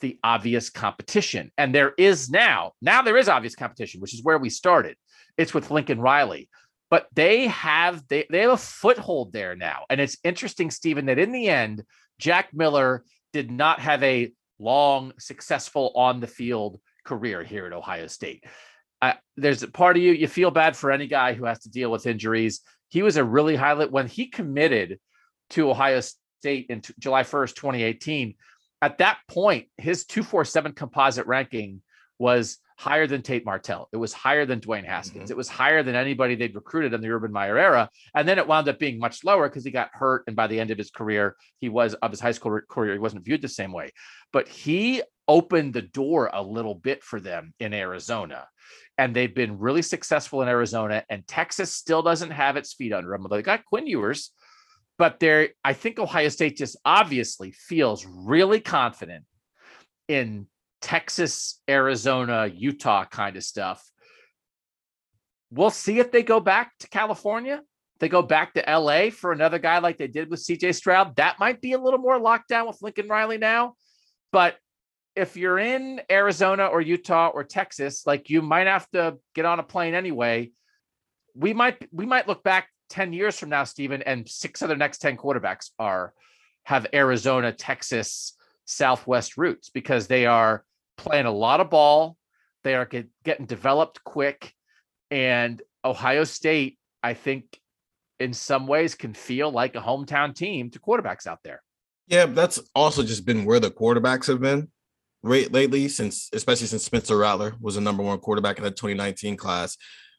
the 0.00 0.18
obvious 0.22 0.70
competition. 0.70 1.50
And 1.58 1.74
there 1.74 1.92
is 1.98 2.30
now, 2.30 2.72
now 2.80 3.02
there 3.02 3.16
is 3.16 3.28
obvious 3.28 3.54
competition, 3.54 4.00
which 4.00 4.14
is 4.14 4.22
where 4.22 4.38
we 4.38 4.48
started. 4.48 4.96
It's 5.36 5.52
with 5.52 5.70
Lincoln 5.70 6.00
Riley. 6.00 6.48
But 6.90 7.06
they 7.14 7.48
have 7.48 8.06
they, 8.08 8.26
they 8.30 8.40
have 8.40 8.52
a 8.52 8.56
foothold 8.56 9.32
there 9.32 9.54
now. 9.54 9.84
And 9.90 10.00
it's 10.00 10.18
interesting, 10.24 10.70
Stephen, 10.70 11.06
that 11.06 11.18
in 11.18 11.32
the 11.32 11.48
end, 11.48 11.84
Jack 12.18 12.50
Miller 12.52 13.04
did 13.32 13.50
not 13.50 13.80
have 13.80 14.02
a 14.02 14.32
long, 14.58 15.12
successful 15.18 15.92
on 15.94 16.20
the 16.20 16.26
field 16.26 16.80
career 17.04 17.42
here 17.42 17.66
at 17.66 17.72
Ohio 17.72 18.06
State. 18.06 18.44
Uh, 19.00 19.12
there's 19.36 19.62
a 19.62 19.68
part 19.68 19.96
of 19.96 20.02
you, 20.02 20.12
you 20.12 20.26
feel 20.26 20.50
bad 20.50 20.76
for 20.76 20.90
any 20.90 21.06
guy 21.06 21.32
who 21.32 21.44
has 21.44 21.60
to 21.60 21.70
deal 21.70 21.90
with 21.90 22.06
injuries. 22.06 22.60
He 22.88 23.02
was 23.02 23.16
a 23.16 23.24
really 23.24 23.54
highlight 23.54 23.92
when 23.92 24.08
he 24.08 24.26
committed 24.26 24.98
to 25.50 25.70
Ohio 25.70 26.00
State 26.00 26.66
in 26.68 26.80
t- 26.80 26.94
July 26.98 27.22
1st, 27.22 27.54
2018. 27.54 28.34
At 28.82 28.98
that 28.98 29.18
point, 29.28 29.68
his 29.76 30.04
247 30.06 30.72
composite 30.72 31.26
ranking 31.26 31.82
was 32.18 32.58
higher 32.78 33.08
than 33.08 33.22
Tate 33.22 33.44
Martell. 33.44 33.88
It 33.92 33.96
was 33.96 34.12
higher 34.12 34.46
than 34.46 34.60
Dwayne 34.60 34.86
Haskins. 34.86 35.24
Mm-hmm. 35.24 35.32
It 35.32 35.36
was 35.36 35.48
higher 35.48 35.82
than 35.82 35.96
anybody 35.96 36.36
they'd 36.36 36.54
recruited 36.54 36.94
in 36.94 37.00
the 37.00 37.10
Urban 37.10 37.32
Meyer 37.32 37.58
era. 37.58 37.90
And 38.14 38.26
then 38.26 38.38
it 38.38 38.46
wound 38.46 38.68
up 38.68 38.78
being 38.78 39.00
much 39.00 39.24
lower 39.24 39.48
because 39.48 39.64
he 39.64 39.72
got 39.72 39.90
hurt. 39.92 40.22
And 40.28 40.36
by 40.36 40.46
the 40.46 40.60
end 40.60 40.70
of 40.70 40.78
his 40.78 40.92
career, 40.92 41.34
he 41.58 41.68
was 41.68 41.94
of 41.94 42.12
his 42.12 42.20
high 42.20 42.30
school 42.30 42.60
career, 42.70 42.92
he 42.92 43.00
wasn't 43.00 43.24
viewed 43.24 43.42
the 43.42 43.48
same 43.48 43.72
way. 43.72 43.90
But 44.32 44.46
he 44.46 45.02
opened 45.26 45.74
the 45.74 45.82
door 45.82 46.30
a 46.32 46.40
little 46.40 46.76
bit 46.76 47.02
for 47.02 47.18
them 47.18 47.52
in 47.58 47.74
Arizona. 47.74 48.46
And 48.96 49.14
they've 49.14 49.34
been 49.34 49.58
really 49.58 49.82
successful 49.82 50.40
in 50.42 50.48
Arizona. 50.48 51.02
And 51.10 51.26
Texas 51.26 51.74
still 51.74 52.02
doesn't 52.02 52.30
have 52.30 52.56
its 52.56 52.74
feet 52.74 52.92
under 52.92 53.10
them. 53.10 53.26
They 53.28 53.42
got 53.42 53.64
Quinn 53.64 53.88
Ewers, 53.88 54.30
but 54.98 55.18
they're, 55.18 55.48
I 55.64 55.72
think 55.72 55.98
Ohio 55.98 56.28
State 56.28 56.56
just 56.56 56.76
obviously 56.84 57.50
feels 57.50 58.06
really 58.06 58.60
confident 58.60 59.24
in 60.06 60.46
Texas, 60.80 61.60
Arizona, 61.68 62.46
Utah 62.46 63.04
kind 63.04 63.36
of 63.36 63.44
stuff. 63.44 63.84
We'll 65.50 65.70
see 65.70 65.98
if 65.98 66.12
they 66.12 66.22
go 66.22 66.40
back 66.40 66.72
to 66.80 66.88
California. 66.88 67.62
They 68.00 68.08
go 68.08 68.22
back 68.22 68.54
to 68.54 68.64
LA 68.68 69.10
for 69.10 69.32
another 69.32 69.58
guy 69.58 69.78
like 69.78 69.96
they 69.96 70.06
did 70.06 70.30
with 70.30 70.40
CJ 70.40 70.74
Stroud. 70.74 71.16
That 71.16 71.38
might 71.40 71.60
be 71.60 71.72
a 71.72 71.78
little 71.78 71.98
more 71.98 72.18
locked 72.18 72.48
down 72.48 72.66
with 72.66 72.80
Lincoln 72.80 73.08
Riley 73.08 73.38
now. 73.38 73.74
But 74.30 74.56
if 75.16 75.36
you're 75.36 75.58
in 75.58 76.00
Arizona 76.10 76.66
or 76.66 76.80
Utah 76.80 77.28
or 77.28 77.42
Texas, 77.42 78.06
like 78.06 78.30
you 78.30 78.40
might 78.40 78.68
have 78.68 78.88
to 78.90 79.18
get 79.34 79.46
on 79.46 79.58
a 79.58 79.64
plane 79.64 79.94
anyway. 79.94 80.52
We 81.34 81.54
might 81.54 81.88
we 81.92 82.06
might 82.06 82.28
look 82.28 82.44
back 82.44 82.68
10 82.90 83.12
years 83.12 83.38
from 83.38 83.48
now, 83.48 83.64
Stephen, 83.64 84.02
and 84.02 84.28
six 84.28 84.62
of 84.62 84.68
the 84.68 84.76
next 84.76 84.98
10 84.98 85.16
quarterbacks 85.16 85.70
are 85.78 86.12
have 86.64 86.86
Arizona, 86.94 87.52
Texas, 87.52 88.36
Southwest 88.68 89.38
roots 89.38 89.70
because 89.70 90.06
they 90.06 90.26
are 90.26 90.62
playing 90.98 91.26
a 91.26 91.32
lot 91.32 91.60
of 91.60 91.70
ball. 91.70 92.16
They 92.64 92.74
are 92.74 92.84
get, 92.84 93.08
getting 93.24 93.46
developed 93.46 94.04
quick. 94.04 94.52
And 95.10 95.62
Ohio 95.84 96.24
State, 96.24 96.78
I 97.02 97.14
think, 97.14 97.58
in 98.20 98.34
some 98.34 98.66
ways 98.66 98.94
can 98.94 99.14
feel 99.14 99.50
like 99.50 99.74
a 99.74 99.80
hometown 99.80 100.34
team 100.34 100.70
to 100.70 100.78
quarterbacks 100.78 101.26
out 101.26 101.38
there. 101.44 101.62
Yeah, 102.08 102.26
that's 102.26 102.60
also 102.74 103.02
just 103.02 103.24
been 103.24 103.44
where 103.44 103.60
the 103.60 103.70
quarterbacks 103.70 104.26
have 104.26 104.40
been 104.40 104.68
right 105.22 105.50
lately, 105.50 105.88
since 105.88 106.28
especially 106.32 106.66
since 106.66 106.84
Spencer 106.84 107.16
Rattler 107.16 107.54
was 107.60 107.76
a 107.76 107.80
number 107.80 108.02
one 108.02 108.18
quarterback 108.18 108.58
in 108.58 108.64
the 108.64 108.70
2019 108.70 109.36
class. 109.36 109.76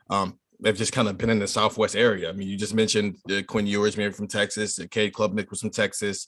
Um, 0.10 0.40
they've 0.60 0.78
just 0.78 0.94
kind 0.94 1.08
of 1.08 1.18
been 1.18 1.30
in 1.30 1.40
the 1.40 1.48
Southwest 1.48 1.96
area. 1.96 2.30
I 2.30 2.34
mean, 2.34 2.48
you 2.48 2.58
just 2.58 2.74
mentioned 2.74 3.18
uh, 3.30 3.42
Quinn 3.48 3.68
Ewers, 3.68 3.98
maybe 3.98 4.14
from 4.14 4.28
Texas, 4.28 4.80
uh, 4.80 4.86
Cade 4.90 5.14
Klubnik 5.14 5.50
was 5.50 5.62
from 5.62 5.70
Texas. 5.70 6.28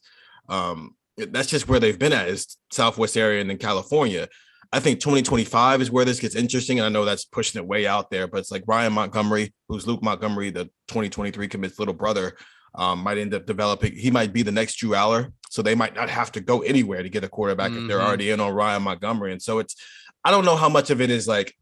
Um, 0.49 0.95
that's 1.17 1.49
just 1.49 1.67
where 1.67 1.79
they've 1.79 1.97
been 1.97 2.13
at 2.13 2.27
is 2.27 2.57
Southwest 2.71 3.17
area 3.17 3.41
and 3.41 3.49
then 3.49 3.57
California. 3.57 4.27
I 4.73 4.79
think 4.79 4.99
2025 5.01 5.81
is 5.81 5.91
where 5.91 6.05
this 6.05 6.19
gets 6.19 6.35
interesting. 6.35 6.79
And 6.79 6.85
I 6.85 6.89
know 6.89 7.03
that's 7.03 7.25
pushing 7.25 7.61
it 7.61 7.67
way 7.67 7.85
out 7.85 8.09
there, 8.09 8.27
but 8.27 8.39
it's 8.39 8.51
like 8.51 8.63
Ryan 8.67 8.93
Montgomery, 8.93 9.53
who's 9.67 9.85
Luke 9.85 10.01
Montgomery, 10.01 10.49
the 10.49 10.65
2023 10.87 11.47
commits 11.49 11.77
little 11.77 11.93
brother, 11.93 12.37
um, 12.75 12.99
might 12.99 13.17
end 13.17 13.33
up 13.33 13.45
developing. 13.45 13.93
He 13.95 14.11
might 14.11 14.31
be 14.31 14.43
the 14.43 14.51
next 14.51 14.75
Drew 14.75 14.91
Allar. 14.91 15.33
So 15.49 15.61
they 15.61 15.75
might 15.75 15.93
not 15.93 16.09
have 16.09 16.31
to 16.33 16.39
go 16.39 16.61
anywhere 16.61 17.03
to 17.03 17.09
get 17.09 17.25
a 17.25 17.29
quarterback 17.29 17.71
mm-hmm. 17.71 17.81
if 17.81 17.87
they're 17.89 17.97
mm-hmm. 17.97 18.07
already 18.07 18.31
in 18.31 18.39
on 18.39 18.53
Ryan 18.53 18.83
Montgomery. 18.83 19.33
And 19.33 19.41
so 19.41 19.59
it's, 19.59 19.75
I 20.23 20.31
don't 20.31 20.45
know 20.45 20.55
how 20.55 20.69
much 20.69 20.89
of 20.89 21.01
it 21.01 21.09
is 21.09 21.27
like 21.27 21.53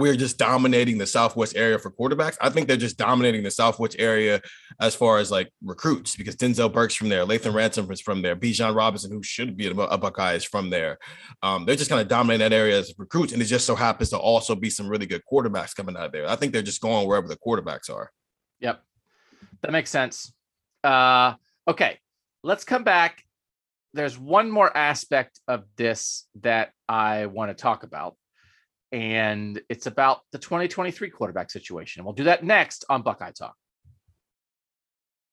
we're 0.00 0.16
just 0.16 0.38
dominating 0.38 0.96
the 0.96 1.06
Southwest 1.06 1.54
area 1.54 1.78
for 1.78 1.90
quarterbacks. 1.90 2.38
I 2.40 2.48
think 2.48 2.66
they're 2.66 2.78
just 2.78 2.96
dominating 2.96 3.42
the 3.42 3.50
Southwest 3.50 3.96
area 3.98 4.40
as 4.80 4.94
far 4.94 5.18
as 5.18 5.30
like 5.30 5.52
recruits 5.62 6.16
because 6.16 6.36
Denzel 6.36 6.72
Burke's 6.72 6.94
from 6.94 7.10
there, 7.10 7.26
Lathan 7.26 7.52
Ransom 7.52 7.90
is 7.92 8.00
from 8.00 8.22
there, 8.22 8.34
Bijan 8.34 8.74
Robinson, 8.74 9.12
who 9.12 9.22
should 9.22 9.58
be 9.58 9.66
a, 9.66 9.74
Buckeye, 9.74 10.32
is 10.32 10.44
from 10.44 10.70
there. 10.70 10.98
Um, 11.42 11.66
they're 11.66 11.76
just 11.76 11.90
kind 11.90 12.00
of 12.00 12.08
dominating 12.08 12.40
that 12.40 12.56
area 12.56 12.78
as 12.78 12.94
recruits, 12.96 13.34
and 13.34 13.42
it 13.42 13.44
just 13.44 13.66
so 13.66 13.74
happens 13.74 14.08
to 14.10 14.18
also 14.18 14.54
be 14.54 14.70
some 14.70 14.88
really 14.88 15.04
good 15.04 15.22
quarterbacks 15.30 15.76
coming 15.76 15.96
out 15.96 16.06
of 16.06 16.12
there. 16.12 16.26
I 16.26 16.34
think 16.34 16.54
they're 16.54 16.62
just 16.62 16.80
going 16.80 17.06
wherever 17.06 17.28
the 17.28 17.36
quarterbacks 17.36 17.90
are. 17.90 18.10
Yep, 18.60 18.82
that 19.60 19.70
makes 19.70 19.90
sense. 19.90 20.32
Uh, 20.82 21.34
okay, 21.68 21.98
let's 22.42 22.64
come 22.64 22.84
back. 22.84 23.22
There's 23.92 24.18
one 24.18 24.50
more 24.50 24.74
aspect 24.74 25.40
of 25.46 25.64
this 25.76 26.26
that 26.40 26.72
I 26.88 27.26
want 27.26 27.50
to 27.50 27.60
talk 27.60 27.82
about 27.82 28.16
and 28.92 29.60
it's 29.68 29.86
about 29.86 30.20
the 30.32 30.38
2023 30.38 31.10
quarterback 31.10 31.50
situation. 31.50 32.04
We'll 32.04 32.14
do 32.14 32.24
that 32.24 32.44
next 32.44 32.84
on 32.88 33.02
Buckeye 33.02 33.32
Talk. 33.32 33.54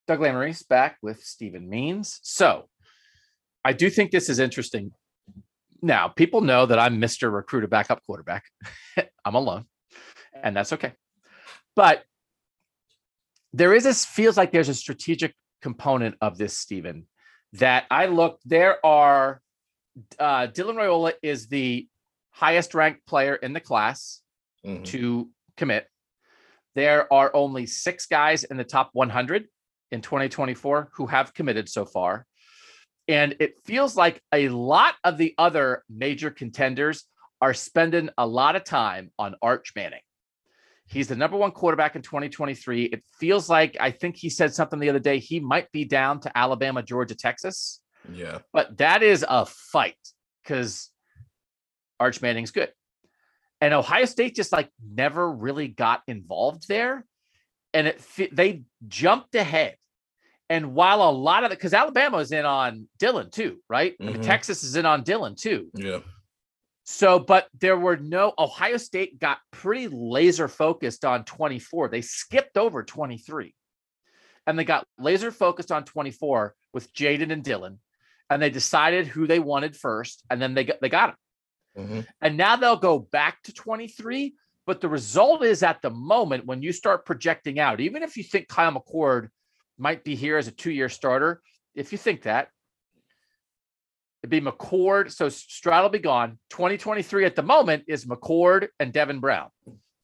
Doug 0.07 0.19
Lesmerises 0.19 0.67
back 0.67 0.97
with 1.01 1.23
Stephen 1.23 1.67
Means. 1.69 2.19
So 2.23 2.69
I 3.65 3.73
do 3.73 3.89
think 3.89 4.11
this 4.11 4.29
is 4.29 4.39
interesting. 4.39 4.91
Now, 5.81 6.07
people 6.07 6.41
know 6.41 6.65
that 6.65 6.79
I'm 6.79 7.01
Mr. 7.01 7.31
Recruiter 7.31 7.67
backup 7.67 8.01
quarterback. 8.05 8.45
I'm 9.25 9.35
alone, 9.35 9.65
and 10.33 10.55
that's 10.55 10.73
okay. 10.73 10.93
But 11.75 12.03
there 13.53 13.73
is 13.73 13.83
this 13.83 14.05
feels 14.05 14.37
like 14.37 14.51
there's 14.51 14.69
a 14.69 14.73
strategic 14.73 15.35
component 15.61 16.15
of 16.21 16.37
this, 16.37 16.57
Stephen, 16.57 17.05
that 17.53 17.85
I 17.91 18.05
look, 18.05 18.39
there 18.45 18.83
are 18.85 19.41
uh, 20.19 20.47
Dylan 20.47 20.75
Raiola 20.75 21.13
is 21.21 21.47
the 21.47 21.87
highest 22.37 22.75
ranked 22.75 23.05
player 23.07 23.35
in 23.35 23.53
the 23.53 23.59
class 23.59 24.21
mm-hmm. 24.63 24.83
to 24.83 25.29
commit. 25.57 25.87
There 26.75 27.11
are 27.11 27.31
only 27.33 27.65
six 27.65 28.05
guys 28.05 28.43
in 28.43 28.57
the 28.57 28.63
top 28.63 28.91
100 28.93 29.47
in 29.91 30.01
2024 30.01 30.89
who 30.93 31.07
have 31.07 31.33
committed 31.33 31.67
so 31.67 31.83
far. 31.83 32.27
And 33.07 33.35
it 33.39 33.57
feels 33.65 33.95
like 33.95 34.21
a 34.31 34.49
lot 34.49 34.95
of 35.03 35.17
the 35.17 35.33
other 35.39 35.83
major 35.89 36.29
contenders 36.29 37.05
are 37.41 37.55
spending 37.55 38.09
a 38.17 38.27
lot 38.27 38.55
of 38.55 38.63
time 38.63 39.11
on 39.17 39.35
Arch 39.41 39.73
Manning. 39.75 40.01
He's 40.85 41.07
the 41.07 41.15
number 41.15 41.37
one 41.37 41.51
quarterback 41.51 41.95
in 41.95 42.03
2023. 42.03 42.85
It 42.85 43.03
feels 43.19 43.49
like 43.49 43.77
I 43.79 43.91
think 43.91 44.15
he 44.15 44.29
said 44.29 44.53
something 44.53 44.79
the 44.79 44.89
other 44.89 44.99
day. 44.99 45.17
He 45.17 45.39
might 45.39 45.71
be 45.71 45.85
down 45.85 46.19
to 46.21 46.37
Alabama, 46.37 46.83
Georgia, 46.83 47.15
Texas. 47.15 47.81
Yeah. 48.13 48.39
But 48.53 48.77
that 48.77 49.01
is 49.01 49.25
a 49.27 49.45
fight 49.45 49.97
because 50.43 50.91
Arch 51.99 52.21
Manning's 52.21 52.51
good. 52.51 52.71
And 53.59 53.73
Ohio 53.73 54.05
State 54.05 54.35
just 54.35 54.51
like 54.51 54.69
never 54.81 55.31
really 55.31 55.67
got 55.67 56.03
involved 56.07 56.67
there. 56.67 57.05
And 57.73 57.87
it 57.87 58.01
they 58.31 58.63
jumped 58.87 59.35
ahead. 59.35 59.75
And 60.49 60.73
while 60.73 61.01
a 61.01 61.11
lot 61.11 61.43
of 61.43 61.51
it, 61.51 61.57
because 61.57 61.73
Alabama 61.73 62.17
is 62.17 62.31
in 62.31 62.45
on 62.45 62.87
Dylan 62.99 63.31
too, 63.31 63.57
right? 63.69 63.93
Mm-hmm. 63.93 64.03
I 64.03 64.05
mean, 64.05 64.15
mm-hmm. 64.15 64.23
Texas 64.23 64.63
is 64.63 64.75
in 64.75 64.85
on 64.85 65.03
Dylan 65.03 65.39
too. 65.39 65.69
Yeah. 65.73 65.99
So, 66.85 67.19
but 67.19 67.49
there 67.59 67.77
were 67.77 67.97
no, 67.97 68.33
Ohio 68.39 68.77
State 68.77 69.19
got 69.19 69.39
pretty 69.51 69.89
laser 69.89 70.47
focused 70.47 71.03
on 71.03 71.25
24. 71.25 71.89
They 71.89 71.99
skipped 71.99 72.57
over 72.57 72.81
23 72.81 73.53
and 74.45 74.57
they 74.57 74.63
got 74.63 74.87
laser 74.97 75.29
focused 75.31 75.69
on 75.69 75.83
24 75.83 76.55
with 76.73 76.93
Jaden 76.93 77.33
and 77.33 77.43
Dylan. 77.43 77.79
And 78.29 78.41
they 78.41 78.49
decided 78.49 79.07
who 79.07 79.27
they 79.27 79.39
wanted 79.39 79.75
first. 79.75 80.23
And 80.29 80.41
then 80.41 80.53
they 80.53 80.63
got, 80.63 80.79
they 80.79 80.87
got 80.87 81.09
him. 81.09 81.15
Mm-hmm. 81.77 82.01
And 82.21 82.37
now 82.37 82.55
they'll 82.55 82.75
go 82.75 82.99
back 82.99 83.41
to 83.43 83.53
23. 83.53 84.35
But 84.65 84.81
the 84.81 84.89
result 84.89 85.43
is 85.43 85.63
at 85.63 85.81
the 85.81 85.89
moment 85.89 86.45
when 86.45 86.61
you 86.61 86.73
start 86.73 87.05
projecting 87.05 87.59
out, 87.59 87.79
even 87.79 88.03
if 88.03 88.17
you 88.17 88.23
think 88.23 88.49
Kyle 88.49 88.73
McCord 88.73 89.29
might 89.77 90.03
be 90.03 90.15
here 90.15 90.37
as 90.37 90.47
a 90.47 90.51
two 90.51 90.71
year 90.71 90.89
starter, 90.89 91.41
if 91.73 91.91
you 91.91 91.97
think 91.97 92.23
that, 92.23 92.49
it'd 94.21 94.29
be 94.29 94.41
McCord. 94.41 95.11
So 95.11 95.29
Stroud 95.29 95.83
will 95.83 95.89
be 95.89 95.99
gone. 95.99 96.37
2023 96.49 97.23
at 97.23 97.35
the 97.35 97.43
moment 97.43 97.85
is 97.87 98.05
McCord 98.05 98.67
and 98.79 98.91
Devin 98.91 99.19
Brown. 99.19 99.49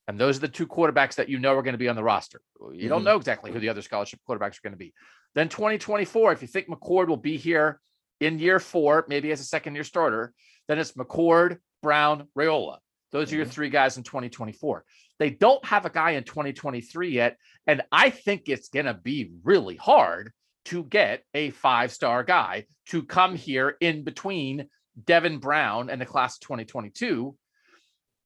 And 0.07 0.19
those 0.19 0.37
are 0.37 0.41
the 0.41 0.47
two 0.47 0.67
quarterbacks 0.67 1.15
that 1.15 1.29
you 1.29 1.39
know 1.39 1.55
are 1.55 1.63
going 1.63 1.73
to 1.73 1.79
be 1.79 1.89
on 1.89 1.95
the 1.95 2.03
roster. 2.03 2.41
You 2.59 2.67
mm-hmm. 2.67 2.87
don't 2.89 3.03
know 3.03 3.17
exactly 3.17 3.51
who 3.51 3.59
the 3.59 3.69
other 3.69 3.81
scholarship 3.81 4.19
quarterbacks 4.27 4.57
are 4.57 4.63
going 4.63 4.73
to 4.73 4.77
be. 4.77 4.93
Then 5.35 5.49
2024, 5.49 6.31
if 6.31 6.41
you 6.41 6.47
think 6.47 6.67
McCord 6.67 7.07
will 7.07 7.17
be 7.17 7.37
here 7.37 7.79
in 8.19 8.39
year 8.39 8.59
four, 8.59 9.05
maybe 9.07 9.31
as 9.31 9.39
a 9.39 9.45
second 9.45 9.75
year 9.75 9.83
starter, 9.83 10.33
then 10.67 10.79
it's 10.79 10.93
McCord, 10.93 11.57
Brown, 11.81 12.27
Raiola. 12.37 12.77
Those 13.11 13.31
are 13.31 13.35
your 13.35 13.45
mm-hmm. 13.45 13.51
three 13.51 13.69
guys 13.69 13.97
in 13.97 14.03
2024. 14.03 14.83
They 15.19 15.29
don't 15.29 15.63
have 15.65 15.85
a 15.85 15.89
guy 15.89 16.11
in 16.11 16.23
2023 16.23 17.11
yet. 17.11 17.37
And 17.67 17.83
I 17.91 18.09
think 18.09 18.49
it's 18.49 18.69
going 18.69 18.87
to 18.87 18.93
be 18.93 19.31
really 19.43 19.75
hard 19.75 20.31
to 20.65 20.83
get 20.83 21.23
a 21.33 21.51
five 21.51 21.91
star 21.91 22.23
guy 22.23 22.65
to 22.87 23.03
come 23.03 23.35
here 23.35 23.77
in 23.79 24.03
between 24.03 24.67
Devin 25.01 25.39
Brown 25.39 25.89
and 25.89 26.01
the 26.01 26.05
class 26.05 26.35
of 26.37 26.41
2022 26.41 27.35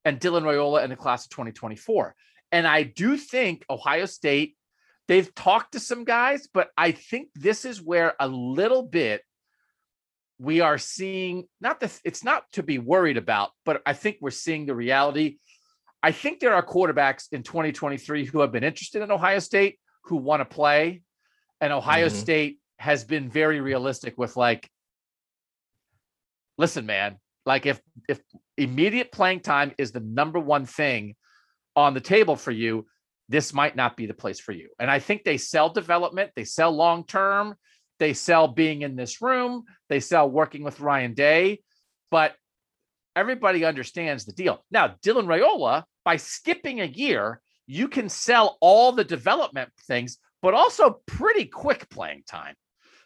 and 0.06 0.20
Dylan 0.20 0.44
Raiola 0.44 0.84
and 0.84 0.92
the 0.92 0.96
class 0.96 1.26
of 1.26 1.32
2024. 1.32 2.16
And 2.52 2.66
I 2.66 2.84
do 2.84 3.18
think 3.18 3.66
Ohio 3.70 4.06
State, 4.06 4.56
they've 5.08 5.34
talked 5.36 5.74
to 5.74 5.80
some 5.80 6.06
guys, 6.06 6.48
but 6.54 6.70
I 6.78 6.92
think 6.92 7.30
this 7.36 7.66
is 7.66 7.82
where 7.82 8.14
a 8.20 8.28
little 8.28 8.84
bit 8.84 9.22
we 10.40 10.62
are 10.62 10.78
seeing 10.78 11.46
not 11.62 11.80
the 11.80 11.92
it's 12.04 12.24
not 12.24 12.44
to 12.54 12.64
be 12.64 12.78
worried 12.78 13.18
about, 13.18 13.50
but 13.66 13.82
I 13.86 13.94
think 13.94 14.18
we're 14.22 14.32
seeing 14.32 14.66
the 14.66 14.76
reality. 14.76 15.38
I 16.04 16.12
think 16.12 16.40
there 16.40 16.54
are 16.54 16.66
quarterbacks 16.66 17.26
in 17.32 17.44
2023 17.44 18.26
who 18.26 18.42
have 18.42 18.52
been 18.52 18.64
interested 18.64 19.02
in 19.02 19.12
Ohio 19.12 19.40
State 19.40 19.80
who 20.04 20.18
want 20.18 20.42
to 20.42 20.46
play. 20.46 21.02
And 21.60 21.74
Ohio 21.74 22.08
mm-hmm. 22.08 22.16
State 22.16 22.60
has 22.78 23.04
been 23.04 23.30
very 23.30 23.60
realistic 23.62 24.16
with 24.18 24.38
like, 24.38 24.70
listen, 26.58 26.86
man, 26.86 27.18
like 27.46 27.66
if 27.66 27.82
if 28.08 28.20
immediate 28.58 29.12
playing 29.12 29.40
time 29.40 29.74
is 29.78 29.92
the 29.92 30.00
number 30.00 30.40
one 30.40 30.66
thing 30.66 31.16
on 31.76 31.94
the 31.94 32.02
table 32.02 32.36
for 32.36 32.52
you, 32.52 32.86
this 33.30 33.54
might 33.54 33.76
not 33.76 33.98
be 33.98 34.06
the 34.06 34.14
place 34.14 34.40
for 34.40 34.52
you. 34.52 34.70
And 34.80 34.90
I 34.90 35.00
think 35.00 35.24
they 35.24 35.38
sell 35.38 35.70
development, 35.70 36.32
they 36.36 36.44
sell 36.44 36.72
long 36.72 37.06
term, 37.06 37.56
they 38.00 38.14
sell 38.14 38.48
being 38.48 38.82
in 38.82 38.96
this 38.96 39.22
room, 39.22 39.64
they 39.90 40.00
sell 40.00 40.30
working 40.30 40.64
with 40.64 40.80
Ryan 40.80 41.14
Day, 41.14 41.62
but 42.12 42.36
everybody 43.16 43.66
understands 43.66 44.26
the 44.26 44.34
deal. 44.34 44.64
Now, 44.70 44.96
Dylan 45.04 45.26
Raiola, 45.26 45.84
by 46.06 46.18
skipping 46.18 46.82
a 46.82 46.86
year, 46.86 47.42
you 47.66 47.88
can 47.88 48.10
sell 48.10 48.58
all 48.62 48.92
the 48.92 49.04
development 49.04 49.72
things, 49.88 50.18
but 50.42 50.54
also 50.54 51.02
pretty 51.06 51.46
quick 51.46 51.90
playing 51.90 52.24
time. 52.28 52.56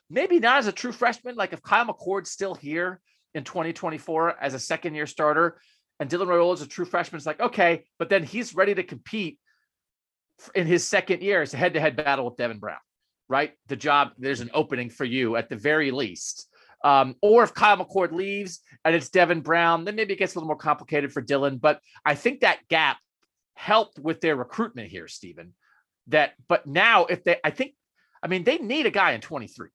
Maybe 0.09 0.39
not 0.39 0.57
as 0.57 0.67
a 0.67 0.71
true 0.73 0.91
freshman, 0.91 1.35
like 1.35 1.53
if 1.53 1.61
Kyle 1.63 1.85
McCord's 1.85 2.29
still 2.29 2.53
here 2.53 2.99
in 3.33 3.43
2024 3.43 4.43
as 4.43 4.53
a 4.53 4.59
second 4.59 4.93
year 4.93 5.07
starter 5.07 5.59
and 5.99 6.09
Dylan 6.09 6.27
Raiola 6.27 6.55
is 6.55 6.61
a 6.61 6.67
true 6.67 6.85
freshman, 6.85 7.17
it's 7.17 7.25
like, 7.25 7.39
okay, 7.39 7.85
but 7.97 8.09
then 8.09 8.23
he's 8.23 8.53
ready 8.53 8.75
to 8.75 8.83
compete 8.83 9.39
in 10.53 10.67
his 10.67 10.85
second 10.85 11.21
year. 11.21 11.41
It's 11.41 11.53
a 11.53 11.57
head 11.57 11.73
to 11.75 11.79
head 11.79 11.95
battle 11.95 12.25
with 12.25 12.35
Devin 12.35 12.59
Brown, 12.59 12.79
right? 13.31 13.53
The 13.67 13.77
job, 13.77 14.09
there's 14.17 14.41
an 14.41 14.51
opening 14.53 14.89
for 14.89 15.05
you 15.05 15.37
at 15.37 15.47
the 15.47 15.55
very 15.55 15.89
least. 15.89 16.47
Um, 16.83 17.15
or 17.21 17.43
if 17.43 17.53
Kyle 17.53 17.77
McCord 17.77 18.11
leaves 18.11 18.59
and 18.83 18.93
it's 18.93 19.09
Devin 19.09 19.39
Brown, 19.39 19.85
then 19.85 19.95
maybe 19.95 20.13
it 20.13 20.19
gets 20.19 20.35
a 20.35 20.37
little 20.37 20.47
more 20.47 20.57
complicated 20.57 21.13
for 21.13 21.21
Dylan. 21.21 21.61
But 21.61 21.79
I 22.05 22.15
think 22.15 22.41
that 22.41 22.67
gap 22.67 22.97
helped 23.53 23.97
with 23.99 24.19
their 24.19 24.35
recruitment 24.35 24.89
here, 24.89 25.07
Stephen. 25.07 25.53
That, 26.07 26.33
but 26.49 26.67
now 26.67 27.05
if 27.05 27.23
they, 27.23 27.37
I 27.41 27.51
think, 27.51 27.73
I 28.21 28.27
mean, 28.27 28.43
they 28.43 28.57
need 28.57 28.85
a 28.85 28.91
guy 28.91 29.13
in 29.13 29.21
23. 29.21 29.69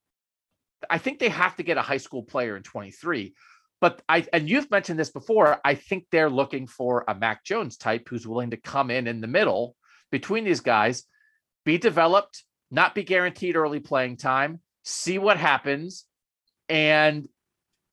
I 0.90 0.98
think 0.98 1.18
they 1.18 1.30
have 1.30 1.56
to 1.56 1.62
get 1.62 1.78
a 1.78 1.82
high 1.82 1.96
school 1.96 2.24
player 2.24 2.58
in 2.58 2.62
23. 2.62 3.34
But 3.80 4.02
I, 4.06 4.26
and 4.34 4.50
you've 4.50 4.70
mentioned 4.70 4.98
this 4.98 5.10
before, 5.10 5.60
I 5.64 5.76
think 5.76 6.04
they're 6.12 6.28
looking 6.28 6.66
for 6.66 7.04
a 7.08 7.14
Mac 7.14 7.42
Jones 7.42 7.78
type 7.78 8.06
who's 8.08 8.26
willing 8.26 8.50
to 8.50 8.58
come 8.58 8.90
in 8.90 9.06
in 9.06 9.22
the 9.22 9.26
middle 9.26 9.76
between 10.10 10.44
these 10.44 10.60
guys, 10.60 11.04
be 11.64 11.78
developed, 11.78 12.44
not 12.70 12.94
be 12.94 13.04
guaranteed 13.04 13.56
early 13.56 13.80
playing 13.80 14.16
time, 14.16 14.60
see 14.84 15.18
what 15.18 15.36
happens. 15.36 16.04
And 16.68 17.28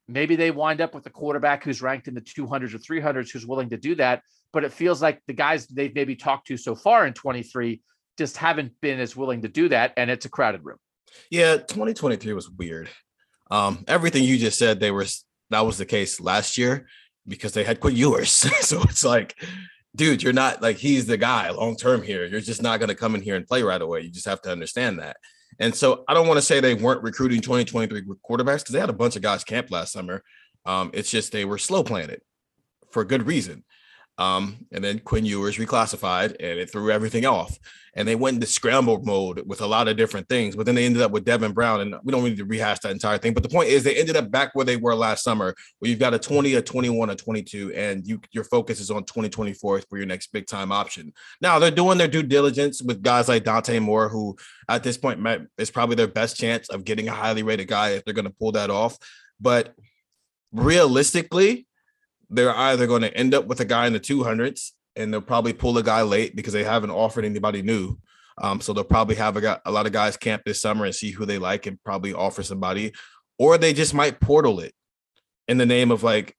maybe 0.07 0.35
they 0.35 0.51
wind 0.51 0.81
up 0.81 0.95
with 0.95 1.05
a 1.05 1.09
quarterback 1.09 1.63
who's 1.63 1.81
ranked 1.81 2.07
in 2.07 2.13
the 2.13 2.21
200s 2.21 2.73
or 2.73 2.79
300s 2.79 3.31
who's 3.31 3.45
willing 3.45 3.69
to 3.69 3.77
do 3.77 3.95
that. 3.95 4.21
But 4.51 4.63
it 4.63 4.71
feels 4.71 5.01
like 5.01 5.21
the 5.27 5.33
guys 5.33 5.67
they've 5.67 5.93
maybe 5.93 6.15
talked 6.15 6.47
to 6.47 6.57
so 6.57 6.75
far 6.75 7.05
in 7.07 7.13
23 7.13 7.81
just 8.17 8.37
haven't 8.37 8.73
been 8.81 8.99
as 8.99 9.15
willing 9.15 9.41
to 9.41 9.47
do 9.47 9.69
that. 9.69 9.93
And 9.97 10.09
it's 10.11 10.25
a 10.25 10.29
crowded 10.29 10.63
room. 10.63 10.77
Yeah, 11.29 11.57
2023 11.57 12.33
was 12.33 12.49
weird. 12.49 12.89
Um, 13.49 13.83
everything 13.87 14.23
you 14.23 14.37
just 14.37 14.57
said, 14.57 14.79
they 14.79 14.91
were 14.91 15.05
that 15.49 15.65
was 15.65 15.77
the 15.77 15.85
case 15.85 16.19
last 16.19 16.57
year 16.57 16.87
because 17.27 17.53
they 17.53 17.63
had 17.63 17.79
Quinn 17.79 17.95
Ewers. 17.95 18.31
so 18.61 18.81
it's 18.83 19.03
like, 19.03 19.35
dude, 19.95 20.23
you're 20.23 20.33
not 20.33 20.61
like 20.61 20.77
he's 20.77 21.05
the 21.05 21.17
guy 21.17 21.49
long 21.51 21.75
term 21.75 22.01
here. 22.01 22.25
You're 22.25 22.41
just 22.41 22.61
not 22.61 22.79
gonna 22.79 22.95
come 22.95 23.15
in 23.15 23.21
here 23.21 23.35
and 23.35 23.47
play 23.47 23.63
right 23.63 23.81
away. 23.81 24.01
You 24.01 24.09
just 24.09 24.27
have 24.27 24.41
to 24.43 24.51
understand 24.51 24.99
that. 24.99 25.17
And 25.59 25.73
so 25.75 26.03
I 26.07 26.13
don't 26.13 26.27
want 26.27 26.37
to 26.37 26.41
say 26.41 26.59
they 26.59 26.73
weren't 26.73 27.03
recruiting 27.03 27.41
2023 27.41 28.01
quarterbacks 28.27 28.59
because 28.59 28.73
they 28.73 28.79
had 28.79 28.89
a 28.89 28.93
bunch 28.93 29.15
of 29.15 29.21
guys 29.21 29.43
camp 29.43 29.69
last 29.69 29.93
summer. 29.93 30.23
Um, 30.65 30.91
it's 30.93 31.11
just 31.11 31.31
they 31.31 31.45
were 31.45 31.57
slow 31.57 31.83
playing 31.83 32.09
it 32.09 32.23
for 32.91 33.03
good 33.03 33.27
reason. 33.27 33.63
Um, 34.17 34.67
and 34.71 34.83
then 34.83 34.99
Quinn 34.99 35.25
Ewers 35.25 35.57
reclassified 35.57 36.35
and 36.39 36.59
it 36.59 36.71
threw 36.71 36.91
everything 36.91 37.25
off. 37.25 37.57
And 37.95 38.07
they 38.07 38.15
went 38.15 38.35
into 38.35 38.47
scramble 38.47 38.99
mode 39.03 39.43
with 39.45 39.61
a 39.61 39.67
lot 39.67 39.87
of 39.87 39.97
different 39.97 40.27
things. 40.27 40.55
But 40.55 40.65
then 40.65 40.73
they 40.73 40.85
ended 40.85 41.03
up 41.03 41.11
with 41.11 41.25
Devin 41.25 41.51
Brown. 41.51 41.81
And 41.81 41.95
we 42.03 42.11
don't 42.11 42.23
need 42.23 42.37
to 42.37 42.45
rehash 42.45 42.79
that 42.79 42.91
entire 42.91 43.19
thing. 43.19 43.33
But 43.33 43.43
the 43.43 43.49
point 43.49 43.69
is 43.69 43.83
they 43.83 43.95
ended 43.95 44.15
up 44.15 44.31
back 44.31 44.49
where 44.53 44.65
they 44.65 44.77
were 44.77 44.95
last 44.95 45.23
summer, 45.23 45.53
where 45.77 45.89
you've 45.89 45.99
got 45.99 46.13
a 46.13 46.19
20, 46.19 46.55
a 46.55 46.61
21, 46.61 47.11
a 47.11 47.15
22, 47.15 47.71
and 47.73 48.07
you 48.07 48.19
your 48.31 48.45
focus 48.45 48.79
is 48.79 48.89
on 48.89 49.03
2024 49.03 49.81
for 49.81 49.97
your 49.97 50.07
next 50.07 50.31
big 50.31 50.47
time 50.47 50.71
option. 50.71 51.13
Now 51.39 51.59
they're 51.59 51.69
doing 51.69 51.99
their 51.99 52.07
due 52.07 52.23
diligence 52.23 52.81
with 52.81 53.03
guys 53.03 53.29
like 53.29 53.43
Dante 53.43 53.77
Moore, 53.77 54.09
who 54.09 54.35
at 54.67 54.81
this 54.81 54.97
point 54.97 55.19
is 55.59 55.69
probably 55.69 55.95
their 55.95 56.07
best 56.07 56.35
chance 56.35 56.69
of 56.69 56.85
getting 56.85 57.09
a 57.09 57.13
highly 57.13 57.43
rated 57.43 57.67
guy 57.67 57.91
if 57.91 58.05
they're 58.05 58.13
going 58.15 58.25
to 58.25 58.33
pull 58.39 58.53
that 58.53 58.71
off. 58.71 58.97
But 59.39 59.75
realistically, 60.51 61.67
they're 62.29 62.55
either 62.55 62.87
going 62.87 63.01
to 63.01 63.15
end 63.15 63.33
up 63.33 63.45
with 63.45 63.59
a 63.59 63.65
guy 63.65 63.87
in 63.87 63.93
the 63.93 63.99
200s 63.99 64.71
and 64.95 65.11
they'll 65.11 65.21
probably 65.21 65.53
pull 65.53 65.77
a 65.77 65.83
guy 65.83 66.01
late 66.01 66.35
because 66.35 66.53
they 66.53 66.63
haven't 66.63 66.91
offered 66.91 67.25
anybody 67.25 67.61
new. 67.61 67.97
Um, 68.41 68.61
so 68.61 68.73
they'll 68.73 68.83
probably 68.83 69.15
have 69.15 69.37
a, 69.37 69.61
a 69.65 69.71
lot 69.71 69.85
of 69.85 69.91
guys 69.91 70.17
camp 70.17 70.43
this 70.45 70.61
summer 70.61 70.85
and 70.85 70.95
see 70.95 71.11
who 71.11 71.25
they 71.25 71.37
like 71.37 71.65
and 71.65 71.81
probably 71.83 72.13
offer 72.13 72.43
somebody, 72.43 72.93
or 73.37 73.57
they 73.57 73.73
just 73.73 73.93
might 73.93 74.19
portal 74.19 74.59
it 74.59 74.73
in 75.47 75.57
the 75.57 75.65
name 75.65 75.91
of 75.91 76.03
like, 76.03 76.35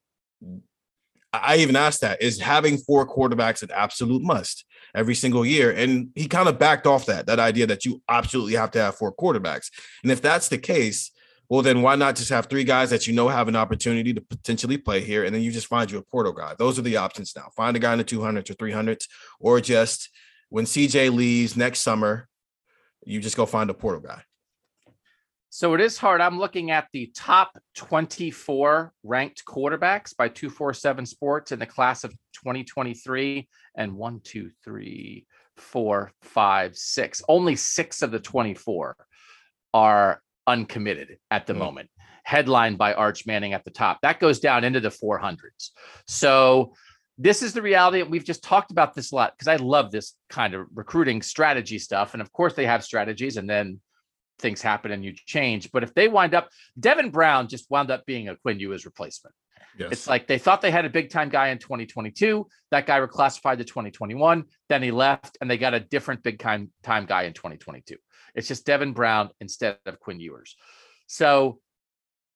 I 1.31 1.57
even 1.57 1.75
asked 1.75 2.01
that 2.01 2.21
is 2.21 2.39
having 2.39 2.77
four 2.77 3.07
quarterbacks 3.07 3.61
an 3.61 3.71
absolute 3.71 4.21
must 4.21 4.65
every 4.93 5.15
single 5.15 5.45
year. 5.45 5.71
And 5.71 6.09
he 6.15 6.27
kind 6.27 6.47
of 6.47 6.57
backed 6.57 6.87
off 6.87 7.05
that, 7.07 7.27
that 7.27 7.39
idea 7.39 7.67
that 7.67 7.85
you 7.85 8.01
absolutely 8.09 8.53
have 8.53 8.71
to 8.71 8.79
have 8.79 8.95
four 8.95 9.13
quarterbacks. 9.13 9.69
And 10.03 10.11
if 10.11 10.21
that's 10.21 10.47
the 10.47 10.57
case, 10.57 11.11
well, 11.49 11.61
then 11.61 11.81
why 11.81 11.95
not 11.95 12.15
just 12.15 12.29
have 12.29 12.47
three 12.47 12.63
guys 12.63 12.89
that 12.89 13.07
you 13.07 13.13
know 13.13 13.27
have 13.27 13.47
an 13.47 13.55
opportunity 13.55 14.13
to 14.13 14.21
potentially 14.21 14.77
play 14.77 15.01
here, 15.01 15.23
and 15.23 15.33
then 15.33 15.41
you 15.41 15.51
just 15.51 15.67
find 15.67 15.89
you 15.91 15.97
a 15.97 16.01
portal 16.01 16.33
guy. 16.33 16.55
Those 16.57 16.79
are 16.79 16.83
the 16.83 16.97
options 16.97 17.33
now. 17.35 17.49
Find 17.55 17.75
a 17.75 17.79
guy 17.79 17.93
in 17.93 17.99
the 17.99 18.03
200s 18.03 18.49
or 18.49 18.55
300s, 18.55 19.07
or 19.39 19.61
just 19.61 20.09
when 20.49 20.65
CJ 20.65 21.13
leaves 21.13 21.55
next 21.55 21.81
summer, 21.81 22.27
you 23.05 23.19
just 23.19 23.37
go 23.37 23.45
find 23.45 23.69
a 23.69 23.73
portal 23.73 24.01
guy. 24.01 24.23
So 25.49 25.73
it 25.73 25.79
is 25.79 25.97
hard. 25.97 26.19
I'm 26.19 26.37
looking 26.37 26.71
at 26.71 26.87
the 26.91 27.11
top 27.15 27.57
24 27.75 28.91
ranked 29.03 29.45
quarterbacks 29.45 30.13
by 30.15 30.27
247 30.27 31.05
Sports 31.05 31.51
in 31.53 31.59
the 31.59 31.65
class 31.65 32.03
of 32.03 32.11
2023, 32.33 33.47
and 33.77 33.93
one, 33.95 34.19
two, 34.21 34.51
three, 34.65 35.25
four, 35.55 36.11
five, 36.21 36.75
six. 36.75 37.21
Only 37.29 37.55
six 37.55 38.01
of 38.01 38.11
the 38.11 38.19
24 38.19 38.97
are 39.73 40.21
uncommitted 40.47 41.17
at 41.31 41.47
the 41.47 41.53
mm. 41.53 41.59
moment, 41.59 41.89
headlined 42.23 42.77
by 42.77 42.93
Arch 42.93 43.25
Manning 43.25 43.53
at 43.53 43.63
the 43.63 43.71
top. 43.71 43.99
That 44.01 44.19
goes 44.19 44.39
down 44.39 44.63
into 44.63 44.79
the 44.79 44.89
400s. 44.89 45.69
So 46.07 46.73
this 47.17 47.41
is 47.41 47.53
the 47.53 47.61
reality. 47.61 48.03
We've 48.03 48.25
just 48.25 48.43
talked 48.43 48.71
about 48.71 48.93
this 48.93 49.11
a 49.11 49.15
lot 49.15 49.33
because 49.37 49.47
I 49.47 49.55
love 49.55 49.91
this 49.91 50.13
kind 50.29 50.53
of 50.53 50.67
recruiting 50.73 51.21
strategy 51.21 51.79
stuff. 51.79 52.13
And 52.13 52.21
of 52.21 52.31
course, 52.33 52.53
they 52.53 52.65
have 52.65 52.83
strategies 52.83 53.37
and 53.37 53.49
then 53.49 53.79
things 54.39 54.61
happen 54.61 54.91
and 54.91 55.03
you 55.03 55.13
change. 55.13 55.71
But 55.71 55.83
if 55.83 55.93
they 55.93 56.07
wind 56.07 56.33
up, 56.33 56.49
Devin 56.79 57.09
Brown 57.09 57.47
just 57.47 57.69
wound 57.69 57.91
up 57.91 58.05
being 58.05 58.29
a 58.29 58.35
Quinn 58.35 58.59
Ewers 58.59 58.85
replacement. 58.85 59.35
Yes. 59.77 59.91
It's 59.91 60.07
like 60.07 60.27
they 60.27 60.37
thought 60.37 60.61
they 60.61 60.71
had 60.71 60.85
a 60.85 60.89
big 60.89 61.09
time 61.09 61.29
guy 61.29 61.49
in 61.49 61.57
2022. 61.57 62.47
That 62.71 62.85
guy 62.85 62.99
reclassified 62.99 63.57
to 63.57 63.65
2021. 63.65 64.45
Then 64.69 64.83
he 64.83 64.91
left 64.91 65.37
and 65.41 65.49
they 65.49 65.57
got 65.57 65.73
a 65.73 65.79
different 65.79 66.23
big 66.23 66.39
time, 66.39 66.71
time 66.83 67.05
guy 67.05 67.23
in 67.23 67.33
2022. 67.33 67.97
It's 68.35 68.47
just 68.47 68.65
Devin 68.65 68.93
Brown 68.93 69.29
instead 69.41 69.77
of 69.85 69.99
Quinn 69.99 70.19
Ewers. 70.19 70.55
So 71.07 71.59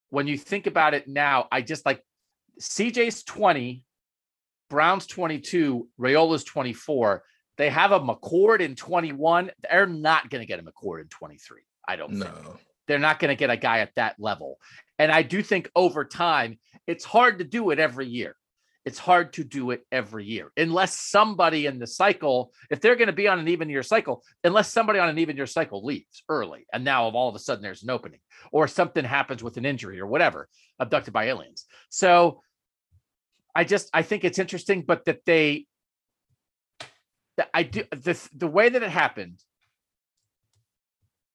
when 0.10 0.28
you 0.28 0.38
think 0.38 0.68
about 0.68 0.94
it 0.94 1.08
now, 1.08 1.48
I 1.52 1.62
just 1.62 1.86
like 1.86 2.04
CJ's 2.60 3.24
20, 3.24 3.84
Brown's 4.70 5.08
22, 5.08 5.88
Raiola's 6.00 6.44
24. 6.44 7.24
They 7.58 7.70
have 7.70 7.92
a 7.92 8.00
McCord 8.00 8.60
in 8.62 8.76
21. 8.76 9.52
They're 9.70 9.86
not 9.86 10.30
going 10.30 10.42
to 10.42 10.48
get 10.48 10.60
a 10.60 10.64
McCord 10.64 11.02
in 11.02 11.08
23. 11.08 11.62
I 11.88 11.96
don't 11.96 12.14
no. 12.14 12.26
think. 12.26 12.46
They're 12.88 13.00
not 13.00 13.20
going 13.20 13.30
to 13.30 13.36
get 13.36 13.50
a 13.50 13.58
guy 13.58 13.80
at 13.80 13.94
that 13.96 14.16
level. 14.20 14.58
And 14.98 15.12
I 15.12 15.22
do 15.22 15.44
think 15.44 15.70
over 15.76 16.06
time, 16.06 16.58
it's 16.88 17.06
hard 17.06 17.40
to 17.40 17.46
do 17.46 17.70
it 17.70 17.80
every 17.80 18.08
year 18.08 18.36
it's 18.86 18.98
hard 18.98 19.34
to 19.34 19.44
do 19.44 19.70
it 19.70 19.86
every 19.92 20.26
year 20.26 20.52
unless 20.58 20.98
somebody 20.98 21.66
in 21.66 21.80
the 21.80 21.88
cycle, 21.88 22.52
if 22.72 22.82
they're 22.82 22.96
going 22.96 23.06
to 23.08 23.14
be 23.14 23.28
on 23.28 23.38
an 23.38 23.48
even 23.48 23.70
year 23.70 23.84
cycle, 23.84 24.24
unless 24.44 24.72
somebody 24.72 24.98
on 24.98 25.10
an 25.10 25.20
even 25.20 25.36
year 25.36 25.46
cycle 25.46 25.86
leaves 25.86 26.24
early 26.30 26.66
and 26.74 26.84
now 26.84 27.08
of 27.08 27.14
all 27.14 27.30
of 27.30 27.36
a 27.36 27.40
sudden 27.40 27.62
there's 27.62 27.84
an 27.84 27.90
opening 27.90 28.20
or 28.52 28.68
something 28.68 29.04
happens 29.04 29.44
with 29.44 29.58
an 29.58 29.66
injury 29.66 30.00
or 30.00 30.08
whatever, 30.08 30.48
abducted 30.80 31.14
by 31.14 31.26
aliens. 31.26 31.66
So 31.90 32.42
I 33.54 33.64
just 33.64 33.90
I 33.94 34.02
think 34.02 34.24
it's 34.24 34.40
interesting, 34.40 34.82
but 34.82 35.06
that 35.06 35.26
they 35.26 35.68
that 37.38 37.50
I 37.54 37.64
do 37.64 37.84
the 37.92 38.20
the 38.34 38.48
way 38.48 38.70
that 38.70 38.82
it 38.82 38.90
happened. 38.90 39.44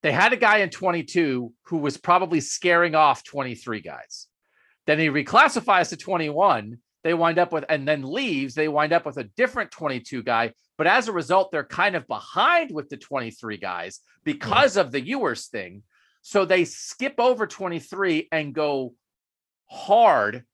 They 0.04 0.12
had 0.12 0.32
a 0.32 0.36
guy 0.36 0.58
in 0.58 0.70
22 0.70 1.52
who 1.62 1.78
was 1.78 1.96
probably 1.96 2.40
scaring 2.40 2.94
off 2.94 3.24
23 3.24 3.80
guys. 3.80 4.28
Then 4.86 5.00
he 5.00 5.08
reclassifies 5.08 5.88
to 5.88 5.96
21 5.96 6.78
they 7.04 7.14
wind 7.14 7.38
up 7.38 7.52
with, 7.52 7.64
and 7.68 7.86
then 7.86 8.02
leaves, 8.02 8.54
they 8.54 8.66
wind 8.66 8.92
up 8.92 9.04
with 9.04 9.18
a 9.18 9.24
different 9.24 9.70
22 9.70 10.22
guy 10.22 10.52
But 10.76 10.86
as 10.88 11.06
a 11.06 11.12
result, 11.12 11.52
they're 11.52 11.62
kind 11.62 11.94
of 11.94 12.08
behind 12.08 12.72
with 12.72 12.88
the 12.88 12.96
23 12.96 13.58
guys 13.58 14.00
because 14.24 14.76
of 14.76 14.90
the 14.90 15.00
Ewers 15.00 15.46
thing. 15.46 15.82
So 16.22 16.44
they 16.44 16.64
skip 16.64 17.14
over 17.18 17.46
23 17.46 18.28
and 18.32 18.54
go 18.54 18.94
hard 19.70 20.44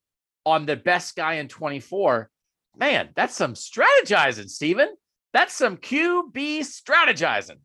on 0.45 0.67
the 0.67 0.77
best 0.77 1.17
guy 1.17 1.35
in 1.35 1.49
24. 1.49 2.29
Man, 2.77 3.11
that's 3.15 3.37
some 3.37 3.55
strategizing, 3.55 4.49
Stephen. 4.49 4.95
That's 5.33 5.55
some 5.55 5.77
QB 5.77 6.61
strategizing. 6.61 7.61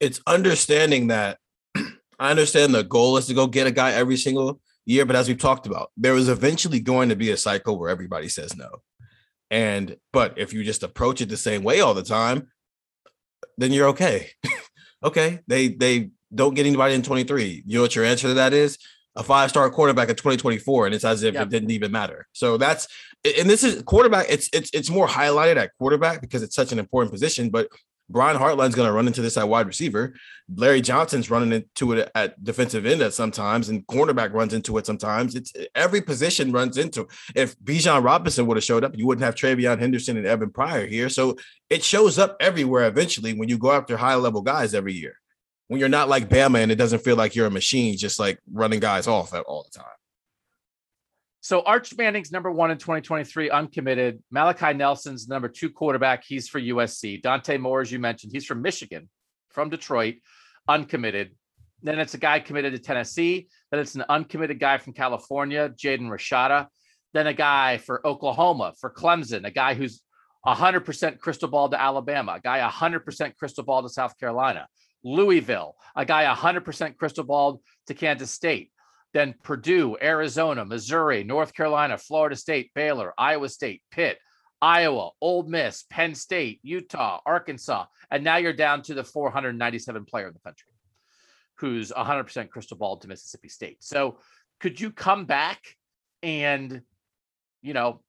It's 0.00 0.20
understanding 0.26 1.08
that 1.08 1.38
I 2.18 2.30
understand 2.30 2.74
the 2.74 2.84
goal 2.84 3.16
is 3.16 3.26
to 3.26 3.34
go 3.34 3.46
get 3.46 3.66
a 3.66 3.70
guy 3.70 3.92
every 3.92 4.16
single 4.16 4.60
year, 4.84 5.04
but 5.04 5.16
as 5.16 5.28
we've 5.28 5.38
talked 5.38 5.66
about, 5.66 5.90
there 5.96 6.14
is 6.14 6.28
eventually 6.28 6.80
going 6.80 7.08
to 7.08 7.16
be 7.16 7.30
a 7.30 7.36
cycle 7.36 7.78
where 7.78 7.90
everybody 7.90 8.28
says 8.28 8.56
no. 8.56 8.68
And 9.50 9.96
but 10.12 10.38
if 10.38 10.52
you 10.52 10.64
just 10.64 10.82
approach 10.82 11.20
it 11.20 11.28
the 11.28 11.36
same 11.36 11.62
way 11.62 11.80
all 11.80 11.94
the 11.94 12.02
time, 12.02 12.48
then 13.58 13.72
you're 13.72 13.88
okay. 13.88 14.30
okay, 15.04 15.40
they 15.46 15.68
they 15.68 16.10
don't 16.34 16.54
get 16.54 16.66
anybody 16.66 16.94
in 16.94 17.02
23. 17.02 17.62
You 17.66 17.76
know 17.76 17.82
what 17.82 17.94
your 17.94 18.04
answer 18.04 18.28
to 18.28 18.34
that 18.34 18.52
is? 18.52 18.78
A 19.14 19.22
five-star 19.22 19.70
quarterback 19.70 20.10
in 20.10 20.16
2024, 20.16 20.86
and 20.86 20.94
it's 20.94 21.04
as 21.04 21.22
if 21.22 21.34
Yep. 21.34 21.46
it 21.46 21.50
didn't 21.50 21.70
even 21.70 21.90
matter. 21.90 22.26
So 22.32 22.58
that's 22.58 22.86
and 23.38 23.48
this 23.48 23.64
is 23.64 23.82
quarterback. 23.82 24.26
It's 24.28 24.50
it's 24.52 24.70
it's 24.74 24.90
more 24.90 25.06
highlighted 25.06 25.56
at 25.56 25.70
quarterback 25.78 26.20
because 26.20 26.42
it's 26.42 26.54
such 26.56 26.72
an 26.72 26.78
important 26.78 27.12
position. 27.12 27.48
But 27.50 27.68
Brian 28.08 28.36
Hartline's 28.36 28.74
going 28.74 28.86
to 28.86 28.92
run 28.92 29.06
into 29.06 29.20
this 29.20 29.36
at 29.36 29.48
wide 29.48 29.66
receiver. 29.66 30.14
Larry 30.54 30.80
Johnson's 30.80 31.30
running 31.30 31.52
into 31.52 31.92
it 31.92 32.10
at 32.14 32.42
defensive 32.42 32.86
end 32.86 33.02
at 33.02 33.14
sometimes, 33.14 33.68
and 33.68 33.86
cornerback 33.86 34.32
runs 34.32 34.54
into 34.54 34.78
it 34.78 34.86
sometimes. 34.86 35.34
It's 35.34 35.52
every 35.74 36.00
position 36.00 36.52
runs 36.52 36.76
into. 36.76 37.08
If 37.34 37.58
Bijan 37.58 38.04
Robinson 38.04 38.46
would 38.46 38.56
have 38.56 38.64
showed 38.64 38.84
up, 38.84 38.96
you 38.96 39.06
wouldn't 39.06 39.24
have 39.24 39.34
TreVeyon 39.34 39.80
Henderson 39.80 40.16
and 40.16 40.26
Evan 40.26 40.50
Pryor 40.50 40.86
here. 40.86 41.08
So 41.08 41.36
it 41.68 41.82
shows 41.82 42.18
up 42.18 42.36
everywhere 42.38 42.86
eventually 42.86 43.34
when 43.34 43.48
you 43.48 43.58
go 43.58 43.72
after 43.72 43.96
high 43.96 44.14
level 44.14 44.42
guys 44.42 44.72
every 44.72 44.92
year. 44.92 45.18
When 45.68 45.80
you're 45.80 45.88
not 45.88 46.08
like 46.08 46.28
Bama 46.28 46.62
and 46.62 46.70
it 46.70 46.76
doesn't 46.76 47.02
feel 47.02 47.16
like 47.16 47.34
you're 47.34 47.46
a 47.46 47.50
machine, 47.50 47.96
just 47.96 48.20
like 48.20 48.38
running 48.52 48.78
guys 48.78 49.08
off 49.08 49.34
at 49.34 49.44
all 49.46 49.64
the 49.64 49.76
time. 49.76 49.88
So 51.46 51.60
Arch 51.60 51.96
Manning's 51.96 52.32
number 52.32 52.50
one 52.50 52.72
in 52.72 52.78
2023, 52.78 53.50
uncommitted. 53.50 54.20
Malachi 54.32 54.74
Nelson's 54.74 55.28
number 55.28 55.48
two 55.48 55.70
quarterback. 55.70 56.24
He's 56.26 56.48
for 56.48 56.60
USC. 56.60 57.22
Dante 57.22 57.56
Moore, 57.56 57.82
as 57.82 57.92
you 57.92 58.00
mentioned, 58.00 58.32
he's 58.32 58.44
from 58.44 58.62
Michigan, 58.62 59.08
from 59.50 59.70
Detroit, 59.70 60.16
uncommitted. 60.66 61.36
Then 61.84 62.00
it's 62.00 62.14
a 62.14 62.18
guy 62.18 62.40
committed 62.40 62.72
to 62.72 62.80
Tennessee. 62.80 63.46
Then 63.70 63.78
it's 63.78 63.94
an 63.94 64.02
uncommitted 64.08 64.58
guy 64.58 64.78
from 64.78 64.92
California, 64.92 65.68
Jaden 65.68 66.08
Rashada. 66.08 66.66
Then 67.14 67.28
a 67.28 67.32
guy 67.32 67.78
for 67.78 68.04
Oklahoma, 68.04 68.72
for 68.80 68.90
Clemson, 68.90 69.46
a 69.46 69.52
guy 69.52 69.74
who's 69.74 70.02
100% 70.44 71.20
crystal 71.20 71.48
ball 71.48 71.68
to 71.68 71.80
Alabama, 71.80 72.32
a 72.32 72.40
guy 72.40 72.58
100% 72.58 73.36
crystal 73.36 73.62
ball 73.62 73.84
to 73.84 73.88
South 73.88 74.18
Carolina, 74.18 74.66
Louisville, 75.04 75.76
a 75.94 76.04
guy 76.04 76.24
100% 76.24 76.96
crystal 76.96 77.22
ball 77.22 77.60
to 77.86 77.94
Kansas 77.94 78.32
State 78.32 78.72
then 79.16 79.34
Purdue, 79.42 79.96
Arizona, 80.02 80.62
Missouri, 80.66 81.24
North 81.24 81.54
Carolina, 81.54 81.96
Florida 81.96 82.36
State, 82.36 82.70
Baylor, 82.74 83.14
Iowa 83.16 83.48
State, 83.48 83.80
Pitt, 83.90 84.18
Iowa, 84.60 85.08
Ole 85.22 85.44
Miss, 85.44 85.84
Penn 85.88 86.14
State, 86.14 86.60
Utah, 86.62 87.20
Arkansas, 87.24 87.86
and 88.10 88.22
now 88.22 88.36
you're 88.36 88.52
down 88.52 88.82
to 88.82 88.92
the 88.92 89.02
497 89.02 90.04
player 90.04 90.28
in 90.28 90.34
the 90.34 90.40
country 90.40 90.68
who's 91.54 91.90
100% 91.92 92.50
crystal 92.50 92.76
ball 92.76 92.98
to 92.98 93.08
Mississippi 93.08 93.48
State. 93.48 93.82
So 93.82 94.18
could 94.60 94.78
you 94.78 94.90
come 94.90 95.24
back 95.24 95.62
and, 96.22 96.82
you 97.62 97.72
know, 97.72 98.02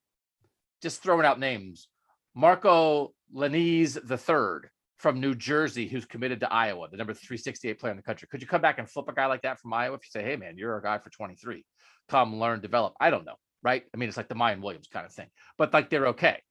just 0.81 1.01
throwing 1.01 1.25
out 1.25 1.39
names, 1.39 1.87
Marco 2.35 3.13
Lainez 3.33 3.97
the 4.05 4.17
third 4.17 4.69
from 4.97 5.19
New 5.19 5.35
Jersey 5.35 5.87
who's 5.87 6.05
committed 6.05 6.39
to 6.39 6.51
Iowa, 6.51 6.87
the 6.89 6.97
number 6.97 7.13
368 7.13 7.79
player 7.79 7.91
in 7.91 7.97
the 7.97 8.03
country. 8.03 8.27
Could 8.29 8.41
you 8.41 8.47
come 8.47 8.61
back 8.61 8.79
and 8.79 8.89
flip 8.89 9.07
a 9.07 9.13
guy 9.13 9.27
like 9.27 9.43
that 9.43 9.59
from 9.59 9.73
Iowa 9.73 9.95
if 9.95 10.01
you 10.03 10.09
say, 10.19 10.23
hey, 10.23 10.35
man, 10.35 10.57
you're 10.57 10.77
a 10.77 10.81
guy 10.81 10.97
for 10.97 11.09
23? 11.09 11.63
Come 12.09 12.39
learn, 12.39 12.61
develop. 12.61 12.93
I 12.99 13.09
don't 13.09 13.25
know. 13.25 13.35
Right. 13.63 13.83
I 13.93 13.97
mean, 13.97 14.07
it's 14.07 14.17
like 14.17 14.29
the 14.29 14.35
Mayan 14.35 14.61
Williams 14.61 14.87
kind 14.87 15.05
of 15.05 15.11
thing, 15.11 15.27
but 15.57 15.73
like 15.73 15.89
they're 15.89 16.07
okay. 16.07 16.41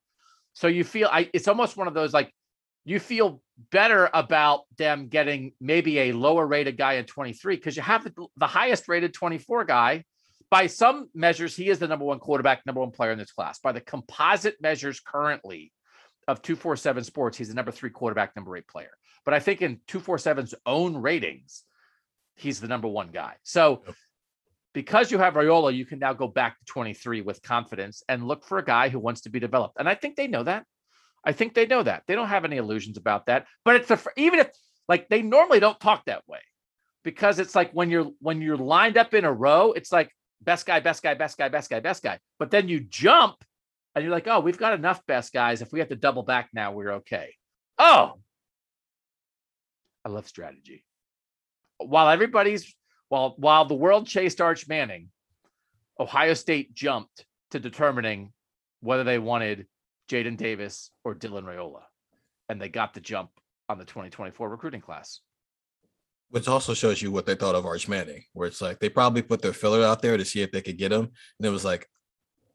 So 0.53 0.67
you 0.67 0.85
feel 0.85 1.09
I 1.11 1.31
it's 1.33 1.49
almost 1.49 1.77
one 1.77 1.87
of 1.87 1.95
those 1.95 2.13
like 2.13 2.33
you 2.85 2.99
feel 3.01 3.43
better 3.71 4.09
about 4.15 4.63
them 4.79 5.09
getting 5.09 5.53
maybe 5.61 5.99
a 5.99 6.13
lower 6.13 6.47
rated 6.47 6.77
guy 6.77 6.95
in 6.95 7.05
23 7.05 7.57
because 7.57 7.77
you 7.77 7.83
have 7.83 8.05
the, 8.05 8.27
the 8.37 8.47
highest 8.47 8.89
rated 8.89 9.13
24 9.13 9.65
guy. 9.65 10.05
By 10.49 10.69
some 10.69 11.09
measures, 11.13 11.57
he 11.57 11.69
is 11.69 11.81
the 11.81 11.89
number 11.89 12.05
one 12.05 12.21
quarterback, 12.21 12.65
number 12.65 12.81
one 12.81 12.93
player 12.93 13.11
in 13.11 13.19
this 13.19 13.33
class. 13.33 13.59
By 13.59 13.73
the 13.73 13.81
composite 13.81 14.61
measures 14.61 15.01
currently, 15.01 15.73
of 16.29 16.43
247 16.43 17.05
Sports, 17.05 17.39
he's 17.39 17.49
the 17.49 17.55
number 17.55 17.73
three 17.73 17.91
quarterback, 17.91 18.35
number 18.37 18.57
eight 18.57 18.67
player. 18.67 18.91
But 19.25 19.35
I 19.35 19.41
think 19.41 19.63
in 19.63 19.81
247's 19.89 20.55
own 20.65 20.97
ratings, 20.97 21.65
he's 22.35 22.61
the 22.61 22.69
number 22.69 22.89
one 22.89 23.09
guy. 23.09 23.35
So 23.43 23.83
because 24.73 25.11
you 25.11 25.19
have 25.19 25.35
Raiola, 25.35 25.75
you 25.75 25.87
can 25.87 25.99
now 25.99 26.13
go 26.13 26.29
back 26.29 26.59
to 26.59 26.65
23 26.67 27.23
with 27.23 27.43
confidence 27.43 28.03
and 28.09 28.29
look 28.29 28.45
for 28.45 28.59
a 28.59 28.65
guy 28.65 28.89
who 28.89 28.99
wants 28.99 29.23
to 29.23 29.31
be 29.31 29.41
developed. 29.41 29.77
And 29.79 29.89
I 29.89 29.95
think 29.95 30.17
they 30.17 30.29
know 30.29 30.43
that. 30.43 30.65
I 31.25 31.33
think 31.33 31.55
they 31.55 31.67
know 31.67 31.83
that. 31.83 32.03
They 32.07 32.15
don't 32.15 32.29
have 32.29 32.45
any 32.45 32.57
illusions 32.57 32.97
about 32.97 33.27
that. 33.27 33.47
But 33.65 33.77
it's 33.77 33.91
a, 33.91 33.99
even 34.17 34.39
if 34.39 34.51
like 34.89 35.09
they 35.09 35.23
normally 35.23 35.61
don't 35.61 35.81
talk 35.81 36.05
that 36.05 36.23
way 36.29 36.41
because 37.03 37.39
it's 37.39 37.55
like 37.55 37.73
when 37.73 37.89
you're 37.89 38.11
when 38.21 38.41
you're 38.41 38.57
lined 38.57 38.97
up 38.97 39.15
in 39.15 39.25
a 39.25 39.33
row, 39.33 39.73
it's 39.73 39.91
like 39.91 40.11
best 40.41 40.67
guy, 40.67 40.81
best 40.81 41.03
guy, 41.03 41.15
best 41.15 41.39
guy, 41.39 41.49
best 41.49 41.71
guy, 41.71 41.81
best 41.81 42.03
guy. 42.03 42.19
But 42.39 42.51
then 42.51 42.69
you 42.69 42.81
jump 42.81 43.37
and 43.97 44.05
you're 44.05 44.13
like, 44.13 44.29
oh, 44.29 44.41
we've 44.41 44.59
got 44.59 44.75
enough 44.75 45.05
best 45.07 45.33
guys. 45.33 45.63
If 45.63 45.73
we 45.73 45.79
have 45.79 45.89
to 45.89 45.97
double 45.97 46.23
back 46.23 46.51
now, 46.53 46.71
we're 46.71 46.93
okay. 46.97 47.35
Oh, 47.79 48.21
I 50.05 50.11
love 50.11 50.29
strategy. 50.29 50.85
While 51.79 52.11
everybody's 52.11 52.75
while 53.09 53.35
while 53.39 53.65
the 53.65 53.75
world 53.75 54.07
chased 54.07 54.43
Arch 54.43 54.69
Manning, 54.69 55.09
Ohio 55.99 56.35
State 56.35 56.75
jumped 56.75 57.25
to 57.53 57.59
determining 57.59 58.33
whether 58.81 59.03
they 59.03 59.19
wanted 59.19 59.67
Jaden 60.11 60.37
Davis 60.37 60.91
or 61.03 61.15
Dylan 61.15 61.45
Raiola, 61.45 61.83
and 62.51 62.61
they 62.61 62.69
got 62.69 62.93
the 62.93 63.01
jump 63.01 63.31
on 63.71 63.79
the 63.79 63.85
2024 63.87 64.49
recruiting 64.49 64.83
class. 64.83 65.21
Which 66.29 66.49
also 66.49 66.75
shows 66.75 67.01
you 67.01 67.11
what 67.11 67.25
they 67.25 67.35
thought 67.35 67.55
of 67.55 67.65
Arch 67.65 67.89
Manning, 67.89 68.25
where 68.35 68.47
it's 68.47 68.61
like 68.61 68.79
they 68.79 68.91
probably 68.91 69.23
put 69.23 69.41
their 69.41 69.55
filler 69.55 69.83
out 69.83 70.03
there 70.03 70.19
to 70.19 70.25
see 70.25 70.43
if 70.43 70.53
they 70.53 70.61
could 70.61 70.77
get 70.77 70.93
him. 70.93 71.09
And 71.39 71.47
it 71.47 71.51
was 71.51 71.65
like, 71.65 71.89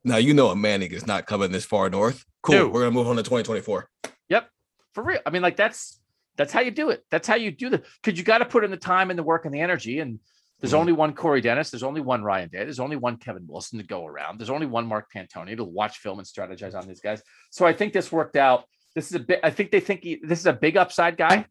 now 0.04 0.18
you 0.18 0.34
know 0.34 0.50
a 0.50 0.56
Manning 0.56 0.92
is 0.92 1.06
not 1.08 1.26
coming 1.28 1.52
this 1.52 1.66
far 1.66 1.90
north. 1.90 2.26
Cool. 2.44 2.56
Dude. 2.56 2.74
We're 2.74 2.82
gonna 2.82 2.92
move 2.92 3.08
on 3.08 3.16
to 3.18 3.24
2024. 3.24 3.90
Yep, 4.30 4.50
for 4.94 5.04
real. 5.04 5.20
I 5.26 5.30
mean, 5.30 5.42
like 5.42 5.56
that's 5.56 6.00
that's 6.38 6.54
how 6.54 6.62
you 6.62 6.72
do 6.72 6.90
it. 6.90 7.06
That's 7.12 7.28
how 7.28 7.36
you 7.36 7.52
do 7.52 7.70
the 7.70 7.84
because 8.04 8.18
you 8.18 8.24
got 8.24 8.40
to 8.40 8.46
put 8.46 8.64
in 8.64 8.72
the 8.72 8.78
time 8.78 9.10
and 9.10 9.20
the 9.20 9.24
work 9.24 9.46
and 9.46 9.54
the 9.54 9.60
energy. 9.60 10.00
And 10.00 10.20
there's 10.60 10.74
Mhm. 10.74 10.78
only 10.80 10.94
one 10.94 11.14
Corey 11.14 11.42
Dennis. 11.42 11.70
There's 11.72 11.84
only 11.84 12.02
one 12.02 12.24
Ryan 12.24 12.50
Day. 12.50 12.60
There's 12.64 12.80
only 12.80 12.96
one 12.96 13.18
Kevin 13.18 13.46
Wilson 13.48 13.80
to 13.80 13.86
go 13.86 14.06
around. 14.06 14.40
There's 14.40 14.50
only 14.50 14.66
one 14.68 14.86
Mark 14.88 15.08
Pantoni 15.14 15.58
to 15.58 15.64
watch 15.64 15.98
film 15.98 16.20
and 16.20 16.28
strategize 16.28 16.74
on 16.76 16.88
these 16.88 17.02
guys. 17.02 17.22
So 17.50 17.66
I 17.66 17.74
think 17.74 17.94
this 17.94 18.12
worked 18.12 18.36
out. 18.38 18.66
This 18.96 19.08
is 19.08 19.16
a 19.16 19.20
bit. 19.20 19.40
I 19.44 19.50
think 19.50 19.72
they 19.72 19.80
think 19.80 20.04
he, 20.04 20.20
this 20.24 20.40
is 20.40 20.46
a 20.46 20.54
big 20.54 20.78
upside 20.78 21.18
guy, 21.18 21.46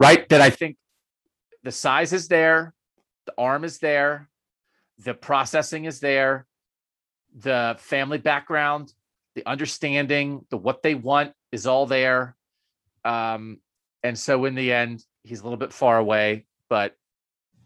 right? 0.00 0.28
That 0.28 0.40
I 0.40 0.50
think 0.50 0.76
the 1.62 1.72
size 1.72 2.12
is 2.12 2.28
there, 2.28 2.74
the 3.26 3.34
arm 3.38 3.64
is 3.64 3.78
there, 3.78 4.28
the 4.98 5.14
processing 5.14 5.84
is 5.84 6.00
there, 6.00 6.46
the 7.36 7.76
family 7.78 8.18
background, 8.18 8.92
the 9.34 9.46
understanding, 9.46 10.44
the 10.50 10.56
what 10.56 10.82
they 10.82 10.94
want 10.94 11.32
is 11.52 11.66
all 11.66 11.86
there. 11.86 12.36
Um, 13.04 13.58
and 14.02 14.18
so 14.18 14.44
in 14.46 14.54
the 14.54 14.72
end, 14.72 15.04
he's 15.22 15.40
a 15.40 15.42
little 15.42 15.58
bit 15.58 15.72
far 15.72 15.98
away, 15.98 16.46
but 16.68 16.94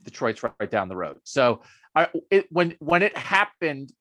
Detroit's 0.02 0.42
right, 0.42 0.70
down 0.70 0.88
the 0.88 0.96
road. 0.96 1.18
So 1.24 1.62
I, 1.94 2.08
it, 2.30 2.46
when 2.50 2.76
when 2.80 3.02
it 3.02 3.16
happened, 3.16 3.92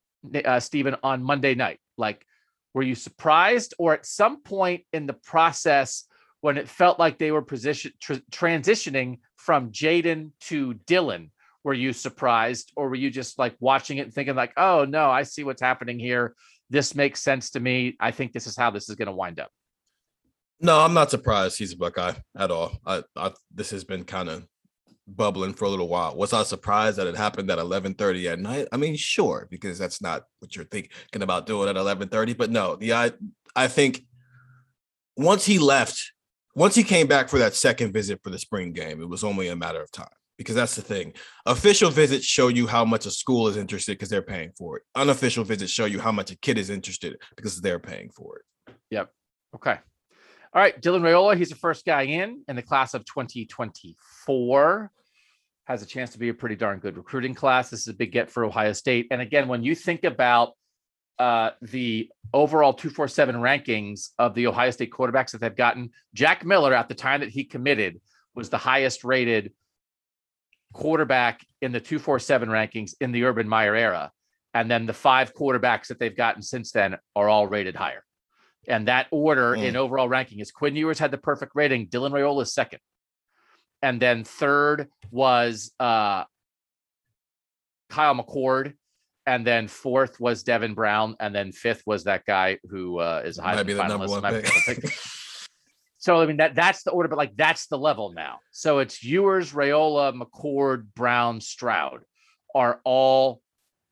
uh, 0.46 0.60
Stephen, 0.60 0.96
on 1.04 1.24
Monday 1.24 1.56
night, 1.56 1.80
like, 1.98 2.26
were 2.74 2.84
you 2.84 2.96
surprised, 2.96 3.74
or 3.78 3.94
at 3.94 4.06
some 4.06 4.42
point 4.42 4.84
in 4.94 5.06
the 5.06 5.14
process 5.14 6.06
when 6.42 6.58
it 6.58 6.70
felt 6.70 7.00
like 7.00 7.18
they 7.18 7.32
were 7.32 7.42
position 7.42 7.92
tr- 8.00 8.14
transitioning 8.32 9.20
from 9.36 9.72
Jaden 9.72 10.32
to 10.42 10.76
Dylan? 10.86 11.30
Were 11.64 11.74
you 11.74 11.94
surprised, 11.94 12.72
or 12.76 12.90
were 12.90 12.96
you 12.96 13.10
just 13.10 13.38
like 13.38 13.56
watching 13.60 13.98
it 13.98 14.04
and 14.04 14.14
thinking 14.14 14.36
like, 14.36 14.54
"Oh 14.58 14.86
no, 14.86 15.10
I 15.10 15.24
see 15.24 15.44
what's 15.44 15.62
happening 15.62 16.00
here. 16.00 16.36
This 16.70 16.96
makes 16.96 17.22
sense 17.22 17.52
to 17.52 17.60
me. 17.60 17.96
I 18.00 18.12
think 18.12 18.32
this 18.32 18.48
is 18.48 18.56
how 18.56 18.72
this 18.72 18.90
is 18.90 18.96
going 18.96 19.08
to 19.08 19.14
wind 19.14 19.40
up." 19.40 19.52
No, 20.62 20.80
I'm 20.80 20.94
not 20.94 21.10
surprised 21.10 21.58
he's 21.58 21.74
a 21.74 21.78
Buckeye 21.78 22.14
at 22.38 22.52
all. 22.52 22.78
I, 22.86 23.04
I 23.16 23.32
this 23.54 23.72
has 23.72 23.84
been 23.84 24.04
kind 24.04 24.30
of 24.30 24.46
bubbling 25.16 25.54
for 25.54 25.66
a 25.66 25.70
little 25.70 25.88
while. 25.88 26.16
Was 26.16 26.34
I 26.34 26.44
surprised 26.44 26.98
that 26.98 27.08
it 27.08 27.16
happened 27.16 27.50
at 27.50 27.60
11:30 27.60 28.32
at 28.32 28.40
night? 28.40 28.68
I 28.72 28.78
mean, 28.78 28.96
sure, 28.96 29.48
because 29.50 29.80
that's 29.80 30.02
not 30.02 30.24
what 30.40 30.56
you're 30.56 30.66
thinking 30.66 30.92
about 31.22 31.46
doing 31.46 31.70
at 31.70 31.76
11:30. 31.76 32.38
But 32.38 32.52
no, 32.52 32.76
the 32.76 32.94
I 32.94 33.12
I 33.56 33.68
think 33.68 34.06
once 35.16 35.46
he 35.46 35.60
left, 35.60 36.14
once 36.56 36.76
he 36.76 36.84
came 36.84 37.08
back 37.08 37.30
for 37.30 37.40
that 37.40 37.56
second 37.56 37.94
visit 37.94 38.22
for 38.24 38.30
the 38.30 38.40
spring 38.40 38.74
game, 38.74 39.02
it 39.02 39.10
was 39.10 39.24
only 39.24 39.48
a 39.48 39.56
matter 39.56 39.82
of 39.82 39.92
time. 39.92 40.08
Because 40.40 40.56
that's 40.56 40.76
the 40.76 40.82
thing. 40.82 41.14
Official 41.46 41.92
visits 41.92 42.26
show 42.26 42.48
you 42.48 42.66
how 42.66 42.86
much 42.86 43.06
a 43.06 43.12
school 43.12 43.50
is 43.50 43.58
interested 43.58 43.92
because 43.92 44.10
they're 44.10 44.22
paying 44.22 44.52
for 44.58 44.78
it. 44.78 44.84
Unofficial 44.96 45.44
visits 45.44 45.72
show 45.72 45.84
you 45.84 46.00
how 46.00 46.14
much 46.14 46.32
a 46.32 46.38
kid 46.38 46.58
is 46.58 46.70
interested 46.70 47.18
because 47.36 47.60
they're 47.60 47.78
paying 47.78 48.10
for 48.10 48.38
it. 48.38 48.74
Yep. 48.90 49.12
Okay. 49.56 49.78
All 50.52 50.62
right, 50.62 50.82
Dylan 50.82 51.02
Raiola, 51.02 51.38
he's 51.38 51.50
the 51.50 51.56
first 51.56 51.86
guy 51.86 52.04
in 52.04 52.42
in 52.48 52.56
the 52.56 52.64
class 52.64 52.96
of 52.96 53.06
2024. 53.06 54.92
Has 55.66 55.84
a 55.84 55.86
chance 55.86 56.12
to 56.12 56.20
be 56.20 56.30
a 56.30 56.34
pretty 56.34 56.56
darn 56.56 56.80
good 56.80 56.98
recruiting 56.98 57.36
class. 57.36 57.70
This 57.70 57.82
is 57.82 57.90
a 57.90 57.94
big 57.94 58.12
get 58.12 58.32
for 58.32 58.46
Ohio 58.46 58.74
State. 58.74 59.08
And 59.12 59.22
again, 59.22 59.48
when 59.48 59.62
you 59.62 59.76
think 59.76 60.06
about 60.06 60.54
uh, 61.20 61.52
the 61.62 62.10
overall 62.34 62.74
247 62.74 63.36
rankings 63.36 64.10
of 64.18 64.34
the 64.34 64.48
Ohio 64.48 64.72
State 64.72 64.90
quarterbacks 64.90 65.32
that 65.32 65.42
they've 65.42 65.56
gotten, 65.56 65.92
Jack 66.16 66.46
Miller, 66.46 66.74
at 66.74 66.88
the 66.88 66.96
time 66.96 67.20
that 67.20 67.30
he 67.30 67.44
committed, 67.44 68.02
was 68.34 68.50
the 68.50 68.58
highest 68.58 69.04
rated 69.04 69.52
quarterback 70.74 71.46
in 71.62 71.72
the 71.72 71.80
247 71.80 72.50
rankings 72.50 72.94
in 73.02 73.12
the 73.12 73.24
Urban 73.24 73.48
Meyer 73.48 73.76
era. 73.76 74.12
And 74.54 74.70
then 74.70 74.86
the 74.86 74.94
five 74.94 75.34
quarterbacks 75.34 75.88
that 75.88 76.00
they've 76.00 76.16
gotten 76.16 76.42
since 76.42 76.72
then 76.72 76.98
are 77.16 77.30
all 77.30 77.48
rated 77.48 77.76
higher. 77.76 78.04
And 78.68 78.88
that 78.88 79.08
order 79.12 79.56
mm. 79.56 79.64
in 79.64 79.76
overall 79.76 80.10
ranking 80.10 80.40
is 80.40 80.52
Quinn 80.52 80.76
Ewers 80.76 81.00
had 81.00 81.12
the 81.12 81.18
perfect 81.18 81.54
rating, 81.56 81.88
Dylan 81.88 82.12
Raiola 82.12 82.44
is 82.44 82.54
second. 82.54 82.80
And 83.82 84.02
then 84.02 84.24
third 84.24 84.90
was 85.12 85.72
uh, 85.80 86.26
Kyle 87.90 88.16
McCord. 88.16 88.74
And 89.26 89.46
then 89.46 89.68
fourth 89.68 90.20
was 90.20 90.44
Devin 90.44 90.74
Brown. 90.74 91.16
And 91.20 91.34
then 91.34 91.52
fifth 91.52 91.84
was 91.86 92.06
that 92.06 92.26
guy 92.26 92.58
who 92.70 92.98
uh, 93.00 93.22
is 93.24 93.38
a 93.38 93.44
high 93.44 93.64
finalist. 93.64 95.06
So 96.00 96.22
I 96.22 96.26
mean 96.26 96.38
that 96.38 96.56
that's 96.56 96.84
the 96.84 96.92
order, 96.92 97.10
but 97.10 97.18
like 97.18 97.36
that's 97.36 97.68
the 97.68 97.78
level 97.78 98.14
now. 98.14 98.40
So 98.52 98.80
it's 98.80 99.04
Ewers, 99.04 99.52
Raiola, 99.54 100.20
McCord, 100.20 100.88
Brown, 100.96 101.42
Stroud 101.42 102.02
are 102.56 102.82
all 102.84 103.42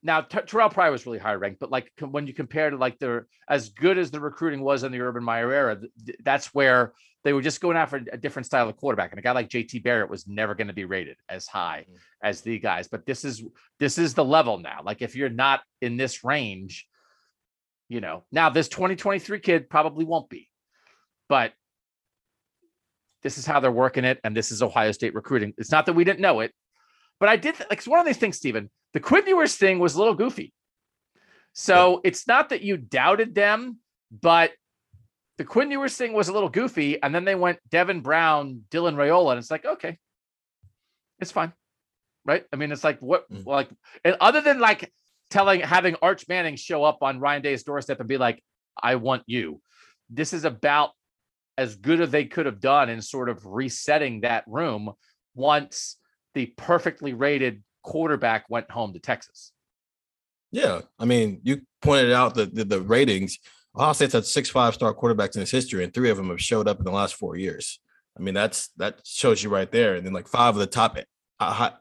now 0.03 0.21
T- 0.21 0.39
Terrell 0.47 0.69
Pryor 0.69 0.91
was 0.91 1.05
really 1.05 1.17
high 1.17 1.33
ranked, 1.33 1.59
but 1.59 1.69
like 1.69 1.91
when 1.99 2.25
you 2.25 2.33
compare 2.33 2.69
to 2.69 2.77
like 2.77 2.97
the 2.97 3.25
as 3.49 3.69
good 3.69 3.97
as 3.97 4.09
the 4.09 4.21
recruiting 4.21 4.61
was 4.61 4.83
in 4.83 4.91
the 4.91 5.01
Urban 5.01 5.23
Meyer 5.23 5.51
era, 5.51 5.77
th- 6.05 6.17
that's 6.23 6.47
where 6.53 6.93
they 7.23 7.33
were 7.33 7.41
just 7.41 7.59
going 7.59 7.75
after 7.75 8.01
a 8.13 8.17
different 8.17 8.45
style 8.45 8.69
of 8.69 8.77
quarterback. 8.77 9.11
And 9.11 9.19
a 9.19 9.21
guy 9.21 9.33
like 9.33 9.49
JT 9.49 9.83
Barrett 9.83 10.09
was 10.09 10.27
never 10.27 10.55
going 10.55 10.67
to 10.67 10.73
be 10.73 10.85
rated 10.85 11.17
as 11.27 11.45
high 11.45 11.85
mm-hmm. 11.89 11.97
as 12.23 12.39
the 12.39 12.57
guys. 12.57 12.87
But 12.87 13.05
this 13.05 13.25
is 13.25 13.43
this 13.79 13.97
is 13.97 14.13
the 14.13 14.23
level 14.23 14.59
now. 14.59 14.79
Like 14.81 15.01
if 15.01 15.13
you're 15.13 15.29
not 15.29 15.61
in 15.81 15.97
this 15.97 16.23
range, 16.23 16.87
you 17.89 17.99
know, 17.99 18.23
now 18.31 18.49
this 18.49 18.69
2023 18.69 19.39
kid 19.39 19.69
probably 19.69 20.05
won't 20.05 20.29
be, 20.29 20.47
but 21.27 21.51
this 23.27 23.37
is 23.37 23.45
how 23.45 23.59
they're 23.59 23.69
working 23.69 24.05
it, 24.05 24.21
and 24.23 24.33
this 24.33 24.53
is 24.53 24.63
Ohio 24.63 24.93
State 24.93 25.13
recruiting. 25.13 25.53
It's 25.57 25.69
not 25.69 25.85
that 25.87 25.93
we 25.93 26.05
didn't 26.05 26.21
know 26.21 26.39
it, 26.39 26.53
but 27.19 27.27
I 27.27 27.35
did 27.35 27.59
like 27.59 27.79
it's 27.79 27.87
one 27.87 27.99
of 27.99 28.05
these 28.05 28.15
things, 28.15 28.37
Stephen. 28.37 28.69
The 28.93 29.01
Quinn 29.01 29.27
Ewers 29.27 29.57
thing 29.57 29.79
was 29.79 29.95
a 29.95 29.99
little 29.99 30.13
goofy. 30.13 30.53
So 31.51 31.95
yeah. 31.95 31.99
it's 32.05 32.25
not 32.25 32.47
that 32.49 32.61
you 32.61 32.77
doubted 32.77 33.35
them, 33.35 33.79
but 34.09 34.53
the 35.37 35.43
Quinn 35.43 35.69
Ewers 35.71 35.97
thing 35.97 36.13
was 36.13 36.29
a 36.29 36.33
little 36.33 36.47
goofy. 36.47 37.03
And 37.03 37.13
then 37.13 37.25
they 37.25 37.35
went 37.35 37.59
Devin 37.69 37.99
Brown, 37.99 38.63
Dylan 38.71 38.95
Raiola, 38.95 39.31
and 39.31 39.39
it's 39.39 39.51
like, 39.51 39.65
okay, 39.65 39.97
it's 41.19 41.31
fine. 41.31 41.51
Right. 42.23 42.45
I 42.53 42.55
mean, 42.55 42.71
it's 42.71 42.85
like 42.85 43.01
what 43.01 43.29
mm. 43.29 43.45
like 43.45 43.67
and 44.05 44.15
other 44.21 44.39
than 44.39 44.61
like 44.61 44.93
telling 45.29 45.59
having 45.59 45.97
Arch 46.01 46.29
Manning 46.29 46.55
show 46.55 46.85
up 46.85 46.99
on 47.01 47.19
Ryan 47.19 47.41
Day's 47.41 47.63
doorstep 47.63 47.99
and 47.99 48.07
be 48.07 48.17
like, 48.17 48.41
I 48.81 48.95
want 48.95 49.23
you. 49.25 49.59
This 50.09 50.31
is 50.31 50.45
about 50.45 50.91
as 51.57 51.75
good 51.75 52.01
as 52.01 52.11
they 52.11 52.25
could 52.25 52.45
have 52.45 52.59
done 52.59 52.89
in 52.89 53.01
sort 53.01 53.29
of 53.29 53.45
resetting 53.45 54.21
that 54.21 54.43
room 54.47 54.91
once 55.35 55.97
the 56.33 56.47
perfectly 56.57 57.13
rated 57.13 57.63
quarterback 57.83 58.45
went 58.49 58.69
home 58.69 58.93
to 58.93 58.99
Texas. 58.99 59.51
Yeah, 60.51 60.81
I 60.99 61.05
mean, 61.05 61.41
you 61.43 61.61
pointed 61.81 62.11
out 62.11 62.35
the 62.35 62.45
the, 62.45 62.63
the 62.63 62.81
ratings. 62.81 63.39
Ohio 63.75 63.93
State's 63.93 64.13
had 64.13 64.25
six 64.25 64.49
five 64.49 64.73
star 64.73 64.93
quarterbacks 64.93 65.35
in 65.35 65.41
its 65.41 65.51
history, 65.51 65.83
and 65.83 65.93
three 65.93 66.09
of 66.09 66.17
them 66.17 66.29
have 66.29 66.41
showed 66.41 66.67
up 66.67 66.79
in 66.79 66.85
the 66.85 66.91
last 66.91 67.15
four 67.15 67.35
years. 67.35 67.79
I 68.17 68.21
mean, 68.21 68.33
that's 68.33 68.69
that 68.77 69.01
shows 69.05 69.43
you 69.43 69.49
right 69.49 69.71
there. 69.71 69.95
And 69.95 70.05
then 70.05 70.13
like 70.13 70.27
five 70.27 70.55
of 70.55 70.59
the 70.59 70.67
top 70.67 70.97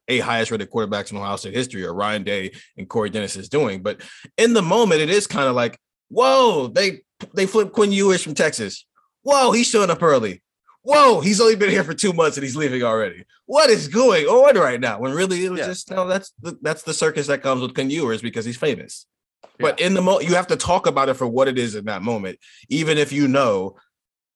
eight 0.08 0.20
highest 0.20 0.50
rated 0.50 0.70
quarterbacks 0.70 1.10
in 1.10 1.16
Ohio 1.16 1.36
State 1.36 1.54
history 1.54 1.84
are 1.84 1.94
Ryan 1.94 2.24
Day 2.24 2.52
and 2.76 2.88
Corey 2.88 3.10
Dennis 3.10 3.36
is 3.36 3.48
doing. 3.48 3.82
But 3.82 4.00
in 4.36 4.52
the 4.52 4.62
moment, 4.62 5.00
it 5.00 5.10
is 5.10 5.26
kind 5.26 5.48
of 5.48 5.54
like, 5.54 5.78
whoa, 6.08 6.68
they 6.68 7.02
they 7.34 7.46
flipped 7.46 7.72
Quinn 7.72 7.92
Ewers 7.92 8.22
from 8.22 8.34
Texas. 8.34 8.84
Whoa, 9.26 9.50
he's 9.50 9.66
showing 9.66 9.90
up 9.90 10.04
early. 10.04 10.40
Whoa, 10.82 11.18
he's 11.20 11.40
only 11.40 11.56
been 11.56 11.70
here 11.70 11.82
for 11.82 11.94
two 11.94 12.12
months 12.12 12.36
and 12.36 12.44
he's 12.44 12.54
leaving 12.54 12.84
already. 12.84 13.24
What 13.46 13.70
is 13.70 13.88
going 13.88 14.26
on 14.26 14.56
right 14.56 14.78
now? 14.78 15.00
When 15.00 15.10
really 15.10 15.44
it 15.44 15.50
was 15.50 15.58
yeah. 15.58 15.66
just 15.66 15.90
no, 15.90 16.06
that's 16.06 16.32
the, 16.40 16.56
that's 16.62 16.84
the 16.84 16.94
circus 16.94 17.26
that 17.26 17.42
comes 17.42 17.60
with 17.60 17.74
Quinn 17.74 17.90
Ewers 17.90 18.22
because 18.22 18.44
he's 18.44 18.56
famous. 18.56 19.04
Yeah. 19.42 19.48
But 19.58 19.80
in 19.80 19.94
the 19.94 20.00
moment, 20.00 20.28
you 20.28 20.36
have 20.36 20.46
to 20.46 20.56
talk 20.56 20.86
about 20.86 21.08
it 21.08 21.14
for 21.14 21.26
what 21.26 21.48
it 21.48 21.58
is 21.58 21.74
in 21.74 21.86
that 21.86 22.02
moment, 22.02 22.38
even 22.68 22.98
if 22.98 23.10
you 23.10 23.26
know 23.26 23.74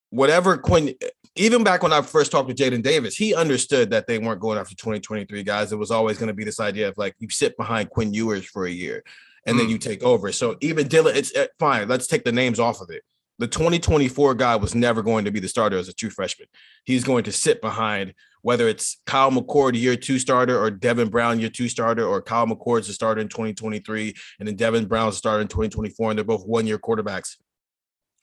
whatever 0.08 0.58
Quinn. 0.58 0.92
Even 1.36 1.62
back 1.62 1.84
when 1.84 1.92
I 1.92 2.02
first 2.02 2.32
talked 2.32 2.48
to 2.48 2.54
Jaden 2.54 2.82
Davis, 2.82 3.16
he 3.16 3.32
understood 3.32 3.90
that 3.90 4.08
they 4.08 4.18
weren't 4.18 4.40
going 4.40 4.58
after 4.58 4.74
2023 4.74 5.44
guys. 5.44 5.70
It 5.70 5.76
was 5.76 5.92
always 5.92 6.18
going 6.18 6.26
to 6.26 6.34
be 6.34 6.42
this 6.42 6.58
idea 6.58 6.88
of 6.88 6.98
like 6.98 7.14
you 7.20 7.30
sit 7.30 7.56
behind 7.56 7.90
Quinn 7.90 8.12
Ewers 8.12 8.44
for 8.44 8.66
a 8.66 8.70
year 8.70 9.04
and 9.46 9.54
mm. 9.54 9.60
then 9.60 9.68
you 9.68 9.78
take 9.78 10.02
over. 10.02 10.32
So 10.32 10.56
even 10.60 10.88
Dylan, 10.88 11.14
it's 11.14 11.32
uh, 11.36 11.46
fine. 11.60 11.86
Let's 11.86 12.08
take 12.08 12.24
the 12.24 12.32
names 12.32 12.58
off 12.58 12.80
of 12.80 12.90
it 12.90 13.04
the 13.40 13.48
2024 13.48 14.34
guy 14.34 14.54
was 14.56 14.74
never 14.74 15.02
going 15.02 15.24
to 15.24 15.30
be 15.30 15.40
the 15.40 15.48
starter 15.48 15.78
as 15.78 15.88
a 15.88 15.94
true 15.94 16.10
freshman. 16.10 16.46
He's 16.84 17.04
going 17.04 17.24
to 17.24 17.32
sit 17.32 17.62
behind 17.62 18.14
whether 18.42 18.68
it's 18.68 18.98
Kyle 19.06 19.30
McCord, 19.30 19.78
year 19.78 19.96
two 19.96 20.18
starter, 20.18 20.58
or 20.62 20.70
Devin 20.70 21.08
Brown, 21.08 21.40
year 21.40 21.48
two 21.48 21.68
starter, 21.68 22.06
or 22.06 22.20
Kyle 22.20 22.46
McCord's 22.46 22.86
the 22.86 22.92
starter 22.92 23.20
in 23.20 23.28
2023, 23.28 24.14
and 24.38 24.48
then 24.48 24.56
Devin 24.56 24.86
Brown's 24.86 25.14
the 25.14 25.18
starter 25.18 25.40
in 25.40 25.48
2024, 25.48 26.10
and 26.10 26.18
they're 26.18 26.24
both 26.24 26.46
one 26.46 26.66
year 26.66 26.78
quarterbacks. 26.78 27.36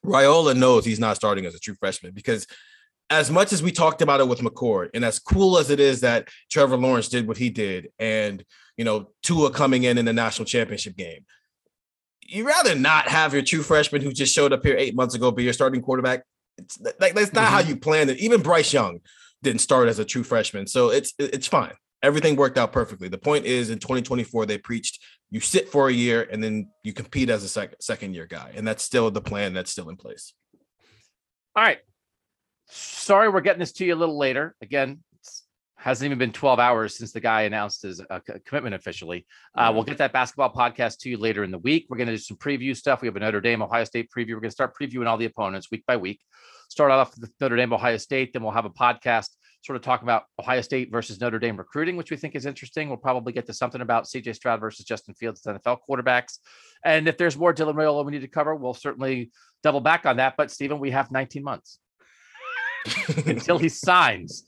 Raiola 0.05 0.55
knows 0.55 0.85
he's 0.85 0.99
not 0.99 1.15
starting 1.15 1.45
as 1.45 1.55
a 1.55 1.59
true 1.59 1.75
freshman 1.79 2.13
because 2.13 2.45
as 3.09 3.31
much 3.31 3.53
as 3.53 3.63
we 3.63 3.71
talked 3.71 4.01
about 4.01 4.19
it 4.19 4.27
with 4.27 4.39
McCord, 4.39 4.89
and 4.93 5.03
as 5.03 5.17
cool 5.17 5.57
as 5.57 5.69
it 5.69 5.79
is 5.79 6.01
that 6.01 6.27
Trevor 6.51 6.77
Lawrence 6.77 7.07
did 7.07 7.27
what 7.27 7.37
he 7.37 7.49
did, 7.49 7.89
and 7.97 8.43
you 8.77 8.85
know 8.85 9.09
Tua 9.23 9.49
coming 9.49 9.83
in 9.83 9.97
in 9.97 10.05
the 10.05 10.13
national 10.13 10.45
championship 10.45 10.95
game, 10.95 11.25
you 12.27 12.45
rather 12.45 12.75
not 12.75 13.07
have 13.07 13.33
your 13.33 13.41
true 13.41 13.63
freshman 13.63 14.01
who 14.01 14.11
just 14.11 14.33
showed 14.33 14.53
up 14.53 14.63
here 14.63 14.75
eight 14.77 14.95
months 14.95 15.15
ago 15.15 15.31
be 15.31 15.43
your 15.43 15.53
starting 15.53 15.81
quarterback. 15.81 16.23
It's 16.57 16.79
like 16.99 17.13
that's 17.13 17.33
not 17.33 17.45
mm-hmm. 17.45 17.53
how 17.53 17.59
you 17.59 17.77
planned 17.77 18.09
it. 18.09 18.19
Even 18.19 18.41
Bryce 18.41 18.73
Young 18.73 18.99
didn't 19.43 19.61
start 19.61 19.87
as 19.87 19.99
a 19.99 20.05
true 20.05 20.23
freshman, 20.23 20.67
so 20.67 20.89
it's 20.89 21.13
it's 21.19 21.47
fine. 21.47 21.73
Everything 22.03 22.35
worked 22.35 22.57
out 22.57 22.71
perfectly. 22.71 23.07
The 23.07 23.17
point 23.17 23.45
is, 23.45 23.69
in 23.69 23.79
2024, 23.79 24.45
they 24.45 24.57
preached 24.57 25.03
you 25.31 25.39
sit 25.39 25.69
for 25.69 25.89
a 25.89 25.93
year 25.93 26.27
and 26.31 26.43
then 26.43 26.69
you 26.83 26.93
compete 26.93 27.29
as 27.29 27.43
a 27.43 27.49
sec- 27.49 27.75
second 27.79 28.13
year 28.13 28.25
guy, 28.25 28.51
and 28.55 28.67
that's 28.67 28.83
still 28.83 29.09
the 29.11 29.21
plan. 29.21 29.53
That's 29.53 29.71
still 29.71 29.89
in 29.89 29.97
place. 29.97 30.33
All 31.55 31.63
right. 31.63 31.79
Sorry, 32.69 33.29
we're 33.29 33.41
getting 33.41 33.59
this 33.59 33.71
to 33.73 33.85
you 33.85 33.93
a 33.93 33.95
little 33.95 34.17
later. 34.17 34.55
Again, 34.61 35.03
hasn't 35.87 36.05
even 36.05 36.17
been 36.17 36.33
12 36.33 36.59
hours 36.59 36.97
since 36.97 37.13
the 37.13 37.19
guy 37.21 37.43
announced 37.43 37.83
his 37.83 38.01
uh, 38.09 38.19
commitment 38.45 38.75
officially. 38.75 39.25
Uh, 39.55 39.71
we'll 39.73 39.85
get 39.85 39.97
that 39.99 40.11
basketball 40.11 40.51
podcast 40.51 40.99
to 40.99 41.09
you 41.09 41.17
later 41.17 41.45
in 41.45 41.51
the 41.51 41.57
week. 41.59 41.85
We're 41.89 41.95
going 41.95 42.07
to 42.07 42.13
do 42.13 42.17
some 42.17 42.35
preview 42.35 42.75
stuff. 42.75 43.01
We 43.01 43.07
have 43.07 43.15
a 43.15 43.21
Notre 43.21 43.39
Dame, 43.39 43.61
Ohio 43.61 43.85
State 43.85 44.09
preview. 44.11 44.31
We're 44.31 44.41
going 44.41 44.49
to 44.49 44.51
start 44.51 44.75
previewing 44.77 45.07
all 45.07 45.15
the 45.15 45.27
opponents 45.27 45.71
week 45.71 45.85
by 45.87 45.95
week. 45.95 46.19
Start 46.67 46.91
off 46.91 47.17
with 47.17 47.31
Notre 47.39 47.55
Dame, 47.55 47.71
Ohio 47.71 47.95
State. 47.95 48.33
Then 48.33 48.43
we'll 48.43 48.51
have 48.51 48.65
a 48.65 48.69
podcast 48.69 49.29
sort 49.63 49.77
of 49.77 49.81
talking 49.81 50.05
about 50.05 50.23
Ohio 50.37 50.59
State 50.59 50.91
versus 50.91 51.21
Notre 51.21 51.39
Dame 51.39 51.55
recruiting, 51.55 51.95
which 51.95 52.11
we 52.11 52.17
think 52.17 52.35
is 52.35 52.45
interesting. 52.45 52.89
We'll 52.89 52.97
probably 52.97 53.31
get 53.31 53.45
to 53.45 53.53
something 53.53 53.79
about 53.79 54.07
CJ 54.07 54.35
Stroud 54.35 54.59
versus 54.59 54.85
Justin 54.85 55.13
Fields, 55.13 55.43
NFL 55.43 55.77
quarterbacks. 55.89 56.39
And 56.83 57.07
if 57.07 57.17
there's 57.17 57.37
more 57.37 57.53
Dylan 57.53 57.75
Raiola 57.75 58.05
we 58.05 58.11
need 58.11 58.23
to 58.23 58.27
cover, 58.27 58.53
we'll 58.55 58.73
certainly 58.73 59.31
double 59.63 59.79
back 59.79 60.05
on 60.05 60.17
that. 60.17 60.33
But 60.35 60.51
Stephen, 60.51 60.79
we 60.79 60.91
have 60.91 61.11
19 61.11 61.45
months 61.45 61.79
until 63.25 63.57
he 63.57 63.69
signs 63.69 64.43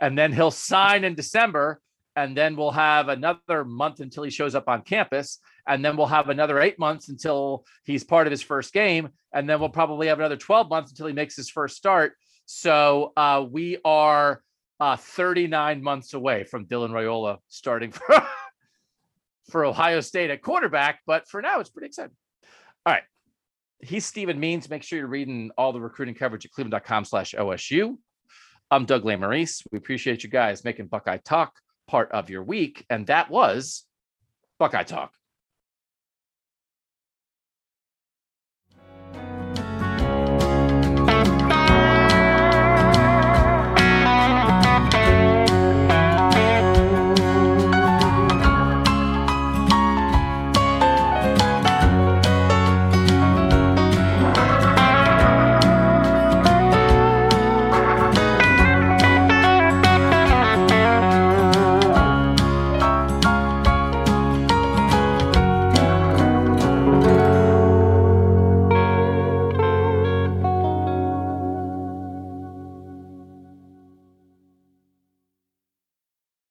and 0.00 0.16
then 0.16 0.32
he'll 0.32 0.50
sign 0.50 1.04
in 1.04 1.14
December, 1.14 1.80
and 2.16 2.36
then 2.36 2.56
we'll 2.56 2.70
have 2.70 3.08
another 3.08 3.64
month 3.64 4.00
until 4.00 4.24
he 4.24 4.30
shows 4.30 4.54
up 4.54 4.68
on 4.68 4.82
campus, 4.82 5.38
and 5.66 5.84
then 5.84 5.96
we'll 5.96 6.06
have 6.06 6.28
another 6.28 6.60
eight 6.60 6.78
months 6.78 7.08
until 7.08 7.64
he's 7.84 8.04
part 8.04 8.26
of 8.26 8.30
his 8.30 8.42
first 8.42 8.72
game, 8.72 9.10
and 9.32 9.48
then 9.48 9.60
we'll 9.60 9.68
probably 9.68 10.08
have 10.08 10.18
another 10.18 10.36
12 10.36 10.68
months 10.68 10.90
until 10.90 11.06
he 11.06 11.12
makes 11.12 11.36
his 11.36 11.48
first 11.48 11.76
start. 11.76 12.14
So 12.46 13.12
uh, 13.16 13.44
we 13.48 13.78
are 13.84 14.42
uh, 14.80 14.96
39 14.96 15.82
months 15.82 16.14
away 16.14 16.44
from 16.44 16.66
Dylan 16.66 16.90
Raiola 16.90 17.38
starting 17.48 17.92
for, 17.92 18.26
for 19.50 19.64
Ohio 19.64 20.00
State 20.00 20.30
at 20.30 20.42
quarterback, 20.42 21.00
but 21.06 21.28
for 21.28 21.42
now 21.42 21.60
it's 21.60 21.70
pretty 21.70 21.86
exciting. 21.86 22.16
All 22.86 22.94
right. 22.94 23.02
He's 23.80 24.04
Stephen 24.04 24.40
Means. 24.40 24.68
Make 24.68 24.82
sure 24.82 24.98
you're 24.98 25.06
reading 25.06 25.50
all 25.56 25.72
the 25.72 25.80
recruiting 25.80 26.14
coverage 26.14 26.44
at 26.44 26.50
cleveland.com 26.50 27.04
slash 27.04 27.34
OSU. 27.38 27.96
I'm 28.70 28.84
Doug 28.84 29.04
Lesmerises. 29.04 29.62
We 29.72 29.78
appreciate 29.78 30.22
you 30.22 30.28
guys 30.28 30.62
making 30.62 30.88
Buckeye 30.88 31.16
Talk 31.24 31.54
part 31.86 32.12
of 32.12 32.28
your 32.28 32.42
week. 32.42 32.84
And 32.90 33.06
that 33.06 33.30
was 33.30 33.84
Buckeye 34.58 34.82
Talk. 34.82 35.14